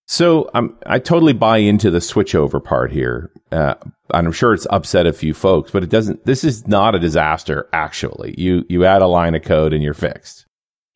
so 0.07 0.51
um, 0.55 0.77
I 0.87 0.99
totally 0.99 1.33
buy 1.33 1.59
into 1.59 1.91
the 1.91 1.99
switchover 1.99 2.63
part 2.63 2.93
here. 2.93 3.31
Uh, 3.53 3.75
and 4.15 4.27
I'm 4.27 4.33
sure 4.33 4.55
it's 4.55 4.67
upset 4.71 5.07
a 5.07 5.13
few 5.13 5.35
folks, 5.35 5.71
but 5.71 5.83
it 5.83 5.91
doesn't. 5.91 6.25
This 6.25 6.45
is 6.45 6.67
not 6.67 6.95
a 6.95 6.99
disaster. 6.99 7.69
Actually, 7.73 8.35
you 8.39 8.65
you 8.69 8.85
add 8.85 9.03
a 9.03 9.07
line 9.07 9.35
of 9.35 9.43
code 9.43 9.73
and 9.73 9.83
you're 9.83 9.95
fixed. 9.95 10.47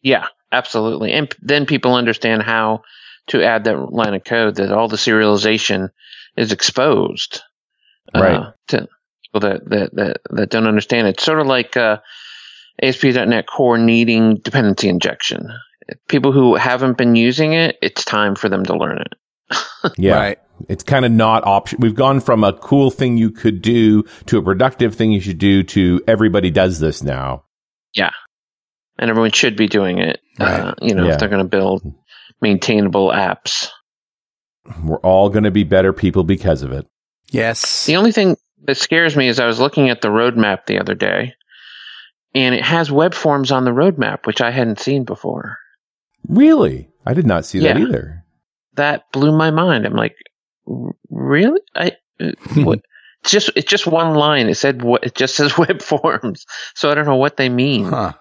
Yeah, 0.02 0.26
Absolutely. 0.52 1.12
And 1.12 1.32
then 1.40 1.66
people 1.66 1.94
understand 1.94 2.42
how 2.42 2.82
to 3.28 3.44
add 3.44 3.64
that 3.64 3.92
line 3.92 4.14
of 4.14 4.24
code 4.24 4.56
that 4.56 4.72
all 4.72 4.88
the 4.88 4.96
serialization 4.96 5.90
is 6.36 6.52
exposed. 6.52 7.42
Uh, 8.14 8.20
right. 8.20 8.52
To 8.68 8.88
people 9.22 9.48
that, 9.48 9.68
that, 9.70 9.94
that, 9.94 10.20
that 10.30 10.50
don't 10.50 10.66
understand 10.66 11.06
it. 11.06 11.20
Sort 11.20 11.40
of 11.40 11.46
like, 11.46 11.76
uh, 11.76 11.98
ASP.NET 12.82 13.46
Core 13.46 13.78
needing 13.78 14.36
dependency 14.36 14.88
injection. 14.88 15.46
People 16.08 16.32
who 16.32 16.54
haven't 16.54 16.96
been 16.96 17.16
using 17.16 17.52
it, 17.52 17.76
it's 17.82 18.04
time 18.04 18.34
for 18.34 18.48
them 18.48 18.64
to 18.64 18.76
learn 18.76 18.98
it. 18.98 19.14
yeah. 19.98 20.14
Right. 20.14 20.38
It's 20.68 20.82
kind 20.82 21.04
of 21.04 21.12
not 21.12 21.44
option. 21.46 21.78
We've 21.80 21.94
gone 21.94 22.20
from 22.20 22.44
a 22.44 22.52
cool 22.52 22.90
thing 22.90 23.16
you 23.16 23.30
could 23.30 23.62
do 23.62 24.04
to 24.26 24.38
a 24.38 24.42
productive 24.42 24.94
thing 24.94 25.10
you 25.10 25.20
should 25.20 25.38
do 25.38 25.62
to 25.64 26.02
everybody 26.06 26.50
does 26.50 26.80
this 26.80 27.02
now. 27.02 27.44
Yeah 27.94 28.10
and 29.00 29.08
everyone 29.08 29.32
should 29.32 29.56
be 29.56 29.66
doing 29.66 29.98
it. 29.98 30.20
Uh, 30.38 30.44
right. 30.44 30.60
Uh, 30.60 30.74
you 30.82 30.94
know, 30.94 31.06
yeah. 31.06 31.14
if 31.14 31.18
they're 31.18 31.28
going 31.28 31.42
to 31.42 31.48
build 31.48 31.82
maintainable 32.40 33.08
apps. 33.08 33.68
We're 34.84 34.98
all 34.98 35.30
going 35.30 35.44
to 35.44 35.50
be 35.50 35.64
better 35.64 35.92
people 35.92 36.22
because 36.22 36.62
of 36.62 36.72
it. 36.72 36.86
Yes. 37.30 37.86
The 37.86 37.96
only 37.96 38.12
thing 38.12 38.36
that 38.66 38.76
scares 38.76 39.16
me 39.16 39.26
is 39.26 39.40
I 39.40 39.46
was 39.46 39.58
looking 39.58 39.88
at 39.88 40.02
the 40.02 40.08
roadmap 40.08 40.66
the 40.66 40.78
other 40.78 40.94
day, 40.94 41.34
and 42.34 42.54
it 42.54 42.62
has 42.62 42.92
web 42.92 43.14
forms 43.14 43.50
on 43.50 43.64
the 43.64 43.70
roadmap, 43.70 44.26
which 44.26 44.42
I 44.42 44.50
hadn't 44.50 44.80
seen 44.80 45.04
before. 45.04 45.56
Really? 46.28 46.88
I 47.06 47.14
did 47.14 47.26
not 47.26 47.44
see 47.44 47.58
yeah. 47.58 47.74
that 47.74 47.80
either. 47.80 48.24
That 48.74 49.10
blew 49.12 49.36
my 49.36 49.50
mind. 49.50 49.86
I'm 49.86 49.94
like, 49.94 50.16
really? 51.10 51.60
I 51.74 51.92
uh, 52.20 52.32
what? 52.56 52.80
It's 53.22 53.30
just 53.30 53.50
it's 53.56 53.68
just 53.70 53.86
one 53.86 54.14
line. 54.14 54.48
It 54.48 54.56
said 54.56 54.82
what 54.82 55.04
it 55.04 55.14
just 55.14 55.34
says 55.34 55.58
web 55.58 55.82
forms. 55.82 56.46
So 56.74 56.90
I 56.90 56.94
don't 56.94 57.06
know 57.06 57.16
what 57.16 57.36
they 57.36 57.48
mean. 57.48 57.86
Huh. 57.86 58.12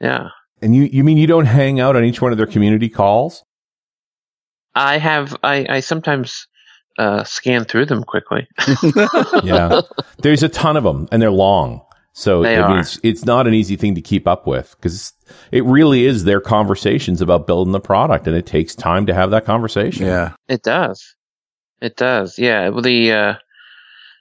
Yeah. 0.00 0.28
And 0.62 0.76
you, 0.76 0.84
you 0.84 1.02
mean 1.02 1.16
you 1.16 1.26
don't 1.26 1.46
hang 1.46 1.80
out 1.80 1.96
on 1.96 2.04
each 2.04 2.22
one 2.22 2.32
of 2.32 2.38
their 2.38 2.46
community 2.46 2.88
calls? 2.88 3.44
I 4.74 4.98
have, 4.98 5.36
I, 5.42 5.66
I 5.68 5.80
sometimes 5.80 6.46
uh, 6.98 7.24
scan 7.24 7.64
through 7.64 7.86
them 7.86 8.04
quickly. 8.04 8.46
yeah. 9.42 9.80
There's 10.18 10.42
a 10.42 10.48
ton 10.48 10.76
of 10.76 10.84
them 10.84 11.08
and 11.10 11.20
they're 11.20 11.32
long. 11.32 11.82
So 12.14 12.42
They 12.42 12.56
I 12.56 12.68
mean, 12.68 12.76
are. 12.76 12.80
it's, 12.80 13.00
it's 13.02 13.24
not 13.24 13.46
an 13.46 13.54
easy 13.54 13.76
thing 13.76 13.94
to 13.94 14.02
keep 14.02 14.26
up 14.26 14.46
with 14.46 14.74
because 14.76 15.12
it 15.50 15.64
really 15.64 16.04
is 16.04 16.24
their 16.24 16.40
conversations 16.40 17.22
about 17.22 17.46
building 17.46 17.72
the 17.72 17.80
product, 17.80 18.26
and 18.26 18.36
it 18.36 18.46
takes 18.46 18.74
time 18.74 19.06
to 19.06 19.14
have 19.14 19.30
that 19.30 19.44
conversation. 19.44 20.06
Yeah. 20.06 20.34
It 20.48 20.62
does. 20.62 21.14
It 21.80 21.96
does. 21.96 22.38
Yeah. 22.38 22.68
Well, 22.68 22.82
the 22.82 23.12
uh, 23.12 23.34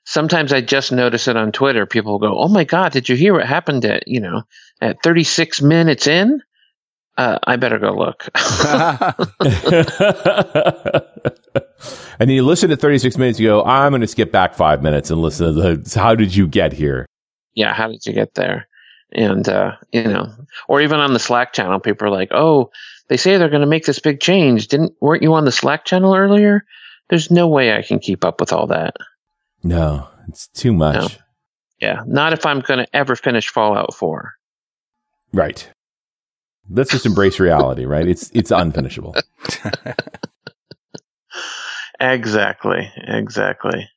sometimes 0.06 0.54
I 0.54 0.62
just 0.62 0.92
notice 0.92 1.28
it 1.28 1.36
on 1.36 1.52
Twitter. 1.52 1.86
People 1.86 2.18
go, 2.18 2.40
"Oh 2.40 2.48
my 2.48 2.64
God, 2.64 2.94
did 2.94 3.10
you 3.10 3.16
hear 3.16 3.34
what 3.34 3.46
happened 3.46 3.86
at 3.86 4.08
you 4.08 4.20
know 4.20 4.44
at 4.80 5.04
36 5.04 5.62
minutes 5.62 6.08
in?" 6.08 6.42
Uh, 7.18 7.38
I 7.46 7.58
better 7.58 7.78
go 7.78 7.92
look. 7.92 8.30
and 12.20 12.32
you 12.32 12.44
listen 12.44 12.70
to 12.70 12.78
36 12.78 13.18
minutes, 13.18 13.40
you 13.40 13.50
go, 13.50 13.64
I'm 13.64 13.92
going 13.92 14.02
to 14.02 14.08
skip 14.08 14.32
back 14.32 14.56
five 14.56 14.82
minutes 14.82 15.12
and 15.12 15.22
listen 15.22 15.54
to 15.54 15.76
the, 15.76 16.00
how 16.00 16.16
did 16.16 16.34
you 16.34 16.48
get 16.48 16.74
here? 16.74 17.06
Yeah, 17.54 17.74
how 17.74 17.88
did 17.88 18.06
you 18.06 18.14
get 18.14 18.36
there? 18.36 18.68
And 19.14 19.48
uh, 19.48 19.74
you 19.92 20.04
know, 20.04 20.32
or 20.68 20.82
even 20.82 21.00
on 21.00 21.14
the 21.14 21.20
Slack 21.20 21.54
channel, 21.54 21.80
people 21.80 22.08
are 22.08 22.12
like, 22.12 22.30
"Oh, 22.32 22.72
they 23.10 23.18
say 23.18 23.38
they're 23.38 23.50
going 23.50 23.62
to 23.62 23.68
make 23.68 23.86
this 23.86 24.00
big 24.00 24.20
change. 24.20 24.68
Didn't 24.68 24.94
weren't 25.02 25.24
you 25.24 25.34
on 25.34 25.46
the 25.46 25.52
Slack 25.52 25.86
channel 25.86 26.16
earlier?" 26.16 26.66
There's 27.10 27.30
no 27.30 27.48
way 27.48 27.76
I 27.76 27.82
can 27.82 28.00
keep 28.00 28.24
up 28.24 28.40
with 28.40 28.54
all 28.54 28.68
that. 28.68 28.96
No, 29.64 30.08
it's 30.30 30.48
too 30.48 30.72
much. 30.72 30.96
No. 30.96 31.08
Yeah, 31.82 32.04
not 32.08 32.32
if 32.32 32.46
I'm 32.46 32.62
going 32.62 32.86
to 32.86 32.96
ever 32.96 33.16
finish 33.16 33.50
Fallout 33.50 33.94
4. 33.96 34.34
Right. 35.34 35.70
Let's 36.70 36.92
just 36.92 37.08
embrace 37.08 37.40
reality, 37.40 37.86
right? 37.86 38.08
It's, 38.08 38.30
it's 38.34 38.52
unfinishable. 38.52 39.20
Exactly, 42.02 42.92
exactly. 42.98 43.88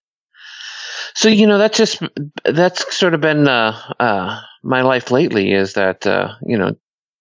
So 1.14 1.28
you 1.28 1.46
know 1.46 1.58
that's 1.58 1.78
just 1.78 2.02
that's 2.44 2.96
sort 2.96 3.14
of 3.14 3.20
been 3.20 3.46
uh, 3.46 3.78
uh, 4.00 4.40
my 4.62 4.82
life 4.82 5.10
lately 5.10 5.52
is 5.52 5.74
that 5.74 6.06
uh, 6.06 6.34
you 6.44 6.58
know 6.58 6.76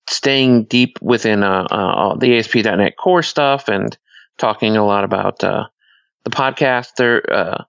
staying 0.10 0.66
deep 0.66 1.00
within 1.02 1.44
uh, 1.44 1.64
uh, 1.70 2.16
the 2.18 2.38
ASP.NET 2.38 2.98
core 2.98 3.24
stuff 3.24 3.68
and 3.68 3.98
talking 4.38 4.76
a 4.76 4.86
lot 4.86 5.04
about 5.04 5.44
uh, 5.44 5.66
the 6.24 6.30
podcast. 6.30 6.96
There, 6.98 7.22
uh, 7.32 7.64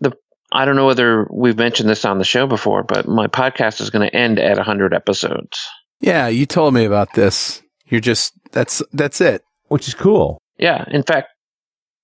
the 0.00 0.12
I 0.52 0.64
don't 0.64 0.76
know 0.76 0.86
whether 0.86 1.26
we've 1.30 1.56
mentioned 1.56 1.88
this 1.88 2.04
on 2.04 2.18
the 2.18 2.24
show 2.24 2.46
before, 2.46 2.82
but 2.82 3.06
my 3.06 3.28
podcast 3.28 3.80
is 3.80 3.90
going 3.90 4.08
to 4.08 4.14
end 4.14 4.38
at 4.38 4.58
hundred 4.58 4.92
episodes. 4.92 5.58
Yeah, 6.00 6.28
you 6.28 6.46
told 6.46 6.74
me 6.74 6.84
about 6.84 7.14
this. 7.14 7.62
You're 7.86 8.00
just 8.00 8.32
that's 8.52 8.82
that's 8.92 9.20
it. 9.20 9.44
Which 9.68 9.86
is 9.86 9.94
cool. 9.94 10.38
Yeah, 10.58 10.84
in 10.90 11.04
fact, 11.04 11.28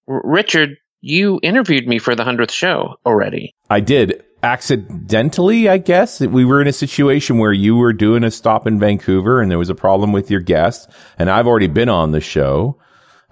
R- 0.08 0.22
Richard, 0.24 0.76
you 1.00 1.38
interviewed 1.42 1.86
me 1.86 1.98
for 1.98 2.14
the 2.14 2.24
hundredth 2.24 2.52
show 2.52 2.96
already. 3.06 3.54
I 3.70 3.80
did 3.80 4.22
accidentally, 4.42 5.68
I 5.68 5.78
guess. 5.78 6.20
We 6.20 6.44
were 6.44 6.60
in 6.60 6.66
a 6.68 6.72
situation 6.72 7.38
where 7.38 7.52
you 7.52 7.76
were 7.76 7.92
doing 7.92 8.24
a 8.24 8.30
stop 8.30 8.66
in 8.66 8.78
Vancouver 8.78 9.40
and 9.40 9.50
there 9.50 9.58
was 9.58 9.70
a 9.70 9.74
problem 9.74 10.12
with 10.12 10.30
your 10.30 10.40
guest. 10.40 10.90
And 11.18 11.30
I've 11.30 11.46
already 11.46 11.66
been 11.66 11.88
on 11.88 12.12
the 12.12 12.20
show. 12.20 12.78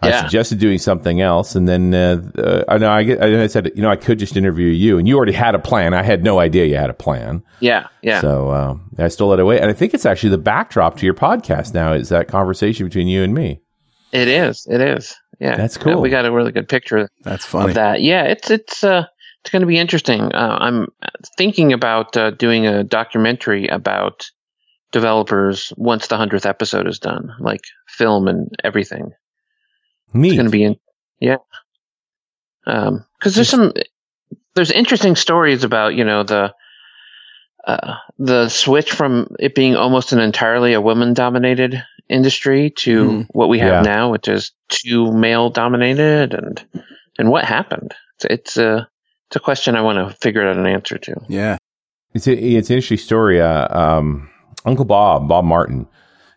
I 0.03 0.09
Yeah. 0.09 0.21
suggested 0.23 0.59
doing 0.59 0.79
something 0.79 1.21
else. 1.21 1.55
And 1.55 1.67
then, 1.69 1.95
uh, 1.95 2.23
uh, 2.37 2.65
I 2.69 2.79
know 2.79 2.89
I, 2.91 3.43
I 3.45 3.47
said, 3.47 3.73
you 3.75 3.81
know, 3.83 3.91
I 3.91 3.97
could 3.97 4.19
just 4.19 4.37
interview 4.37 4.67
you 4.67 4.99
and 4.99 5.09
you 5.09 5.17
already 5.17 5.33
had 5.33 5.55
a 5.55 5.59
plan. 5.59 5.95
I 5.95 6.03
had 6.03 6.23
no 6.25 6.39
idea 6.41 6.67
you 6.67 6.77
had 6.77 6.91
a 6.91 6.95
plan. 6.95 7.43
Yeah, 7.61 7.87
yeah. 8.03 8.21
So, 8.21 8.51
um, 8.53 8.91
I 8.99 9.09
stole 9.09 9.33
it 9.33 9.41
away. 9.41 9.61
And 9.61 9.71
I 9.71 9.73
think 9.73 9.95
it's 9.95 10.05
actually 10.05 10.31
the 10.31 10.39
backdrop 10.39 10.97
to 10.99 11.07
your 11.07 11.15
podcast 11.15 11.73
now 11.75 11.93
is 11.93 12.09
that 12.11 12.29
conversation 12.29 12.87
between 12.87 13.09
you 13.09 13.23
and 13.23 13.33
me. 13.35 13.61
It 14.13 14.29
is. 14.29 14.67
It 14.71 14.81
is. 14.81 15.15
Yeah, 15.45 15.57
That's 15.57 15.77
cool. 15.77 16.01
we 16.01 16.09
got 16.11 16.25
a 16.25 16.33
really 16.33 16.53
good 16.53 16.69
picture 16.69 17.09
That's 17.23 17.45
funny. 17.45 17.71
of 17.71 17.75
that. 17.75 18.01
Yeah, 18.01 18.23
it's 18.25 18.51
it's 18.51 18.83
uh 18.83 19.05
it's 19.43 19.51
going 19.51 19.61
to 19.61 19.67
be 19.67 19.77
interesting. 19.79 20.23
Uh, 20.35 20.57
I'm 20.59 20.87
thinking 21.37 21.75
about 21.75 22.17
uh, 22.17 22.31
doing 22.31 22.67
a 22.67 22.83
documentary 22.83 23.67
about 23.69 24.25
developers 24.91 25.71
once 25.77 26.07
the 26.07 26.17
hundredth 26.17 26.47
episode 26.47 26.87
is 26.89 26.99
done, 26.99 27.31
like 27.41 27.61
film 27.87 28.27
and 28.27 28.49
everything. 28.65 29.11
Me. 30.15 30.29
It's 30.29 30.37
going 30.37 30.47
to 30.47 30.51
be 30.51 30.65
in, 30.65 30.77
yeah. 31.21 31.37
Um, 32.67 33.05
because 33.19 33.35
there's 33.35 33.51
some 33.51 33.73
there's 34.55 34.71
interesting 34.71 35.15
stories 35.17 35.63
about 35.65 35.95
you 35.95 36.05
know 36.05 36.23
the. 36.23 36.55
Uh, 37.67 37.95
the 38.19 38.51
switch 38.51 38.93
from 38.93 39.27
it 39.41 39.55
being 39.55 39.75
almost 39.75 40.13
an 40.13 40.19
entirely 40.21 40.75
a 40.75 40.83
woman 40.83 41.15
dominated 41.15 41.83
industry 42.11 42.69
to 42.69 43.05
Mhm. 43.05 43.27
what 43.31 43.49
we 43.49 43.59
have 43.61 43.83
Yeah. 43.87 43.93
now, 43.95 44.11
which 44.13 44.29
is 44.29 44.53
too 44.75 45.13
male 45.13 45.51
dominated 45.51 46.35
and, 46.35 46.65
and 47.19 47.31
what 47.31 47.45
happened? 47.45 47.95
It's, 48.17 48.27
it's 48.31 48.57
a, 48.57 48.89
it's 49.29 49.37
a 49.37 49.41
question 49.41 49.77
I 49.77 49.83
want 49.83 49.99
to 49.99 50.17
figure 50.17 50.47
out 50.47 50.57
an 50.57 50.67
answer 50.67 50.99
to. 50.99 51.21
yeah. 51.29 51.57
It's 52.13 52.29
a, 52.29 52.33
it's 52.33 52.71
an 52.71 52.77
interesting 52.77 52.99
story. 52.99 53.41
Uh, 53.41 53.77
um, 53.77 54.31
Uncle 54.65 54.85
Bob, 54.85 55.27
Bob 55.29 55.45
Martin. 55.45 55.89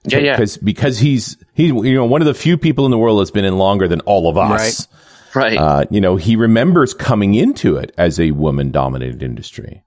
Yeah, 0.06 0.18
yeah. 0.20 0.36
Because 0.36 0.58
because 0.58 0.98
he's 0.98 1.38
he's 1.54 1.70
you 1.70 1.94
know 1.94 2.06
one 2.06 2.22
of 2.22 2.26
the 2.26 2.34
few 2.34 2.58
people 2.58 2.86
in 2.86 2.92
the 2.92 2.98
world 2.98 3.20
that's 3.20 3.30
been 3.30 3.46
in 3.46 3.60
longer 3.60 3.88
than 3.88 4.00
all 4.02 4.28
of 4.28 4.38
us. 4.40 4.88
Right. 5.36 5.56
Uh, 5.56 5.86
you 5.92 6.02
know 6.02 6.16
he 6.16 6.36
remembers 6.36 6.96
coming 6.96 7.36
into 7.36 7.78
it 7.78 7.92
as 7.96 8.20
a 8.20 8.32
woman 8.32 8.72
dominated 8.72 9.22
industry, 9.22 9.84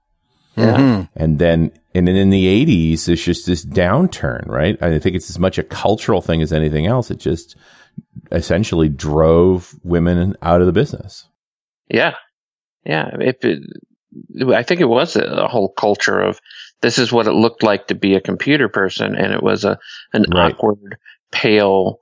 yeah. 0.55 0.77
Mhm. 0.77 1.09
and 1.17 1.39
then 1.39 1.71
and 1.93 2.07
then 2.07 2.15
in 2.15 2.29
the 2.29 2.47
eighties 2.47 3.09
it's 3.09 3.23
just 3.23 3.45
this 3.45 3.65
downturn. 3.65 4.47
Right. 4.47 4.81
I 4.81 4.97
think 4.99 5.17
it's 5.17 5.29
as 5.29 5.39
much 5.39 5.57
a 5.57 5.63
cultural 5.63 6.21
thing 6.21 6.41
as 6.41 6.53
anything 6.53 6.85
else. 6.85 7.11
It 7.11 7.17
just 7.17 7.57
essentially 8.31 8.89
drove 8.89 9.73
women 9.83 10.35
out 10.41 10.61
of 10.61 10.67
the 10.67 10.73
business. 10.73 11.27
Yeah. 11.89 12.15
Yeah. 12.85 13.09
It, 13.19 13.43
it, 13.43 13.63
I 14.53 14.63
think 14.63 14.81
it 14.81 14.89
was 14.89 15.15
a, 15.15 15.23
a 15.23 15.47
whole 15.47 15.69
culture 15.69 16.19
of 16.19 16.39
this 16.81 16.97
is 16.97 17.11
what 17.11 17.27
it 17.27 17.33
looked 17.33 17.63
like 17.63 17.87
to 17.87 17.95
be 17.95 18.15
a 18.15 18.21
computer 18.21 18.69
person. 18.69 19.15
And 19.15 19.33
it 19.33 19.43
was 19.43 19.65
a, 19.65 19.77
an 20.13 20.25
Right. 20.29 20.53
awkward, 20.53 20.97
pale, 21.31 21.99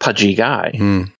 pudgy 0.00 0.34
guy, 0.34 0.72
Mm. 0.74 1.12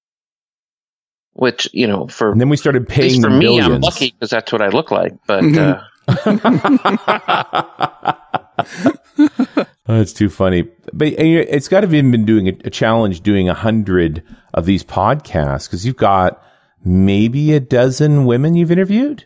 which, 1.32 1.68
you 1.72 1.86
know, 1.86 2.06
for, 2.08 2.32
And 2.32 2.40
then 2.40 2.48
we 2.48 2.56
started 2.56 2.88
paying 2.88 3.22
for 3.22 3.28
them 3.28 3.38
me, 3.38 3.46
billions. 3.46 3.74
I'm 3.74 3.80
lucky 3.80 4.10
because 4.12 4.30
that's 4.30 4.52
what 4.52 4.62
I 4.62 4.68
look 4.68 4.90
like. 4.90 5.12
But, 5.26 5.44
Mhm. 5.44 5.82
uh, 9.18 9.64
Oh, 9.88 9.96
That's 9.96 10.12
too 10.12 10.28
funny. 10.28 10.68
But 10.92 11.14
and 11.14 11.28
it's 11.28 11.68
got 11.68 11.80
to 11.80 11.86
have 11.86 11.90
been 11.90 12.26
doing 12.26 12.48
a, 12.48 12.56
a 12.64 12.70
challenge 12.70 13.22
doing 13.22 13.48
a 13.48 13.54
hundred 13.54 14.22
of 14.52 14.66
these 14.66 14.84
podcasts 14.84 15.66
because 15.66 15.86
you've 15.86 15.96
got 15.96 16.42
maybe 16.84 17.54
a 17.54 17.60
dozen 17.60 18.26
women 18.26 18.54
you've 18.54 18.70
interviewed. 18.70 19.24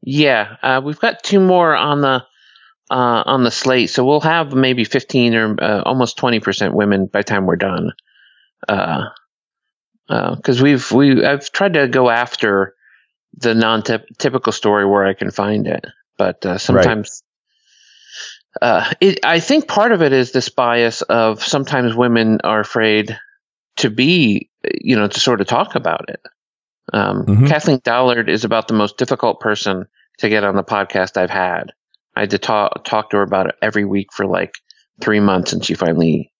Yeah, 0.00 0.56
uh, 0.62 0.80
we've 0.82 0.98
got 0.98 1.22
two 1.22 1.38
more 1.38 1.76
on 1.76 2.00
the 2.00 2.24
uh, 2.90 3.22
on 3.26 3.44
the 3.44 3.50
slate, 3.50 3.90
so 3.90 4.04
we'll 4.06 4.20
have 4.20 4.54
maybe 4.54 4.84
fifteen 4.84 5.34
or 5.34 5.62
uh, 5.62 5.82
almost 5.82 6.16
twenty 6.16 6.40
percent 6.40 6.74
women 6.74 7.06
by 7.06 7.20
the 7.20 7.24
time 7.24 7.46
we're 7.46 7.56
done. 7.56 7.92
Because 8.66 9.10
uh, 10.60 10.62
we've 10.62 10.90
we 10.92 11.24
I've 11.24 11.52
tried 11.52 11.74
to 11.74 11.88
go 11.88 12.08
after 12.08 12.74
the 13.34 13.54
non-typical 13.54 14.52
story 14.52 14.86
where 14.86 15.06
I 15.06 15.14
can 15.14 15.30
find 15.30 15.66
it, 15.66 15.84
but 16.16 16.44
uh, 16.46 16.56
sometimes. 16.58 17.22
Uh, 18.60 18.92
it, 19.00 19.20
I 19.24 19.40
think 19.40 19.66
part 19.66 19.92
of 19.92 20.02
it 20.02 20.12
is 20.12 20.32
this 20.32 20.48
bias 20.48 21.02
of 21.02 21.42
sometimes 21.42 21.94
women 21.94 22.40
are 22.44 22.60
afraid 22.60 23.18
to 23.76 23.90
be, 23.90 24.50
you 24.80 24.96
know, 24.96 25.08
to 25.08 25.20
sort 25.20 25.40
of 25.40 25.46
talk 25.46 25.74
about 25.74 26.08
it. 26.08 26.20
Um, 26.92 27.24
Mhm. 27.24 27.48
Kathleen 27.48 27.80
Dollard 27.82 28.28
is 28.28 28.44
about 28.44 28.68
the 28.68 28.74
most 28.74 28.98
difficult 28.98 29.40
person 29.40 29.86
to 30.18 30.28
get 30.28 30.44
on 30.44 30.56
the 30.56 30.64
podcast 30.64 31.16
I've 31.16 31.30
had. 31.30 31.72
I 32.14 32.20
had 32.20 32.30
to 32.30 32.38
talk 32.38 32.84
talk 32.84 33.10
to 33.10 33.16
her 33.18 33.22
about 33.22 33.46
it 33.46 33.54
every 33.62 33.86
week 33.86 34.12
for 34.12 34.26
like 34.26 34.54
three 35.00 35.20
months, 35.20 35.52
and 35.52 35.64
she 35.64 35.74
finally 35.74 36.30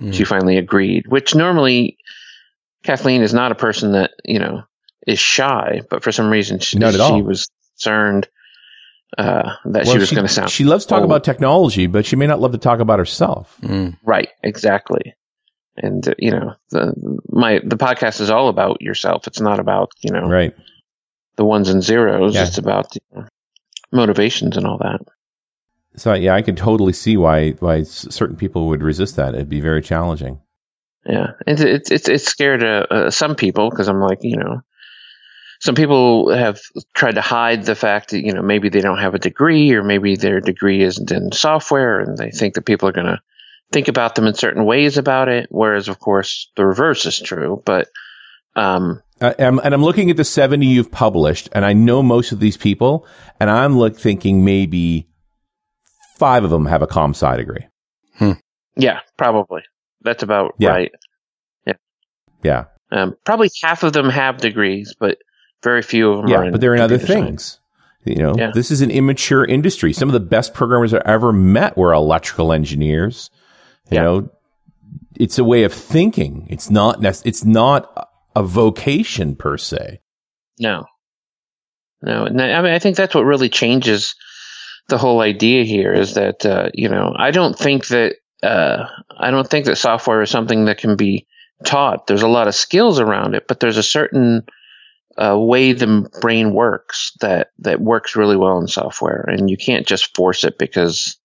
Mm. 0.00 0.12
she 0.12 0.24
finally 0.24 0.56
agreed. 0.56 1.06
Which 1.06 1.36
normally 1.36 1.98
Kathleen 2.82 3.22
is 3.22 3.32
not 3.32 3.52
a 3.52 3.54
person 3.54 3.92
that 3.92 4.10
you 4.24 4.40
know 4.40 4.64
is 5.06 5.20
shy, 5.20 5.82
but 5.88 6.02
for 6.02 6.10
some 6.10 6.30
reason 6.30 6.58
she, 6.58 6.78
she 7.16 7.22
was 7.22 7.48
concerned 7.76 8.28
uh, 9.18 9.54
that 9.66 9.86
she 9.86 9.98
was 9.98 10.10
going 10.10 10.26
to 10.26 10.32
sound 10.32 10.50
She 10.50 10.64
loves 10.64 10.84
to 10.86 10.90
talk 10.90 11.02
old. 11.02 11.10
about 11.10 11.24
technology, 11.24 11.86
but 11.86 12.04
she 12.06 12.16
may 12.16 12.26
not 12.26 12.40
love 12.40 12.52
to 12.52 12.58
talk 12.58 12.80
about 12.80 12.98
herself. 12.98 13.56
Mm. 13.62 13.96
Right, 14.04 14.28
exactly. 14.42 15.14
And 15.76 16.06
uh, 16.08 16.14
you 16.18 16.30
know, 16.30 16.54
the 16.70 16.94
my 17.28 17.60
the 17.64 17.76
podcast 17.76 18.20
is 18.20 18.30
all 18.30 18.48
about 18.48 18.80
yourself. 18.80 19.26
It's 19.26 19.40
not 19.40 19.58
about 19.60 19.90
you 20.02 20.12
know 20.12 20.26
Right. 20.28 20.54
the 21.36 21.44
ones 21.44 21.68
and 21.68 21.82
zeros. 21.82 22.34
Yeah. 22.34 22.46
It's 22.46 22.58
about 22.58 22.94
you 22.94 23.00
know, 23.20 23.26
motivations 23.92 24.56
and 24.56 24.66
all 24.66 24.78
that. 24.78 25.00
So 25.96 26.12
yeah, 26.14 26.34
I 26.34 26.42
can 26.42 26.56
totally 26.56 26.92
see 26.92 27.16
why 27.16 27.50
why 27.60 27.82
certain 27.84 28.36
people 28.36 28.68
would 28.68 28.82
resist 28.82 29.16
that. 29.16 29.34
It'd 29.34 29.48
be 29.48 29.60
very 29.60 29.82
challenging. 29.82 30.40
Yeah, 31.06 31.32
it's 31.46 31.60
it's 31.60 31.90
it's, 31.90 32.08
it's 32.08 32.24
scared 32.24 32.64
uh, 32.64 32.86
uh, 32.90 33.10
some 33.10 33.34
people 33.34 33.70
because 33.70 33.88
I'm 33.88 34.00
like 34.00 34.18
you 34.22 34.36
know, 34.36 34.60
some 35.60 35.74
people 35.74 36.32
have 36.34 36.60
tried 36.94 37.14
to 37.14 37.20
hide 37.20 37.64
the 37.64 37.74
fact 37.74 38.10
that 38.10 38.24
you 38.24 38.32
know 38.32 38.42
maybe 38.42 38.68
they 38.68 38.80
don't 38.80 38.98
have 38.98 39.14
a 39.14 39.18
degree 39.18 39.72
or 39.72 39.82
maybe 39.82 40.16
their 40.16 40.40
degree 40.40 40.82
isn't 40.82 41.10
in 41.10 41.32
software 41.32 42.00
and 42.00 42.18
they 42.18 42.30
think 42.30 42.54
that 42.54 42.66
people 42.66 42.88
are 42.88 42.92
going 42.92 43.06
to 43.06 43.20
think 43.72 43.88
about 43.88 44.14
them 44.14 44.26
in 44.26 44.34
certain 44.34 44.64
ways 44.64 44.98
about 44.98 45.28
it. 45.28 45.46
Whereas 45.50 45.88
of 45.88 45.98
course 45.98 46.50
the 46.56 46.66
reverse 46.66 47.06
is 47.06 47.18
true. 47.18 47.62
But 47.64 47.88
um, 48.56 49.02
uh, 49.20 49.34
and, 49.38 49.60
and 49.62 49.74
I'm 49.74 49.82
looking 49.82 50.10
at 50.10 50.16
the 50.16 50.24
70 50.24 50.66
you've 50.66 50.90
published, 50.90 51.48
and 51.52 51.64
I 51.64 51.72
know 51.72 52.02
most 52.02 52.32
of 52.32 52.40
these 52.40 52.56
people, 52.56 53.06
and 53.40 53.48
I'm 53.48 53.78
look 53.78 53.96
thinking 53.96 54.44
maybe 54.44 55.08
five 56.18 56.44
of 56.44 56.50
them 56.50 56.66
have 56.66 56.82
a 56.82 56.86
com 56.86 57.10
sci 57.10 57.36
degree. 57.36 57.66
Hmm. 58.16 58.32
Yeah, 58.76 59.00
probably. 59.16 59.62
That's 60.02 60.22
about 60.22 60.54
yeah. 60.58 60.70
right. 60.70 60.92
Yeah. 61.66 61.72
Yeah. 62.42 62.64
Um, 62.92 63.14
probably 63.24 63.50
half 63.62 63.82
of 63.82 63.92
them 63.92 64.08
have 64.08 64.38
degrees, 64.38 64.94
but 64.98 65.18
very 65.64 65.82
few 65.82 66.12
of 66.12 66.22
them 66.22 66.30
yeah, 66.30 66.50
but 66.50 66.60
they're 66.60 66.74
in 66.74 66.80
other 66.80 66.98
design. 66.98 67.24
things. 67.24 67.58
You 68.04 68.16
know, 68.16 68.34
yeah. 68.36 68.50
this 68.52 68.70
is 68.70 68.82
an 68.82 68.90
immature 68.90 69.44
industry. 69.44 69.92
Some 69.94 70.10
of 70.10 70.12
the 70.12 70.20
best 70.20 70.52
programmers 70.52 70.92
I 70.92 71.00
ever 71.06 71.32
met 71.32 71.76
were 71.76 71.92
electrical 71.92 72.52
engineers. 72.52 73.30
You 73.90 73.96
yeah. 73.96 74.02
know, 74.02 74.30
it's 75.16 75.38
a 75.38 75.44
way 75.44 75.64
of 75.64 75.72
thinking. 75.72 76.46
It's 76.50 76.70
not. 76.70 77.02
It's 77.02 77.44
not 77.44 78.10
a 78.36 78.42
vocation 78.42 79.36
per 79.36 79.56
se. 79.56 80.00
No, 80.58 80.84
no. 82.02 82.26
and 82.26 82.40
I 82.40 82.60
mean, 82.60 82.72
I 82.72 82.78
think 82.78 82.96
that's 82.96 83.14
what 83.14 83.24
really 83.24 83.48
changes 83.48 84.14
the 84.88 84.98
whole 84.98 85.20
idea 85.20 85.64
here. 85.64 85.94
Is 85.94 86.14
that 86.14 86.44
uh, 86.44 86.68
you 86.74 86.90
know, 86.90 87.14
I 87.16 87.30
don't 87.30 87.58
think 87.58 87.86
that 87.88 88.16
uh, 88.42 88.86
I 89.16 89.30
don't 89.30 89.48
think 89.48 89.64
that 89.64 89.76
software 89.76 90.20
is 90.20 90.30
something 90.30 90.66
that 90.66 90.78
can 90.78 90.96
be 90.96 91.26
taught. 91.64 92.06
There's 92.06 92.22
a 92.22 92.28
lot 92.28 92.48
of 92.48 92.54
skills 92.54 93.00
around 93.00 93.34
it, 93.34 93.48
but 93.48 93.60
there's 93.60 93.78
a 93.78 93.82
certain 93.82 94.44
uh, 95.16 95.38
way 95.38 95.72
the 95.72 96.08
brain 96.20 96.52
works 96.52 97.12
that 97.20 97.50
that 97.58 97.80
works 97.80 98.16
really 98.16 98.36
well 98.36 98.58
in 98.58 98.66
software, 98.66 99.24
and 99.28 99.48
you 99.48 99.56
can't 99.56 99.86
just 99.86 100.14
force 100.14 100.44
it 100.44 100.58
because 100.58 101.16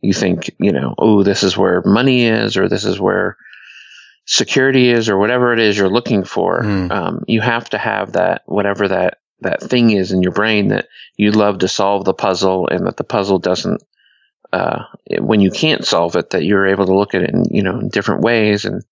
you 0.00 0.12
think 0.12 0.50
you 0.58 0.72
know, 0.72 0.94
oh, 0.98 1.22
this 1.22 1.42
is 1.42 1.56
where 1.56 1.82
money 1.84 2.26
is, 2.26 2.56
or 2.56 2.68
this 2.68 2.84
is 2.84 3.00
where 3.00 3.36
security 4.26 4.90
is, 4.90 5.08
or 5.08 5.18
whatever 5.18 5.52
it 5.52 5.58
is 5.58 5.76
you're 5.76 5.88
looking 5.88 6.24
for. 6.24 6.62
Mm. 6.62 6.90
Um, 6.90 7.24
you 7.26 7.40
have 7.40 7.68
to 7.70 7.78
have 7.78 8.12
that 8.12 8.42
whatever 8.46 8.88
that 8.88 9.18
that 9.40 9.62
thing 9.62 9.90
is 9.90 10.12
in 10.12 10.22
your 10.22 10.32
brain 10.32 10.68
that 10.68 10.86
you 11.16 11.32
love 11.32 11.58
to 11.58 11.68
solve 11.68 12.04
the 12.04 12.14
puzzle, 12.14 12.68
and 12.68 12.86
that 12.86 12.96
the 12.96 13.04
puzzle 13.04 13.38
doesn't. 13.38 13.82
Uh, 14.52 14.84
when 15.18 15.40
you 15.40 15.50
can't 15.50 15.86
solve 15.86 16.14
it, 16.14 16.30
that 16.30 16.44
you're 16.44 16.66
able 16.66 16.84
to 16.84 16.94
look 16.94 17.14
at 17.14 17.22
it 17.22 17.30
in 17.30 17.44
you 17.50 17.62
know 17.62 17.78
in 17.78 17.88
different 17.88 18.22
ways 18.22 18.64
and 18.64 18.84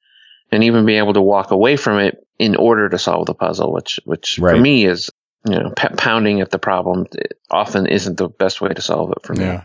and 0.50 0.64
even 0.64 0.86
be 0.86 0.96
able 0.96 1.12
to 1.12 1.22
walk 1.22 1.50
away 1.50 1.76
from 1.76 1.98
it 1.98 2.26
in 2.40 2.56
order 2.56 2.88
to 2.88 2.98
solve 2.98 3.26
the 3.26 3.34
puzzle, 3.34 3.70
which 3.70 4.00
which 4.04 4.38
right. 4.38 4.56
for 4.56 4.60
me 4.60 4.86
is 4.86 5.10
you 5.44 5.58
know 5.58 5.72
p- 5.76 5.94
pounding 5.96 6.40
at 6.40 6.50
the 6.50 6.58
problem 6.58 7.06
often 7.50 7.86
isn't 7.86 8.16
the 8.16 8.30
best 8.30 8.62
way 8.62 8.72
to 8.72 8.80
solve 8.80 9.12
it 9.12 9.22
for 9.22 9.34
me. 9.34 9.44
Yeah. 9.44 9.64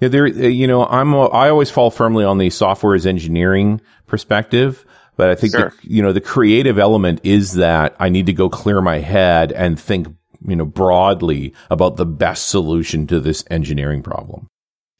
Yeah, 0.00 0.08
there. 0.08 0.26
Uh, 0.26 0.28
you 0.28 0.68
know, 0.68 0.86
I'm. 0.86 1.12
A, 1.12 1.24
I 1.26 1.50
always 1.50 1.72
fall 1.72 1.90
firmly 1.90 2.24
on 2.24 2.38
the 2.38 2.50
software 2.50 2.94
as 2.94 3.04
engineering 3.04 3.80
perspective, 4.06 4.86
but 5.16 5.28
I 5.28 5.34
think 5.34 5.54
sure. 5.54 5.74
the, 5.82 5.92
you 5.92 6.02
know 6.02 6.12
the 6.12 6.20
creative 6.20 6.78
element 6.78 7.22
is 7.24 7.54
that 7.54 7.96
I 7.98 8.08
need 8.08 8.26
to 8.26 8.32
go 8.32 8.48
clear 8.48 8.80
my 8.80 9.00
head 9.00 9.50
and 9.50 9.78
think, 9.78 10.06
you 10.46 10.54
know, 10.54 10.64
broadly 10.64 11.52
about 11.68 11.96
the 11.96 12.06
best 12.06 12.46
solution 12.46 13.08
to 13.08 13.18
this 13.18 13.42
engineering 13.50 14.04
problem. 14.04 14.46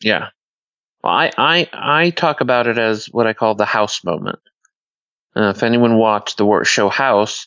Yeah, 0.00 0.30
well, 1.04 1.12
I, 1.12 1.30
I, 1.38 1.68
I 1.72 2.10
talk 2.10 2.40
about 2.40 2.66
it 2.66 2.76
as 2.76 3.06
what 3.06 3.28
I 3.28 3.34
call 3.34 3.54
the 3.54 3.64
house 3.64 4.02
moment. 4.02 4.40
Uh, 5.38 5.50
if 5.50 5.62
anyone 5.62 5.96
watched 5.96 6.38
the 6.38 6.62
show 6.64 6.88
House, 6.88 7.46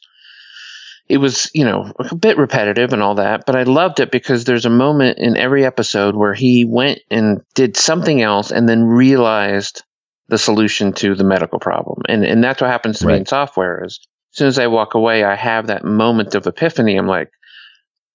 it 1.08 1.18
was, 1.18 1.52
you 1.54 1.66
know, 1.66 1.92
a 2.00 2.16
bit 2.16 2.38
repetitive 2.38 2.94
and 2.94 3.04
all 3.04 3.16
that, 3.16 3.46
but 3.46 3.56
I 3.56 3.64
loved 3.64 4.00
it 4.00 4.12
because 4.12 4.46
there's 4.46 4.66
a 4.66 4.70
moment 4.70 5.18
in 5.20 5.36
every 5.36 5.66
episode 5.66 6.16
where 6.16 6.34
he 6.34 6.64
went 6.64 7.00
and 7.10 7.42
did 7.54 7.76
something 7.76 8.22
else 8.22 8.52
and 8.52 8.70
then 8.70 8.84
realized 8.84 9.84
the 10.30 10.38
solution 10.38 10.94
to 10.94 11.16
the 11.16 11.26
medical 11.26 11.60
problem. 11.60 12.02
And, 12.08 12.24
and 12.24 12.42
that's 12.42 12.62
what 12.62 12.70
happens 12.70 13.00
to 13.00 13.08
right. 13.08 13.16
me 13.16 13.20
in 13.20 13.26
software 13.26 13.84
is 13.84 14.00
as 14.32 14.38
soon 14.38 14.48
as 14.48 14.58
I 14.58 14.68
walk 14.68 14.94
away, 14.94 15.26
I 15.26 15.36
have 15.36 15.68
that 15.68 15.84
moment 15.84 16.36
of 16.36 16.48
epiphany. 16.48 16.96
I'm 16.96 17.08
like, 17.08 17.32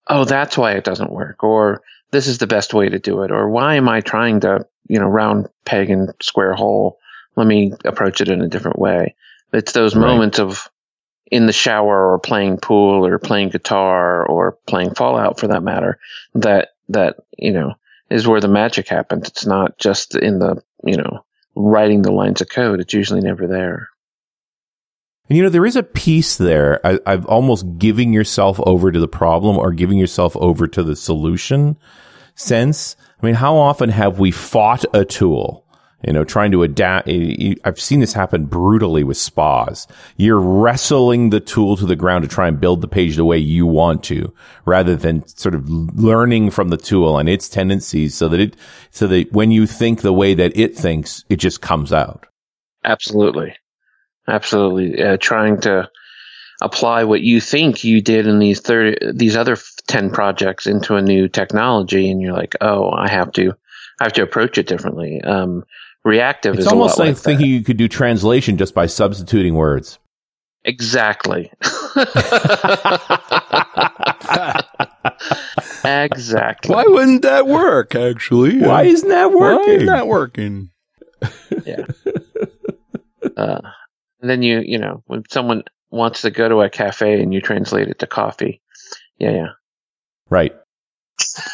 oh, 0.06 0.24
that's 0.24 0.56
why 0.56 0.72
it 0.72 0.84
doesn't 0.84 1.12
work. 1.12 1.44
Or 1.44 1.82
this 2.12 2.26
is 2.26 2.38
the 2.38 2.46
best 2.46 2.72
way 2.72 2.88
to 2.88 2.98
do 2.98 3.22
it. 3.22 3.30
Or 3.30 3.50
why 3.50 3.74
am 3.74 3.90
I 3.90 4.00
trying 4.00 4.40
to 4.40 4.66
you 4.88 4.98
know, 4.98 5.06
round 5.06 5.48
peg 5.64 5.90
and 5.90 6.12
square 6.20 6.54
hole. 6.54 6.98
Let 7.36 7.46
me 7.46 7.72
approach 7.84 8.20
it 8.20 8.28
in 8.28 8.40
a 8.40 8.48
different 8.48 8.78
way. 8.78 9.14
It's 9.52 9.72
those 9.72 9.94
right. 9.94 10.06
moments 10.06 10.38
of 10.38 10.68
in 11.30 11.46
the 11.46 11.52
shower 11.52 12.12
or 12.12 12.18
playing 12.18 12.58
pool 12.58 13.06
or 13.06 13.18
playing 13.18 13.48
guitar 13.50 14.24
or 14.24 14.58
playing 14.66 14.94
Fallout 14.94 15.40
for 15.40 15.48
that 15.48 15.62
matter 15.62 15.98
that 16.34 16.70
that 16.88 17.16
you 17.36 17.52
know 17.52 17.74
is 18.10 18.28
where 18.28 18.40
the 18.40 18.48
magic 18.48 18.88
happens. 18.88 19.28
It's 19.28 19.46
not 19.46 19.78
just 19.78 20.14
in 20.14 20.38
the 20.38 20.62
you 20.84 20.96
know 20.96 21.24
writing 21.54 22.02
the 22.02 22.12
lines 22.12 22.40
of 22.40 22.48
code. 22.48 22.80
It's 22.80 22.94
usually 22.94 23.20
never 23.20 23.46
there. 23.46 23.88
And 25.28 25.36
you 25.36 25.42
know, 25.42 25.48
there 25.48 25.66
is 25.66 25.76
a 25.76 25.82
piece 25.82 26.36
there. 26.36 26.84
I, 26.86 27.00
I've 27.04 27.26
almost 27.26 27.78
giving 27.78 28.12
yourself 28.12 28.60
over 28.64 28.92
to 28.92 29.00
the 29.00 29.08
problem 29.08 29.58
or 29.58 29.72
giving 29.72 29.98
yourself 29.98 30.36
over 30.36 30.68
to 30.68 30.84
the 30.84 30.94
solution 30.94 31.76
sense. 32.36 32.96
I 33.20 33.26
mean, 33.26 33.34
how 33.34 33.56
often 33.56 33.88
have 33.88 34.20
we 34.20 34.30
fought 34.30 34.84
a 34.94 35.04
tool? 35.04 35.65
You 36.04 36.12
know, 36.12 36.24
trying 36.24 36.52
to 36.52 36.62
adapt. 36.62 37.08
I've 37.08 37.80
seen 37.80 38.00
this 38.00 38.12
happen 38.12 38.44
brutally 38.44 39.02
with 39.02 39.16
SPAs. 39.16 39.86
You're 40.16 40.38
wrestling 40.38 41.30
the 41.30 41.40
tool 41.40 41.76
to 41.78 41.86
the 41.86 41.96
ground 41.96 42.22
to 42.22 42.28
try 42.28 42.48
and 42.48 42.60
build 42.60 42.80
the 42.80 42.88
page 42.88 43.16
the 43.16 43.24
way 43.24 43.38
you 43.38 43.66
want 43.66 44.04
to, 44.04 44.32
rather 44.66 44.94
than 44.94 45.26
sort 45.26 45.54
of 45.54 45.68
learning 45.68 46.50
from 46.50 46.68
the 46.68 46.76
tool 46.76 47.18
and 47.18 47.28
its 47.28 47.48
tendencies 47.48 48.14
so 48.14 48.28
that 48.28 48.40
it, 48.40 48.56
so 48.90 49.06
that 49.06 49.32
when 49.32 49.50
you 49.50 49.66
think 49.66 50.02
the 50.02 50.12
way 50.12 50.34
that 50.34 50.56
it 50.56 50.76
thinks, 50.76 51.24
it 51.28 51.36
just 51.36 51.62
comes 51.62 51.92
out. 51.92 52.26
Absolutely. 52.84 53.56
Absolutely. 54.28 55.02
Uh, 55.02 55.16
trying 55.16 55.60
to, 55.62 55.90
apply 56.60 57.04
what 57.04 57.20
you 57.20 57.40
think 57.40 57.84
you 57.84 58.00
did 58.00 58.26
in 58.26 58.38
these 58.38 58.60
30 58.60 59.12
these 59.12 59.36
other 59.36 59.56
10 59.86 60.10
projects 60.10 60.66
into 60.66 60.94
a 60.96 61.02
new 61.02 61.28
technology 61.28 62.10
and 62.10 62.20
you're 62.20 62.32
like 62.32 62.54
oh 62.60 62.90
i 62.90 63.08
have 63.08 63.30
to 63.32 63.52
i 64.00 64.04
have 64.04 64.12
to 64.12 64.22
approach 64.22 64.56
it 64.56 64.66
differently 64.66 65.20
um, 65.22 65.64
reactive 66.06 66.54
it's 66.54 66.66
is 66.66 66.68
almost 66.68 66.98
like, 66.98 67.08
like 67.08 67.16
thinking 67.16 67.46
you 67.46 67.62
could 67.62 67.76
do 67.76 67.88
translation 67.88 68.56
just 68.56 68.74
by 68.74 68.86
substituting 68.86 69.54
words 69.54 69.98
exactly 70.64 71.52
exactly 75.84 76.74
why 76.74 76.84
wouldn't 76.86 77.22
that 77.22 77.46
work 77.46 77.94
actually 77.94 78.58
why 78.60 78.82
isn't 78.82 79.08
that 79.08 79.32
working 79.32 79.66
why 79.66 79.72
isn't 79.74 79.86
that 79.86 80.06
working 80.06 80.70
yeah 81.64 81.84
uh, 83.36 83.60
and 84.20 84.30
then 84.30 84.42
you 84.42 84.60
you 84.64 84.78
know 84.78 85.02
when 85.06 85.22
someone 85.30 85.62
wants 85.90 86.22
to 86.22 86.30
go 86.30 86.48
to 86.48 86.60
a 86.60 86.70
cafe 86.70 87.20
and 87.20 87.32
you 87.32 87.40
translate 87.40 87.88
it 87.88 87.98
to 88.00 88.06
coffee. 88.06 88.60
Yeah, 89.18 89.32
yeah. 89.32 89.48
Right. 90.28 90.54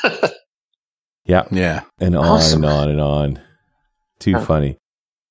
yeah. 1.25 1.47
Yeah. 1.51 1.83
And 1.99 2.17
on 2.17 2.25
awesome. 2.25 2.65
and 2.65 2.73
on 2.73 2.89
and 2.91 3.01
on. 3.01 3.41
Too 4.23 4.39
funny. 4.39 4.79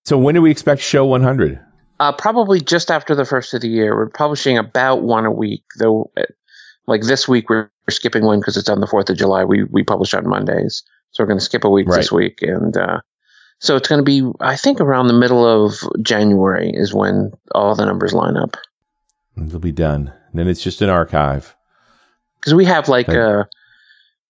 So 0.06 0.18
when 0.18 0.36
do 0.36 0.42
we 0.42 0.52
expect 0.52 0.82
show 0.82 1.06
100? 1.06 1.60
Uh, 2.00 2.12
probably 2.12 2.60
just 2.60 2.90
after 2.92 3.16
the 3.16 3.26
first 3.26 3.54
of 3.54 3.62
the 3.62 3.70
year. 3.70 3.96
We're 3.96 4.10
publishing 4.10 4.58
about 4.58 5.04
one 5.04 5.26
a 5.26 5.32
week, 5.32 5.64
though. 5.78 6.12
Uh, 6.18 6.24
like 6.88 7.02
this 7.02 7.28
week, 7.28 7.50
we're, 7.50 7.70
skipping 7.90 8.24
one 8.24 8.40
because 8.40 8.56
it's 8.56 8.70
on 8.70 8.80
the 8.80 8.88
Fourth 8.88 9.10
of 9.10 9.18
July. 9.18 9.44
We 9.44 9.64
we 9.66 9.84
publish 9.84 10.14
on 10.14 10.28
Mondays, 10.28 10.82
so 11.12 11.22
we're 11.22 11.28
going 11.28 11.40
to 11.40 11.44
skip 11.44 11.66
a 11.66 11.70
week 11.70 11.88
right. 11.88 11.98
this 11.98 12.12
week, 12.12 12.42
and 12.42 12.78
uh, 12.78 13.02
so 13.60 13.76
it's 13.76 13.88
going 13.88 14.00
to 14.00 14.04
be, 14.04 14.28
I 14.40 14.56
think, 14.56 14.80
around 14.80 15.08
the 15.08 15.14
middle 15.14 15.46
of 15.46 15.74
January 16.02 16.72
is 16.74 16.94
when 16.94 17.32
all 17.54 17.76
the 17.76 17.86
numbers 17.86 18.14
line 18.14 18.38
up. 18.38 18.56
It'll 19.38 19.60
be 19.60 19.72
done. 19.72 20.14
Then 20.34 20.48
it's 20.48 20.64
just 20.64 20.82
an 20.82 20.90
archive. 20.90 21.56
Because 22.40 22.54
we 22.56 22.66
have 22.66 22.88
like 22.88 23.10
uh, 23.10 23.44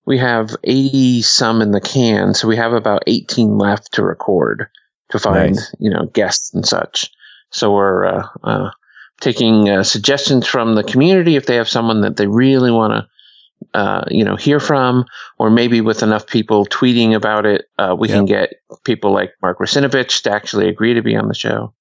we 0.06 0.18
have 0.18 0.56
eighty 0.64 1.22
some 1.22 1.62
in 1.62 1.72
the 1.72 1.82
can, 1.82 2.34
so 2.34 2.48
we 2.48 2.58
have 2.58 2.74
about 2.74 3.04
eighteen 3.08 3.58
left 3.58 3.94
to 3.94 4.04
record 4.04 4.68
to 5.10 5.20
find 5.20 5.56
nice. 5.56 5.76
you 5.80 5.90
know 5.90 6.06
guests 6.14 6.54
and 6.54 6.66
such. 6.66 7.12
So 7.52 7.74
we're 7.74 8.06
uh, 8.06 8.28
uh, 8.44 8.72
taking 9.20 9.70
uh, 9.70 9.84
suggestions 9.84 10.48
from 10.48 10.76
the 10.76 10.84
community 10.84 11.36
if 11.36 11.46
they 11.46 11.56
have 11.56 11.70
someone 11.70 12.02
that 12.02 12.18
they 12.18 12.28
really 12.28 12.72
want 12.72 12.94
to. 12.94 13.08
Uh, 13.76 14.04
you 14.10 14.26
know, 14.26 14.36
hear 14.36 14.60
from, 14.60 15.06
or 15.38 15.52
maybe 15.52 15.82
with 15.82 16.02
enough 16.02 16.26
people 16.26 16.66
tweeting 16.66 17.16
about 17.16 17.46
it, 17.46 17.66
uh, 17.78 17.96
we 17.98 18.10
yep. 18.10 18.18
can 18.18 18.26
get 18.26 18.54
people 18.84 19.14
like 19.14 19.34
Mark 19.40 19.60
Russinovich 19.60 20.24
to 20.24 20.32
actually 20.32 20.68
agree 20.68 20.96
to 20.96 21.04
be 21.04 21.16
on 21.16 21.28
the 21.28 21.36
show. 21.36 21.72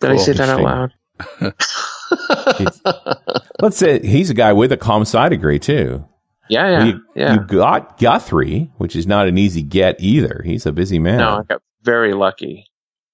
Did 0.00 0.12
cool. 0.12 0.18
I 0.18 0.22
say 0.22 0.32
that 0.32 0.48
out 0.48 0.62
loud? 0.62 0.94
let's 3.60 3.76
say 3.76 4.00
he's 4.00 4.30
a 4.30 4.34
guy 4.34 4.54
with 4.54 4.72
a 4.72 4.78
com 4.78 5.02
sci 5.02 5.28
degree 5.28 5.58
too. 5.58 6.06
Yeah, 6.52 6.68
yeah, 6.68 6.84
you, 6.84 7.00
yeah. 7.14 7.32
You 7.34 7.40
got 7.40 7.98
Guthrie, 7.98 8.70
which 8.76 8.94
is 8.94 9.06
not 9.06 9.26
an 9.26 9.38
easy 9.38 9.62
get 9.62 9.98
either. 10.00 10.42
He's 10.44 10.66
a 10.66 10.72
busy 10.72 10.98
man. 10.98 11.16
No, 11.16 11.38
I 11.38 11.42
got 11.44 11.62
very 11.82 12.12
lucky. 12.12 12.66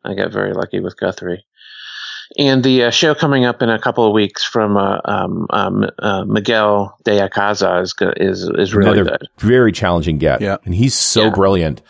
I 0.04 0.14
got 0.14 0.32
very 0.32 0.52
lucky 0.54 0.80
with 0.80 0.98
Guthrie. 0.98 1.44
And 2.36 2.64
the 2.64 2.84
uh, 2.84 2.90
show 2.90 3.14
coming 3.14 3.44
up 3.44 3.62
in 3.62 3.70
a 3.70 3.78
couple 3.78 4.04
of 4.04 4.12
weeks 4.12 4.42
from 4.42 4.76
uh, 4.76 4.98
um, 5.04 5.46
um, 5.50 5.88
uh, 6.00 6.24
Miguel 6.24 6.98
de 7.04 7.12
Icaza 7.28 7.80
is 7.80 7.94
is 8.16 8.50
is 8.58 8.74
really 8.74 9.00
Another 9.00 9.18
good. 9.18 9.28
Very 9.38 9.70
challenging 9.70 10.18
get. 10.18 10.40
Yeah, 10.40 10.56
and 10.64 10.74
he's 10.74 10.94
so 10.94 11.26
yeah. 11.26 11.30
brilliant. 11.30 11.80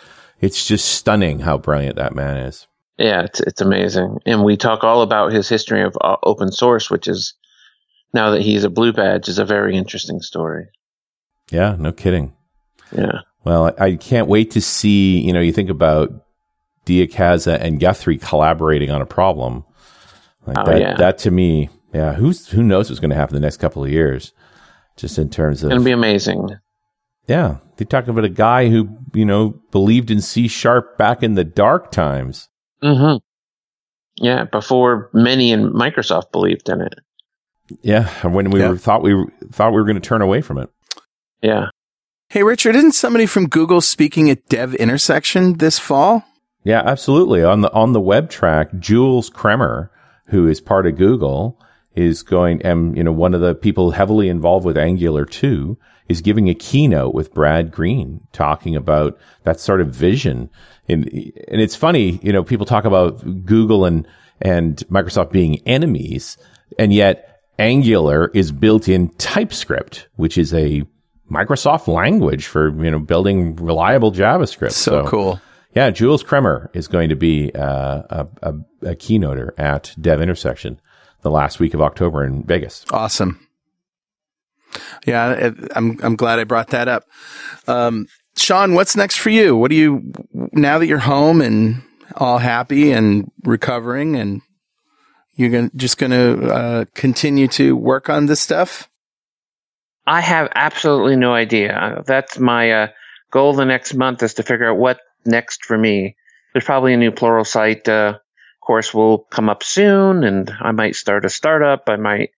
It's 0.41 0.67
just 0.67 0.85
stunning 0.85 1.41
how 1.41 1.57
brilliant 1.57 1.97
that 1.97 2.15
man 2.15 2.37
is. 2.37 2.67
Yeah, 2.99 3.23
it's 3.23 3.41
it's 3.41 3.63
amazing, 3.63 4.19
and 4.27 4.45
we 4.45 4.59
talk 4.59 4.85
all 4.85 5.01
about 5.01 5.33
his 5.33 5.49
history 5.49 5.83
of 5.83 5.97
uh, 6.03 6.17
open 6.23 6.53
source, 6.53 6.91
which 6.91 7.09
is 7.09 7.33
now 8.13 8.31
that 8.33 8.43
he's 8.43 8.65
a 8.65 8.71
blue 8.71 8.93
badge 8.93 9.29
is 9.31 9.39
a 9.39 9.47
very 9.47 9.77
interesting 9.77 10.21
story. 10.21 10.67
Yeah, 11.51 11.77
no 11.79 11.93
kidding. 11.93 12.35
Yeah. 12.93 13.21
Well, 13.45 13.73
I, 13.79 13.85
I 13.85 13.97
can't 13.97 14.29
wait 14.29 14.51
to 14.53 14.61
see. 14.61 15.21
You 15.21 15.33
know, 15.33 15.41
you 15.41 15.53
think 15.53 15.71
about 15.71 16.11
de 16.85 17.07
Icaza 17.07 17.59
and 17.61 17.81
Guthrie 17.81 18.19
collaborating 18.19 18.91
on 18.91 19.01
a 19.01 19.07
problem. 19.07 19.65
Like 20.47 20.59
Oh, 20.59 20.65
that, 20.65 20.81
yeah. 20.81 20.97
that 20.97 21.19
to 21.19 21.31
me, 21.31 21.69
yeah. 21.93 22.15
Who's 22.15 22.49
who 22.49 22.63
knows 22.63 22.89
what's 22.91 23.01
going 23.01 23.11
to 23.11 23.17
happen 23.17 23.35
the 23.35 23.41
next 23.41 23.59
couple 23.59 23.85
of 23.85 23.91
years? 23.91 24.33
Just 24.97 25.19
in 25.19 25.31
terms 25.31 25.63
of 25.63 25.71
It's 25.71 25.75
going 25.75 25.81
to 25.81 25.85
be 25.85 25.93
amazing. 25.93 26.49
yeah, 27.27 27.59
they 27.77 27.85
talk 27.85 28.09
about 28.09 28.25
a 28.25 28.29
guy 28.31 28.69
who 28.69 28.89
you 29.15 29.25
know 29.25 29.51
believed 29.71 30.11
in 30.11 30.21
C 30.21 30.49
sharp 30.49 30.99
back 30.99 31.23
in 31.23 31.35
the 31.35 31.45
dark 31.45 31.91
times. 31.93 32.49
Mm-hmm. 32.83 33.19
Yeah, 34.25 34.45
before 34.45 35.11
many 35.13 35.53
in 35.53 35.73
Microsoft 35.73 36.33
believed 36.33 36.69
in 36.69 36.81
it. 36.81 36.95
Yeah, 37.83 38.09
when 38.27 38.51
we 38.51 38.61
Yeah. 38.61 38.71
were 38.71 38.79
thought 38.79 39.03
we 39.03 39.15
were, 39.15 39.27
thought 39.53 39.71
we 39.73 39.77
were 39.77 39.85
going 39.85 40.01
to 40.01 40.07
turn 40.09 40.23
away 40.23 40.41
from 40.41 40.59
it. 40.59 40.71
Yeah. 41.43 41.69
Hey, 42.31 42.43
Richard, 42.43 42.77
isn't 42.77 42.93
somebody 42.93 43.27
from 43.27 43.49
Google 43.49 43.81
speaking 43.81 44.29
at 44.29 44.47
Dev 44.49 44.75
Intersection 44.75 45.55
this 45.55 45.79
fall? 45.79 46.25
Yeah, 46.65 46.83
absolutely. 46.85 47.43
On 47.43 47.63
the 47.63 47.73
on 47.73 47.93
the 47.93 48.01
web 48.01 48.29
track, 48.29 48.69
Jules 48.79 49.31
Kremer, 49.31 49.91
who 50.27 50.47
is 50.47 50.61
part 50.61 50.87
of 50.87 50.97
Google, 50.97 51.59
is 51.95 52.23
going 52.23 52.61
and 52.63 52.97
you 52.97 53.03
know 53.03 53.13
one 53.13 53.35
of 53.35 53.41
the 53.41 53.55
people 53.55 53.93
heavily 53.93 54.29
involved 54.29 54.67
with 54.67 54.77
Angular 54.77 55.25
2 55.25 55.79
is 56.09 56.21
giving 56.21 56.49
a 56.49 56.55
keynote 56.55 57.15
with 57.15 57.33
Brad 57.33 57.71
Green 57.71 58.21
talking 58.33 58.75
about 58.75 59.19
that 59.45 59.61
sort 59.61 59.81
of 59.81 59.95
vision. 59.95 60.51
And 60.89 61.05
and 61.07 61.61
it's 61.61 61.77
funny, 61.77 62.19
you 62.23 62.33
know, 62.33 62.43
people 62.43 62.67
talk 62.67 62.85
about 62.85 63.47
Google 63.47 63.85
and 63.85 64.07
and 64.41 64.77
Microsoft 64.91 65.33
being 65.33 65.61
enemies, 65.67 66.37
and 66.79 66.93
yet 66.93 67.41
Angular 67.59 68.31
is 68.35 68.53
built 68.53 68.89
in 68.89 69.09
TypeScript, 69.17 70.09
which 70.17 70.39
is 70.39 70.55
a 70.55 70.85
Microsoft 71.31 71.89
language 71.89 72.47
for 72.47 72.71
you 72.83 72.91
know 72.91 72.99
building 72.99 73.57
reliable 73.57 74.13
JavaScript. 74.13 74.73
So, 74.73 75.07
cool. 75.07 75.41
Yeah, 75.75 75.91
Jules 75.91 76.23
Kremer 76.23 76.71
is 76.73 76.89
going 76.89 77.11
to 77.11 77.17
be 77.17 77.53
uh, 77.55 78.03
a, 78.11 78.27
a, 78.43 78.55
a 78.83 78.97
keynoter 78.97 79.51
at 79.59 79.95
Dev 80.01 80.21
Intersection 80.21 80.81
the 81.23 81.31
last 81.31 81.61
week 81.61 81.75
of 81.75 81.83
October 81.83 82.25
in 82.25 82.45
Vegas. 82.45 82.85
Awesome. 82.91 83.47
Yeah, 85.07 85.51
I'm 85.75 85.99
I'm 86.03 86.17
glad 86.17 86.39
I 86.39 86.45
brought 86.45 86.69
that 86.69 86.89
up. 86.89 87.05
Um, 87.67 88.07
Shawn, 88.37 88.75
what's 88.75 88.97
next 88.97 89.17
for 89.17 89.31
you? 89.31 89.57
What 89.57 89.71
do 89.71 89.77
you 89.77 90.13
now 90.53 90.79
that 90.79 90.87
you're 90.87 90.99
home 90.99 91.41
and 91.41 91.83
all 92.17 92.39
happy 92.39 92.93
and 92.93 93.31
recovering, 93.45 94.17
and 94.17 94.43
you're 95.35 95.51
gonna 95.51 95.71
just 95.75 95.99
gonna 95.99 96.33
uh, 96.47 96.85
continue 96.95 97.49
to 97.49 97.77
work 97.77 98.09
on 98.09 98.27
this 98.27 98.41
stuff? 98.41 98.89
I 100.09 100.23
have 100.23 100.51
absolutely 100.55 101.17
no 101.17 101.35
idea. 101.35 102.03
That's 102.07 102.39
my 102.39 102.73
uh, 102.73 102.89
goal 103.31 103.53
the 103.53 103.67
next 103.67 103.93
month 103.93 104.23
is 104.23 104.33
to 104.35 104.43
figure 104.43 104.71
out 104.71 104.79
what 104.79 105.01
next 105.27 105.67
for 105.67 105.77
me. 105.77 106.17
There's 106.55 106.65
probably 106.65 106.95
a 106.95 106.97
new 106.97 107.11
Pluralsight 107.11 107.87
uh, 107.89 108.19
course 108.67 108.95
will 108.95 109.19
come 109.19 109.51
up 109.51 109.63
soon, 109.63 110.25
and 110.25 110.51
I 110.63 110.73
might 110.73 110.97
start 110.97 111.27
a 111.27 111.29
startup. 111.29 111.83
I 111.89 111.97
might 111.97 112.31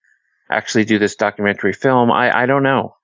actually 0.51 0.85
do 0.85 0.99
this 0.99 1.15
documentary 1.15 1.73
film. 1.73 2.11
I, 2.11 2.43
I 2.43 2.47
don't 2.47 2.65
know. 2.65 2.97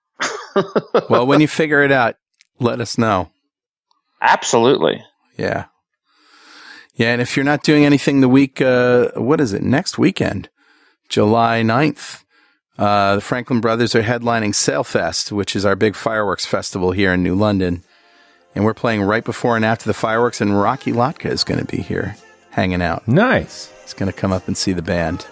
well, 1.09 1.29
when 1.29 1.41
you 1.41 1.47
figure 1.47 1.85
it 1.85 1.93
out, 1.93 2.17
let 2.59 2.81
us 2.81 2.99
know. 2.99 3.31
Absolutely. 4.21 5.01
Yeah. 5.37 5.67
Yeah. 6.97 7.13
And 7.13 7.21
if 7.21 7.37
you're 7.37 7.45
not 7.45 7.63
doing 7.63 7.85
anything 7.85 8.21
the 8.21 8.29
week, 8.29 8.61
uh, 8.61 9.13
what 9.15 9.41
is 9.41 9.53
it? 9.53 9.63
Next 9.63 9.97
weekend, 9.97 10.49
July 11.09 11.63
9th, 11.63 12.25
uh, 12.79 13.17
the 13.17 13.21
Franklin 13.21 13.61
Brothers 13.61 13.95
are 13.95 14.03
headlining 14.03 14.51
Sailfest, 14.51 15.33
which 15.33 15.57
is 15.57 15.65
our 15.65 15.77
big 15.77 15.95
fireworks 15.95 16.45
festival 16.45 16.93
here 16.93 17.13
in 17.15 17.23
New 17.23 17.35
London. 17.35 17.83
And 18.55 18.65
we're 18.65 18.75
playing 18.75 19.03
right 19.03 19.25
before 19.25 19.57
and 19.57 19.65
after 19.65 19.85
the 19.85 19.95
fireworks, 19.95 20.41
and 20.41 20.59
Rocky 20.59 20.93
Lhotka 20.93 21.31
is 21.31 21.45
going 21.45 21.61
to 21.61 21.67
be 21.67 21.83
here 21.83 22.17
hanging 22.51 22.83
out. 22.83 23.07
Nice. 23.07 23.73
He's 23.83 23.95
going 23.95 24.11
to 24.11 24.19
come 24.19 24.33
up 24.33 24.47
and 24.47 24.57
see 24.57 24.73
the 24.73 24.83
band. 24.83 25.27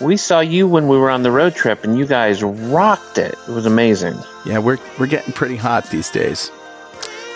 We 0.00 0.16
saw 0.16 0.40
you 0.40 0.66
when 0.66 0.88
we 0.88 0.96
were 0.96 1.10
on 1.10 1.22
the 1.22 1.30
road 1.30 1.54
trip, 1.54 1.84
and 1.84 1.96
you 1.96 2.06
guys 2.06 2.42
rocked 2.42 3.18
it. 3.18 3.34
It 3.48 3.52
was 3.52 3.66
amazing. 3.66 4.16
Yeah, 4.44 4.58
we're, 4.58 4.78
we're 4.98 5.06
getting 5.06 5.32
pretty 5.32 5.56
hot 5.56 5.90
these 5.90 6.10
days. 6.10 6.50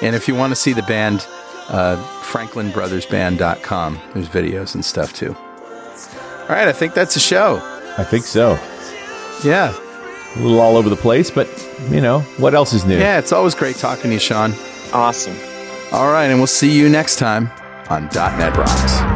And 0.02 0.16
if 0.16 0.26
you 0.26 0.34
want 0.34 0.50
to 0.50 0.56
see 0.56 0.72
the 0.72 0.82
band, 0.82 1.26
uh, 1.68 1.96
franklinbrothersband.com. 2.22 4.00
There's 4.14 4.28
videos 4.28 4.74
and 4.74 4.84
stuff 4.84 5.12
too. 5.12 5.34
All 5.34 6.54
right, 6.54 6.68
I 6.68 6.72
think 6.72 6.94
that's 6.94 7.16
a 7.16 7.20
show. 7.20 7.60
I 7.98 8.04
think 8.04 8.24
so. 8.24 8.58
Yeah. 9.44 9.74
A 10.36 10.38
little 10.40 10.60
all 10.60 10.76
over 10.76 10.88
the 10.88 10.96
place, 10.96 11.30
but 11.30 11.48
you 11.90 12.00
know, 12.00 12.20
what 12.38 12.54
else 12.54 12.72
is 12.72 12.84
new? 12.84 12.98
Yeah, 12.98 13.18
it's 13.18 13.32
always 13.32 13.54
great 13.54 13.76
talking 13.76 14.04
to 14.04 14.12
you, 14.14 14.18
Shawn. 14.18 14.52
Awesome. 14.92 15.36
All 15.92 16.12
right, 16.12 16.26
and 16.26 16.38
we'll 16.38 16.46
see 16.46 16.70
you 16.76 16.88
next 16.88 17.16
time 17.16 17.50
on 17.88 18.08
.NET 18.12 18.56
Rocks. 18.56 19.15